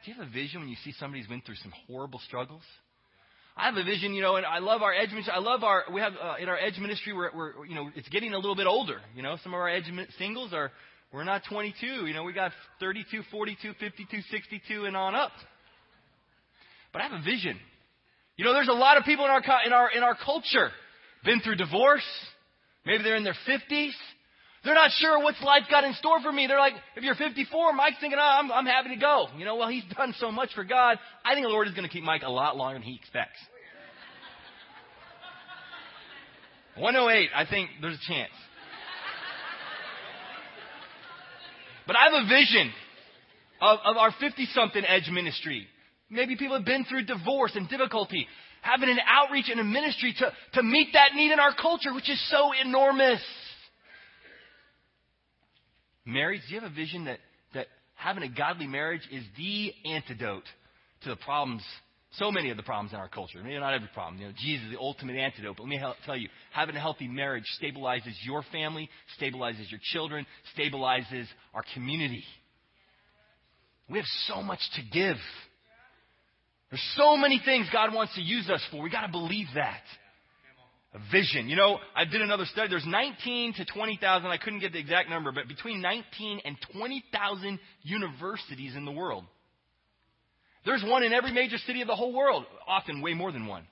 Do 0.05 0.11
you 0.11 0.17
have 0.17 0.27
a 0.27 0.31
vision 0.31 0.61
when 0.61 0.69
you 0.69 0.77
see 0.83 0.93
somebody 0.99 1.21
who's 1.21 1.29
been 1.29 1.41
through 1.41 1.55
some 1.55 1.73
horrible 1.87 2.19
struggles? 2.27 2.61
I 3.57 3.65
have 3.65 3.75
a 3.75 3.83
vision, 3.83 4.13
you 4.13 4.21
know, 4.21 4.35
and 4.35 4.45
I 4.45 4.59
love 4.59 4.81
our 4.81 4.93
edge 4.93 5.09
ministry. 5.09 5.33
I 5.35 5.39
love 5.39 5.63
our, 5.63 5.83
we 5.91 5.99
have, 5.99 6.13
uh, 6.21 6.35
in 6.39 6.47
our 6.47 6.57
edge 6.57 6.77
ministry, 6.77 7.13
we're, 7.13 7.31
we're, 7.35 7.65
you 7.65 7.75
know, 7.75 7.89
it's 7.95 8.07
getting 8.09 8.33
a 8.33 8.37
little 8.37 8.55
bit 8.55 8.67
older. 8.67 9.01
You 9.15 9.23
know, 9.23 9.37
some 9.43 9.53
of 9.53 9.59
our 9.59 9.67
edge 9.67 9.83
singles 10.17 10.53
are, 10.53 10.71
we're 11.11 11.23
not 11.23 11.43
22. 11.49 11.85
You 11.85 12.13
know, 12.13 12.23
we 12.23 12.33
got 12.33 12.51
32, 12.79 13.23
42, 13.31 13.73
52, 13.79 14.21
62, 14.29 14.85
and 14.85 14.95
on 14.95 15.15
up. 15.15 15.31
But 16.93 17.01
I 17.01 17.07
have 17.07 17.19
a 17.19 17.23
vision. 17.23 17.57
You 18.37 18.45
know, 18.45 18.53
there's 18.53 18.69
a 18.69 18.73
lot 18.73 18.97
of 18.97 19.03
people 19.03 19.25
in 19.25 19.31
our, 19.31 19.43
in 19.65 19.73
our, 19.73 19.91
in 19.91 20.03
our 20.03 20.15
culture 20.23 20.69
been 21.25 21.41
through 21.41 21.55
divorce. 21.55 22.05
Maybe 22.85 23.03
they're 23.03 23.15
in 23.15 23.23
their 23.23 23.35
50s. 23.47 23.91
They're 24.63 24.75
not 24.75 24.91
sure 24.91 25.19
what's 25.23 25.41
life 25.41 25.63
got 25.69 25.83
in 25.83 25.93
store 25.93 26.21
for 26.21 26.31
me. 26.31 26.47
They're 26.47 26.59
like, 26.59 26.73
if 26.95 27.03
you're 27.03 27.15
54, 27.15 27.73
Mike's 27.73 27.97
thinking, 28.01 28.19
oh, 28.21 28.23
I'm, 28.23 28.51
I'm 28.51 28.65
happy 28.65 28.89
to 28.89 28.95
go. 28.99 29.27
You 29.37 29.45
know, 29.45 29.55
well, 29.55 29.69
he's 29.69 29.83
done 29.97 30.13
so 30.19 30.31
much 30.31 30.53
for 30.53 30.63
God. 30.63 30.97
I 31.25 31.33
think 31.33 31.45
the 31.45 31.49
Lord 31.49 31.67
is 31.67 31.73
going 31.73 31.87
to 31.87 31.91
keep 31.91 32.03
Mike 32.03 32.23
a 32.23 32.31
lot 32.31 32.57
longer 32.57 32.79
than 32.79 32.83
he 32.83 32.95
expects. 32.95 33.39
108, 36.77 37.29
I 37.35 37.45
think 37.45 37.69
there's 37.81 37.95
a 37.95 38.07
chance. 38.07 38.31
But 41.89 41.95
I 41.95 42.03
have 42.03 42.23
a 42.23 42.29
vision 42.29 42.71
of, 43.59 43.79
of 43.83 43.97
our 43.97 44.13
50 44.19 44.45
something 44.53 44.83
edge 44.85 45.09
ministry. 45.11 45.65
Maybe 46.07 46.35
people 46.35 46.55
have 46.55 46.65
been 46.65 46.85
through 46.85 47.05
divorce 47.05 47.53
and 47.55 47.67
difficulty. 47.67 48.27
having 48.61 48.89
an 48.89 48.99
outreach 49.07 49.49
and 49.49 49.59
a 49.59 49.63
ministry 49.63 50.13
to, 50.19 50.31
to 50.53 50.61
meet 50.61 50.89
that 50.93 51.15
need 51.15 51.31
in 51.31 51.39
our 51.39 51.55
culture, 51.59 51.91
which 51.91 52.07
is 52.07 52.23
so 52.29 52.51
enormous. 52.63 53.19
Marriage, 56.05 56.41
do 56.47 56.53
you 56.53 56.61
have 56.61 56.71
a 56.71 56.75
vision 56.75 57.05
that, 57.05 57.17
that 57.55 57.65
having 57.95 58.21
a 58.21 58.29
godly 58.29 58.67
marriage 58.67 59.09
is 59.11 59.23
the 59.35 59.73
antidote 59.91 60.45
to 61.01 61.09
the 61.09 61.15
problems, 61.15 61.63
so 62.13 62.31
many 62.31 62.49
of 62.49 62.57
the 62.57 62.63
problems 62.63 62.91
in 62.91 62.99
our 62.99 63.07
culture? 63.07 63.39
Maybe 63.43 63.59
not 63.59 63.73
every 63.73 63.89
problem. 63.93 64.19
You 64.19 64.27
know, 64.27 64.33
Jesus 64.37 64.65
is 64.65 64.71
the 64.71 64.79
ultimate 64.79 65.15
antidote. 65.15 65.57
But 65.57 65.63
let 65.63 65.69
me 65.69 65.81
tell 66.05 66.17
you, 66.17 66.29
having 66.51 66.75
a 66.75 66.79
healthy 66.79 67.07
marriage 67.07 67.45
stabilizes 67.61 68.13
your 68.23 68.43
family, 68.51 68.89
stabilizes 69.21 69.69
your 69.69 69.79
children, 69.91 70.25
stabilizes 70.57 71.25
our 71.53 71.63
community. 71.75 72.23
We 73.89 73.97
have 73.97 74.07
so 74.27 74.41
much 74.41 74.59
to 74.75 74.81
give. 74.91 75.17
There's 76.69 76.93
so 76.95 77.17
many 77.17 77.41
things 77.43 77.67
God 77.71 77.93
wants 77.93 78.15
to 78.15 78.21
use 78.21 78.49
us 78.49 78.63
for. 78.71 78.81
We 78.81 78.89
got 78.89 79.05
to 79.05 79.11
believe 79.11 79.47
that. 79.55 79.81
A 80.93 80.99
vision. 81.11 81.47
You 81.47 81.55
know, 81.55 81.77
I 81.95 82.05
did 82.05 82.21
another 82.21 82.45
study. 82.45 82.69
There's 82.69 82.85
19 82.85 83.53
to 83.53 83.65
20,000. 83.65 84.27
I 84.27 84.37
couldn't 84.37 84.59
get 84.59 84.73
the 84.73 84.79
exact 84.79 85.09
number, 85.09 85.31
but 85.31 85.47
between 85.47 85.81
19 85.81 86.41
and 86.43 86.57
20,000 86.73 87.59
universities 87.83 88.75
in 88.75 88.85
the 88.85 88.91
world. 88.91 89.25
There's 90.65 90.83
one 90.85 91.03
in 91.03 91.13
every 91.13 91.31
major 91.31 91.57
city 91.57 91.81
of 91.81 91.87
the 91.87 91.95
whole 91.95 92.13
world. 92.13 92.45
Often 92.67 93.01
way 93.01 93.13
more 93.13 93.31
than 93.31 93.47
one. 93.47 93.65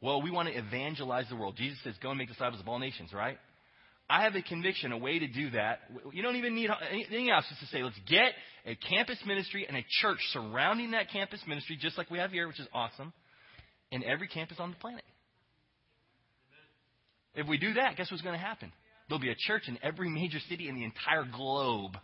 Well, 0.00 0.20
we 0.20 0.30
want 0.30 0.48
to 0.48 0.54
evangelize 0.54 1.26
the 1.30 1.36
world. 1.36 1.56
Jesus 1.56 1.78
says, 1.82 1.94
go 2.02 2.10
and 2.10 2.18
make 2.18 2.28
disciples 2.28 2.60
of 2.60 2.68
all 2.68 2.78
nations, 2.78 3.12
right? 3.14 3.38
I 4.08 4.24
have 4.24 4.34
a 4.34 4.42
conviction, 4.42 4.92
a 4.92 4.98
way 4.98 5.18
to 5.18 5.26
do 5.26 5.50
that. 5.50 5.80
You 6.12 6.22
don't 6.22 6.36
even 6.36 6.54
need 6.54 6.68
anything 6.90 7.30
else. 7.30 7.46
Just 7.48 7.60
to 7.62 7.66
say, 7.68 7.82
let's 7.82 7.98
get 8.06 8.32
a 8.66 8.74
campus 8.74 9.18
ministry 9.26 9.64
and 9.66 9.78
a 9.78 9.84
church 10.02 10.18
surrounding 10.32 10.90
that 10.90 11.10
campus 11.10 11.40
ministry, 11.46 11.78
just 11.80 11.96
like 11.96 12.10
we 12.10 12.18
have 12.18 12.30
here, 12.30 12.46
which 12.46 12.60
is 12.60 12.68
awesome, 12.74 13.14
in 13.90 14.04
every 14.04 14.28
campus 14.28 14.58
on 14.60 14.70
the 14.70 14.76
planet. 14.76 15.04
If 17.34 17.48
we 17.48 17.56
do 17.56 17.72
that, 17.74 17.96
guess 17.96 18.10
what's 18.10 18.22
going 18.22 18.38
to 18.38 18.44
happen? 18.44 18.72
There'll 19.08 19.22
be 19.22 19.30
a 19.30 19.36
church 19.36 19.62
in 19.68 19.78
every 19.82 20.10
major 20.10 20.38
city 20.50 20.68
in 20.68 20.74
the 20.74 20.84
entire 20.84 21.24
globe. 21.24 21.96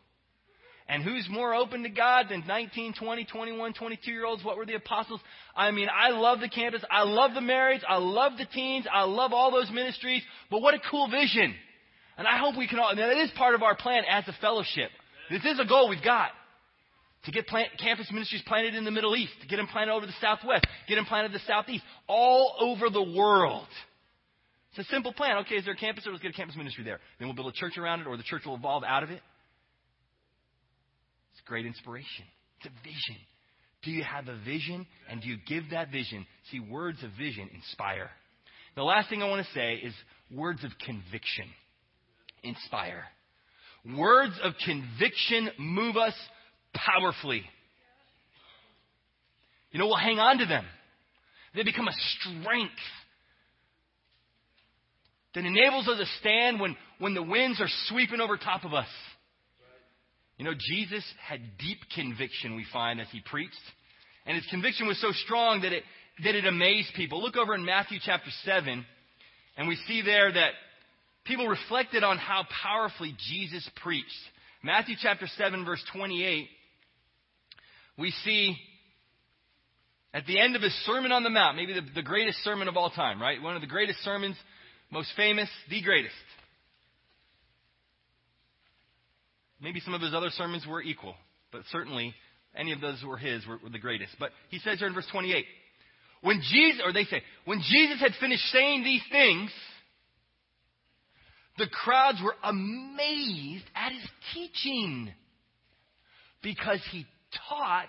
And 0.90 1.04
who's 1.04 1.28
more 1.30 1.54
open 1.54 1.84
to 1.84 1.88
God 1.88 2.26
than 2.30 2.42
19, 2.48 2.94
20, 2.98 3.24
21, 3.24 3.74
22 3.74 4.10
year 4.10 4.26
olds? 4.26 4.44
What 4.44 4.56
were 4.56 4.66
the 4.66 4.74
apostles? 4.74 5.20
I 5.54 5.70
mean, 5.70 5.88
I 5.88 6.10
love 6.10 6.40
the 6.40 6.48
campus. 6.48 6.82
I 6.90 7.04
love 7.04 7.32
the 7.32 7.40
marriage. 7.40 7.82
I 7.88 7.98
love 7.98 8.32
the 8.36 8.44
teens. 8.46 8.86
I 8.92 9.04
love 9.04 9.32
all 9.32 9.52
those 9.52 9.70
ministries. 9.70 10.22
But 10.50 10.62
what 10.62 10.74
a 10.74 10.80
cool 10.90 11.08
vision. 11.08 11.54
And 12.18 12.26
I 12.26 12.38
hope 12.38 12.58
we 12.58 12.66
can 12.66 12.80
all, 12.80 12.94
that 12.94 13.16
is 13.18 13.30
part 13.36 13.54
of 13.54 13.62
our 13.62 13.76
plan 13.76 14.02
as 14.10 14.26
a 14.26 14.34
fellowship. 14.40 14.90
This 15.30 15.44
is 15.44 15.60
a 15.60 15.64
goal 15.64 15.88
we've 15.88 16.02
got. 16.02 16.30
To 17.26 17.30
get 17.30 17.46
plant, 17.46 17.68
campus 17.78 18.10
ministries 18.10 18.42
planted 18.44 18.74
in 18.74 18.84
the 18.84 18.90
Middle 18.90 19.14
East, 19.14 19.32
to 19.42 19.46
get 19.46 19.56
them 19.56 19.68
planted 19.68 19.92
over 19.92 20.06
the 20.06 20.14
Southwest, 20.20 20.66
get 20.88 20.96
them 20.96 21.04
planted 21.04 21.26
in 21.26 21.32
the 21.34 21.46
Southeast, 21.46 21.84
all 22.08 22.56
over 22.58 22.90
the 22.90 23.02
world. 23.02 23.68
It's 24.70 24.88
a 24.88 24.90
simple 24.90 25.12
plan. 25.12 25.36
Okay, 25.38 25.56
is 25.56 25.64
there 25.64 25.74
a 25.74 25.76
campus? 25.76 26.06
Or 26.06 26.10
Let's 26.10 26.22
get 26.22 26.32
a 26.32 26.34
campus 26.34 26.56
ministry 26.56 26.82
there. 26.82 26.98
Then 27.18 27.28
we'll 27.28 27.36
build 27.36 27.48
a 27.48 27.56
church 27.56 27.78
around 27.78 28.00
it, 28.00 28.06
or 28.06 28.16
the 28.16 28.22
church 28.22 28.42
will 28.44 28.56
evolve 28.56 28.82
out 28.82 29.04
of 29.04 29.10
it. 29.10 29.20
Great 31.50 31.66
inspiration. 31.66 32.24
It's 32.60 32.66
a 32.66 32.84
vision. 32.84 33.16
Do 33.82 33.90
you 33.90 34.04
have 34.04 34.28
a 34.28 34.36
vision? 34.44 34.86
And 35.10 35.20
do 35.20 35.26
you 35.26 35.36
give 35.48 35.70
that 35.72 35.90
vision? 35.90 36.24
See, 36.52 36.60
words 36.60 37.02
of 37.02 37.10
vision 37.18 37.50
inspire. 37.52 38.08
The 38.76 38.84
last 38.84 39.08
thing 39.08 39.20
I 39.20 39.28
want 39.28 39.44
to 39.44 39.52
say 39.52 39.74
is 39.74 39.92
words 40.30 40.62
of 40.62 40.70
conviction 40.86 41.46
inspire. 42.44 43.02
Words 43.98 44.34
of 44.44 44.52
conviction 44.64 45.50
move 45.58 45.96
us 45.96 46.14
powerfully. 46.72 47.42
You 49.72 49.80
know, 49.80 49.88
we'll 49.88 49.96
hang 49.96 50.20
on 50.20 50.38
to 50.38 50.46
them. 50.46 50.64
They 51.56 51.64
become 51.64 51.88
a 51.88 51.96
strength 52.20 52.70
that 55.34 55.44
enables 55.44 55.88
us 55.88 55.98
to 55.98 56.06
stand 56.20 56.60
when, 56.60 56.76
when 57.00 57.14
the 57.14 57.24
winds 57.24 57.60
are 57.60 57.68
sweeping 57.88 58.20
over 58.20 58.36
top 58.36 58.64
of 58.64 58.72
us. 58.72 58.86
You 60.40 60.46
know, 60.46 60.54
Jesus 60.58 61.04
had 61.22 61.38
deep 61.58 61.80
conviction, 61.94 62.56
we 62.56 62.64
find, 62.72 62.98
as 62.98 63.08
he 63.12 63.20
preached. 63.20 63.60
And 64.24 64.34
his 64.34 64.46
conviction 64.46 64.86
was 64.86 64.98
so 64.98 65.12
strong 65.26 65.60
that 65.60 65.72
it, 65.74 65.82
that 66.24 66.34
it 66.34 66.46
amazed 66.46 66.94
people. 66.96 67.20
Look 67.20 67.36
over 67.36 67.54
in 67.54 67.62
Matthew 67.62 67.98
chapter 68.02 68.30
7, 68.46 68.86
and 69.58 69.68
we 69.68 69.76
see 69.86 70.00
there 70.00 70.32
that 70.32 70.52
people 71.24 71.46
reflected 71.46 72.04
on 72.04 72.16
how 72.16 72.46
powerfully 72.62 73.14
Jesus 73.28 73.68
preached. 73.82 74.06
Matthew 74.62 74.94
chapter 74.98 75.26
7, 75.36 75.66
verse 75.66 75.84
28, 75.92 76.48
we 77.98 78.10
see 78.24 78.56
at 80.14 80.24
the 80.24 80.40
end 80.40 80.56
of 80.56 80.62
his 80.62 80.72
Sermon 80.86 81.12
on 81.12 81.22
the 81.22 81.28
Mount, 81.28 81.58
maybe 81.58 81.74
the, 81.74 81.82
the 81.94 82.02
greatest 82.02 82.38
sermon 82.44 82.66
of 82.66 82.78
all 82.78 82.88
time, 82.88 83.20
right? 83.20 83.42
One 83.42 83.56
of 83.56 83.60
the 83.60 83.68
greatest 83.68 84.02
sermons, 84.02 84.36
most 84.90 85.10
famous, 85.18 85.50
the 85.68 85.82
greatest. 85.82 86.14
Maybe 89.60 89.80
some 89.80 89.94
of 89.94 90.00
his 90.00 90.14
other 90.14 90.30
sermons 90.30 90.66
were 90.66 90.82
equal, 90.82 91.14
but 91.52 91.62
certainly 91.70 92.14
any 92.56 92.72
of 92.72 92.80
those 92.80 93.02
were 93.04 93.18
his 93.18 93.46
were, 93.46 93.58
were 93.62 93.70
the 93.70 93.78
greatest. 93.78 94.14
But 94.18 94.30
he 94.48 94.58
says 94.58 94.78
here 94.78 94.88
in 94.88 94.94
verse 94.94 95.06
28, 95.12 95.44
when 96.22 96.40
Jesus, 96.50 96.82
or 96.84 96.92
they 96.92 97.04
say, 97.04 97.22
when 97.44 97.60
Jesus 97.60 98.00
had 98.00 98.12
finished 98.20 98.44
saying 98.52 98.84
these 98.84 99.02
things, 99.10 99.50
the 101.58 101.66
crowds 101.66 102.18
were 102.22 102.34
amazed 102.42 103.64
at 103.74 103.92
his 103.92 104.08
teaching 104.34 105.12
because 106.42 106.80
he 106.90 107.06
taught 107.48 107.88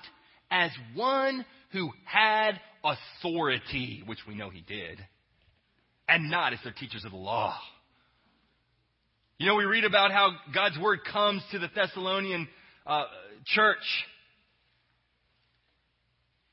as 0.49 0.71
one 0.93 1.45
who 1.71 1.89
had 2.05 2.59
authority, 2.83 4.03
which 4.05 4.19
we 4.27 4.35
know 4.35 4.49
he 4.49 4.61
did, 4.61 4.99
and 6.07 6.29
not 6.29 6.53
as 6.53 6.59
their 6.63 6.73
teachers 6.73 7.05
of 7.05 7.11
the 7.11 7.17
law. 7.17 7.57
You 9.41 9.47
know, 9.47 9.55
we 9.55 9.65
read 9.65 9.85
about 9.85 10.11
how 10.11 10.33
God's 10.53 10.77
word 10.77 10.99
comes 11.11 11.41
to 11.51 11.57
the 11.57 11.67
Thessalonian 11.73 12.47
uh, 12.85 13.05
church 13.47 13.77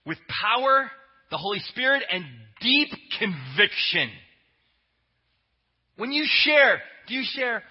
with 0.07 0.17
power, 0.27 0.91
the 1.31 1.37
Holy 1.37 1.59
Spirit, 1.69 2.03
and 2.11 2.25
deep 2.63 2.89
conviction. 3.19 4.09
When 5.99 6.13
you 6.13 6.25
share 6.27 6.81
do 7.09 7.15
you 7.15 7.25
share, 7.27 7.63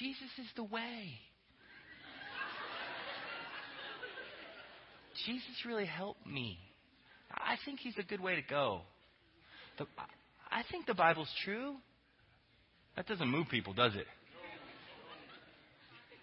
Jesus 0.00 0.28
is 0.40 0.46
the 0.56 0.64
way? 0.64 1.12
Jesus 5.24 5.64
really 5.64 5.86
helped 5.86 6.26
me. 6.26 6.58
I 7.32 7.54
think 7.64 7.78
he's 7.78 7.96
a 7.96 8.02
good 8.02 8.20
way 8.20 8.34
to 8.34 8.42
go. 8.42 8.80
The, 9.78 9.86
I 10.50 10.64
think 10.68 10.86
the 10.86 10.94
Bible's 10.94 11.32
true. 11.44 11.76
That 12.96 13.06
doesn't 13.06 13.28
move 13.28 13.48
people, 13.48 13.72
does 13.72 13.94
it? 13.94 14.06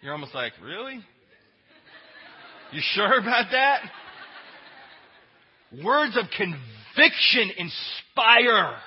You're 0.02 0.14
almost 0.14 0.36
like, 0.36 0.54
really? 0.64 1.00
You 2.72 2.82
sure 2.94 3.20
about 3.20 3.52
that? 3.52 3.82
Words 5.84 6.18
of 6.18 6.26
conviction 6.36 7.52
inspire. 7.58 8.78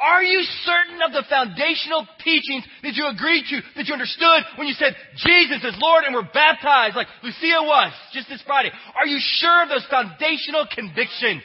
Are 0.00 0.22
you 0.22 0.42
certain 0.62 1.02
of 1.02 1.12
the 1.12 1.24
foundational 1.28 2.06
teachings 2.22 2.64
that 2.82 2.94
you 2.94 3.08
agreed 3.08 3.44
to, 3.50 3.60
that 3.76 3.86
you 3.86 3.92
understood 3.92 4.44
when 4.56 4.68
you 4.68 4.74
said 4.74 4.94
Jesus 5.16 5.64
is 5.64 5.74
Lord 5.80 6.04
and 6.04 6.14
we're 6.14 6.28
baptized 6.32 6.94
like 6.94 7.08
Lucia 7.22 7.62
was 7.62 7.92
just 8.12 8.28
this 8.28 8.42
Friday? 8.46 8.70
Are 8.96 9.06
you 9.06 9.18
sure 9.20 9.64
of 9.64 9.68
those 9.68 9.84
foundational 9.90 10.66
convictions? 10.72 11.42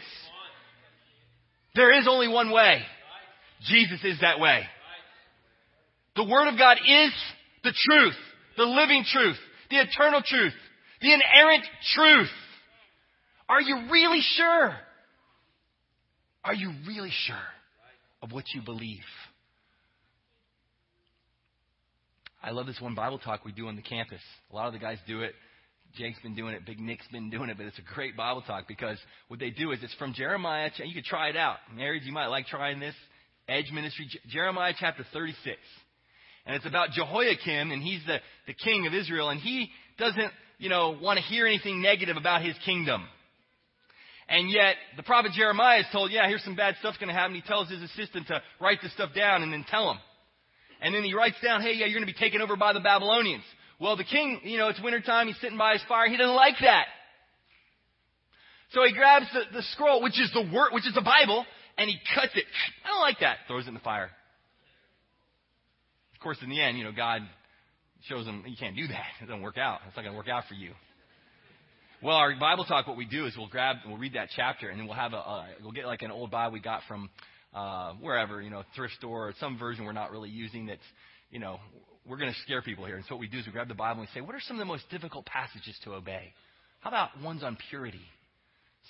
There 1.75 1.97
is 1.97 2.07
only 2.07 2.27
one 2.27 2.51
way. 2.51 2.81
Jesus 3.65 4.03
is 4.03 4.19
that 4.21 4.39
way. 4.39 4.63
The 6.15 6.23
Word 6.23 6.47
of 6.47 6.57
God 6.57 6.77
is 6.77 7.11
the 7.63 7.73
truth, 7.73 8.15
the 8.57 8.65
living 8.65 9.03
truth, 9.11 9.37
the 9.69 9.77
eternal 9.77 10.21
truth, 10.25 10.53
the 11.01 11.13
inerrant 11.13 11.65
truth. 11.95 12.29
Are 13.49 13.61
you 13.61 13.87
really 13.91 14.21
sure? 14.21 14.75
Are 16.43 16.53
you 16.53 16.71
really 16.87 17.11
sure? 17.25 17.37
of 18.23 18.31
what 18.31 18.45
you 18.55 18.61
believe. 18.61 19.03
I 22.41 22.51
love 22.51 22.65
this 22.65 22.79
one 22.79 22.95
Bible 22.95 23.19
talk 23.19 23.45
we 23.45 23.51
do 23.51 23.67
on 23.67 23.75
the 23.75 23.81
campus. 23.81 24.21
A 24.51 24.55
lot 24.55 24.67
of 24.67 24.73
the 24.73 24.79
guys 24.79 24.97
do 25.05 25.21
it. 25.21 25.33
Jake's 25.95 26.19
been 26.21 26.33
doing 26.33 26.55
it. 26.55 26.65
Big 26.65 26.79
Nick's 26.79 27.07
been 27.11 27.29
doing 27.29 27.49
it, 27.49 27.57
but 27.57 27.67
it's 27.67 27.77
a 27.77 27.93
great 27.93 28.17
Bible 28.17 28.41
talk 28.41 28.67
because 28.67 28.97
what 29.27 29.39
they 29.39 29.51
do 29.51 29.71
is 29.71 29.79
it's 29.83 29.93
from 29.95 30.13
Jeremiah. 30.13 30.71
You 30.83 30.95
could 30.95 31.03
try 31.03 31.29
it 31.29 31.37
out. 31.37 31.57
Married, 31.75 32.03
you 32.03 32.11
might 32.11 32.27
like 32.27 32.47
trying 32.47 32.79
this. 32.79 32.95
Edge 33.47 33.71
Ministry, 33.71 34.09
Jeremiah 34.29 34.73
chapter 34.77 35.05
36. 35.13 35.57
And 36.45 36.55
it's 36.55 36.65
about 36.65 36.91
Jehoiakim, 36.91 37.71
and 37.71 37.81
he's 37.81 38.01
the, 38.05 38.17
the 38.47 38.53
king 38.53 38.85
of 38.85 38.93
Israel, 38.93 39.29
and 39.29 39.39
he 39.39 39.69
doesn't, 39.97 40.31
you 40.57 40.69
know, 40.69 40.97
want 41.01 41.17
to 41.17 41.23
hear 41.23 41.47
anything 41.47 41.81
negative 41.81 42.17
about 42.17 42.41
his 42.41 42.55
kingdom. 42.65 43.03
And 44.27 44.49
yet, 44.49 44.75
the 44.97 45.03
prophet 45.03 45.31
Jeremiah 45.33 45.79
is 45.79 45.85
told, 45.91 46.11
yeah, 46.11 46.27
here's 46.27 46.43
some 46.43 46.55
bad 46.55 46.75
stuff 46.79 46.95
going 46.99 47.07
to 47.07 47.13
happen. 47.13 47.35
He 47.35 47.41
tells 47.41 47.69
his 47.69 47.81
assistant 47.81 48.27
to 48.27 48.41
write 48.59 48.79
this 48.81 48.93
stuff 48.93 49.11
down 49.15 49.43
and 49.43 49.53
then 49.53 49.65
tell 49.69 49.91
him. 49.91 49.97
And 50.81 50.93
then 50.93 51.03
he 51.03 51.13
writes 51.13 51.37
down, 51.43 51.61
hey, 51.61 51.73
yeah, 51.73 51.85
you're 51.85 51.99
going 51.99 52.07
to 52.07 52.13
be 52.13 52.19
taken 52.19 52.41
over 52.41 52.55
by 52.57 52.73
the 52.73 52.79
Babylonians. 52.79 53.43
Well, 53.79 53.95
the 53.95 54.03
king, 54.03 54.41
you 54.43 54.57
know, 54.57 54.67
it's 54.67 54.81
wintertime. 54.81 55.27
He's 55.27 55.39
sitting 55.39 55.57
by 55.57 55.73
his 55.73 55.81
fire. 55.87 56.07
He 56.07 56.17
doesn't 56.17 56.35
like 56.35 56.55
that. 56.61 56.85
So 58.71 58.83
he 58.83 58.93
grabs 58.93 59.27
the, 59.33 59.41
the 59.53 59.63
scroll, 59.73 60.01
which 60.01 60.19
is 60.19 60.31
the 60.33 60.41
word, 60.41 60.71
which 60.71 60.87
is 60.87 60.93
the 60.93 61.01
Bible, 61.01 61.45
and 61.77 61.89
he 61.89 61.97
cuts 62.15 62.33
it. 62.35 62.45
I 62.83 62.89
don't 62.89 63.01
like 63.01 63.19
that. 63.19 63.37
Throws 63.47 63.65
it 63.65 63.69
in 63.69 63.73
the 63.75 63.79
fire. 63.81 64.09
Course, 66.23 66.37
in 66.41 66.49
the 66.49 66.61
end, 66.61 66.77
you 66.77 66.85
know, 66.85 66.93
God 66.93 67.21
shows 68.07 68.25
him 68.25 68.45
you 68.47 68.55
can't 68.57 68.77
do 68.77 68.87
that. 68.87 69.05
It 69.21 69.25
doesn't 69.25 69.41
work 69.41 69.57
out. 69.57 69.79
It's 69.87 69.95
not 69.95 70.03
going 70.03 70.13
to 70.13 70.17
work 70.17 70.29
out 70.29 70.45
for 70.47 70.53
you. 70.53 70.71
Well, 72.01 72.15
our 72.15 72.33
Bible 72.39 72.63
talk, 72.63 72.87
what 72.87 72.95
we 72.95 73.05
do 73.05 73.25
is 73.25 73.35
we'll 73.37 73.49
grab, 73.49 73.77
we'll 73.85 73.97
read 73.97 74.13
that 74.13 74.29
chapter, 74.35 74.69
and 74.69 74.79
then 74.79 74.87
we'll 74.87 74.95
have 74.95 75.11
a, 75.13 75.17
uh, 75.17 75.45
we'll 75.61 75.73
get 75.73 75.85
like 75.85 76.01
an 76.01 76.11
old 76.11 76.31
Bible 76.31 76.53
we 76.53 76.61
got 76.61 76.81
from 76.87 77.09
uh, 77.53 77.93
wherever, 77.99 78.41
you 78.41 78.49
know, 78.49 78.63
thrift 78.73 78.93
store 78.95 79.27
or 79.27 79.33
some 79.39 79.57
version 79.57 79.83
we're 79.83 79.91
not 79.91 80.11
really 80.11 80.29
using 80.29 80.65
that's, 80.65 80.81
you 81.29 81.39
know, 81.39 81.59
we're 82.05 82.17
going 82.17 82.31
to 82.31 82.39
scare 82.41 82.61
people 82.61 82.85
here. 82.85 82.95
And 82.95 83.05
so 83.09 83.15
what 83.15 83.19
we 83.19 83.27
do 83.27 83.39
is 83.39 83.45
we 83.45 83.51
grab 83.51 83.67
the 83.67 83.73
Bible 83.73 84.01
and 84.01 84.09
we 84.13 84.19
say, 84.19 84.25
what 84.25 84.33
are 84.33 84.41
some 84.47 84.55
of 84.55 84.59
the 84.59 84.65
most 84.65 84.89
difficult 84.89 85.25
passages 85.25 85.77
to 85.83 85.93
obey? 85.93 86.33
How 86.79 86.89
about 86.89 87.21
ones 87.21 87.43
on 87.43 87.57
purity? 87.69 88.01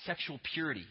Sexual 0.06 0.40
purity. 0.54 0.86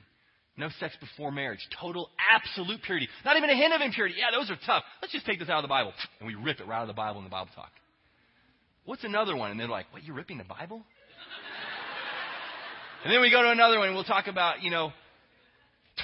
No 0.56 0.68
sex 0.78 0.94
before 1.00 1.32
marriage. 1.32 1.66
Total, 1.80 2.10
absolute 2.30 2.82
purity. 2.82 3.08
Not 3.24 3.36
even 3.36 3.48
a 3.48 3.56
hint 3.56 3.72
of 3.72 3.80
impurity. 3.80 4.16
Yeah, 4.18 4.36
those 4.38 4.50
are 4.50 4.58
tough. 4.66 4.84
Let's 5.00 5.12
just 5.12 5.24
take 5.24 5.38
this 5.38 5.48
out 5.48 5.58
of 5.58 5.62
the 5.62 5.68
Bible. 5.68 5.92
And 6.20 6.26
we 6.26 6.34
rip 6.34 6.60
it 6.60 6.66
right 6.66 6.76
out 6.76 6.82
of 6.82 6.88
the 6.88 6.94
Bible 6.94 7.18
in 7.18 7.24
the 7.24 7.30
Bible 7.30 7.50
talk. 7.54 7.70
What's 8.84 9.04
another 9.04 9.34
one? 9.34 9.50
And 9.50 9.58
they're 9.58 9.68
like, 9.68 9.86
what, 9.92 10.04
you're 10.04 10.16
ripping 10.16 10.38
the 10.38 10.44
Bible? 10.44 10.82
and 13.04 13.12
then 13.12 13.20
we 13.20 13.30
go 13.30 13.42
to 13.42 13.50
another 13.50 13.78
one 13.78 13.88
and 13.88 13.94
we'll 13.94 14.04
talk 14.04 14.26
about, 14.26 14.62
you 14.62 14.70
know, 14.70 14.92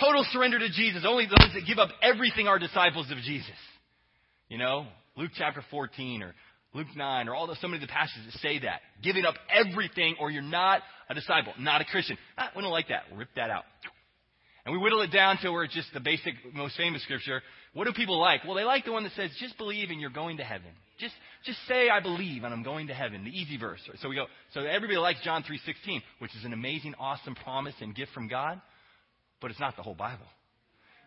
total 0.01 0.25
surrender 0.33 0.59
to 0.59 0.71
Jesus. 0.71 1.05
Only 1.07 1.27
those 1.27 1.53
that 1.55 1.67
give 1.67 1.79
up 1.79 1.91
everything 2.03 2.47
are 2.47 2.59
disciples 2.59 3.11
of 3.11 3.19
Jesus. 3.19 3.51
You 4.49 4.57
know, 4.57 4.87
Luke 5.17 5.33
chapter 5.37 5.63
14 5.71 6.23
or 6.23 6.35
Luke 6.73 6.87
9 6.97 7.29
or 7.29 7.35
all 7.35 7.47
those, 7.47 7.61
so 7.61 7.69
many 7.69 7.83
of 7.83 7.89
the 7.89 7.93
passages 7.93 8.33
that 8.33 8.41
say 8.41 8.61
that. 8.61 8.81
Giving 9.03 9.27
up 9.27 9.35
everything 9.53 10.17
or 10.19 10.31
you're 10.31 10.41
not 10.41 10.81
a 11.11 11.15
disciple, 11.15 11.53
not 11.59 11.83
a 11.83 11.85
Christian. 11.85 12.17
Ah, 12.39 12.51
we 12.57 12.63
don't 12.63 12.71
like 12.71 12.89
that. 12.89 13.03
Rip 13.15 13.29
that 13.37 13.51
out. 13.51 13.65
And 14.69 14.77
we 14.77 14.83
whittle 14.83 15.01
it 15.01 15.11
down 15.11 15.39
to 15.39 15.51
where 15.51 15.65
it's 15.65 15.73
just 15.73 15.89
the 15.95 16.01
basic, 16.01 16.35
most 16.53 16.77
famous 16.77 17.03
scripture. 17.03 17.41
What 17.73 17.87
do 17.87 17.95
people 17.95 18.21
like? 18.21 18.45
Well, 18.45 18.53
they 18.53 18.65
like 18.65 18.85
the 18.85 18.93
one 18.93 19.03
that 19.05 19.13
says, 19.17 19.31
just 19.41 19.57
believe 19.57 19.89
and 19.89 19.99
you're 19.99 20.11
going 20.11 20.37
to 20.37 20.45
heaven. 20.45 20.69
Just, 21.01 21.15
just 21.47 21.57
say 21.67 21.89
I 21.89 22.01
believe 22.01 22.45
and 22.45 22.53
I'm 22.53 22.63
going 22.63 22.89
to 22.89 22.93
heaven. 22.93 23.25
The 23.25 23.31
easy 23.31 23.57
verse. 23.57 23.81
So 24.03 24.11
we 24.11 24.15
go, 24.15 24.27
so 24.53 24.61
everybody 24.61 24.99
likes 24.99 25.21
John 25.25 25.43
3.16, 25.43 26.03
which 26.19 26.37
is 26.37 26.45
an 26.45 26.53
amazing, 26.53 26.95
awesome 26.99 27.35
promise 27.35 27.73
and 27.81 27.95
gift 27.95 28.13
from 28.13 28.29
God, 28.29 28.61
but 29.41 29.51
it's 29.51 29.59
not 29.59 29.75
the 29.75 29.83
whole 29.83 29.95
Bible. 29.95 30.27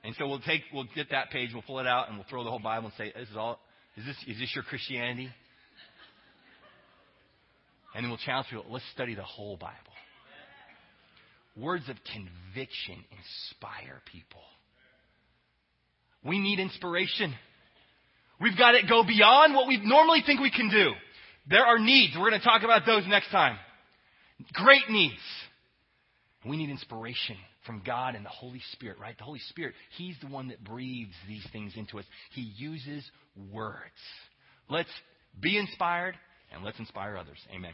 And 0.03 0.16
so 0.18 0.28
we'll 0.28 0.39
take, 0.39 0.64
we'll 0.74 0.88
get 0.95 1.12
that 1.12 1.30
page, 1.30 1.51
we'll 1.53 1.62
pull 1.62 1.78
it 1.78 1.86
out 1.86 2.09
and 2.09 2.18
we'll 2.18 2.26
throw 2.32 2.43
the 2.43 2.49
whole 2.49 2.57
Bible 2.57 2.88
and 2.88 2.95
say, 2.97 3.14
this 3.16 3.30
is 3.30 3.38
all, 3.38 3.59
is 3.95 4.05
this, 4.07 4.16
is 4.26 4.39
this 4.39 4.51
your 4.55 4.64
Christianity? 4.64 5.30
And 7.93 8.03
then 8.03 8.09
we'll 8.09 8.18
challenge 8.26 8.47
people, 8.49 8.66
let's 8.72 8.86
study 8.95 9.14
the 9.14 9.22
whole 9.22 9.55
Bible. 9.55 9.90
Words 11.58 11.89
of 11.89 11.97
conviction 12.14 13.04
inspire 13.12 14.02
people. 14.12 14.41
We 16.24 16.39
need 16.39 16.60
inspiration. 16.60 17.34
We've 18.39 18.58
got 18.58 18.72
to 18.72 18.88
go 18.88 19.04
beyond 19.04 19.54
what 19.54 19.68
we 19.68 19.78
normally 19.84 20.24
think 20.26 20.39
we 20.39 20.52
can 20.52 20.70
do. 20.70 20.91
There 21.49 21.66
are 21.66 21.80
needs. 21.80 22.14
We're 22.16 22.30
going 22.30 22.41
to 22.41 22.45
talk 22.45 22.64
about 22.64 22.86
those 22.86 23.04
next 23.08 23.30
time. 23.32 23.58
Great 24.54 24.89
needs. 24.89 25.22
We 26.45 26.58
need 26.58 26.70
inspiration 26.70 27.36
from 27.66 27.84
God 27.86 28.16
and 28.16 28.26
the 28.26 28.30
Holy 28.30 28.62
Spirit, 28.72 28.97
right? 28.99 29.18
The 29.18 29.24
Holy 29.24 29.41
Spirit, 29.49 29.76
He's 29.97 30.16
the 30.22 30.28
one 30.28 30.47
that 30.47 30.64
breathes 30.64 31.14
these 31.28 31.45
things 31.52 31.74
into 31.76 31.99
us. 31.99 32.06
He 32.32 32.54
uses 32.58 33.10
words. 33.52 33.91
Let's 34.70 34.89
be 35.39 35.58
inspired 35.58 36.16
and 36.52 36.64
let's 36.64 36.80
inspire 36.80 37.18
others. 37.18 37.38
Amen. 37.54 37.74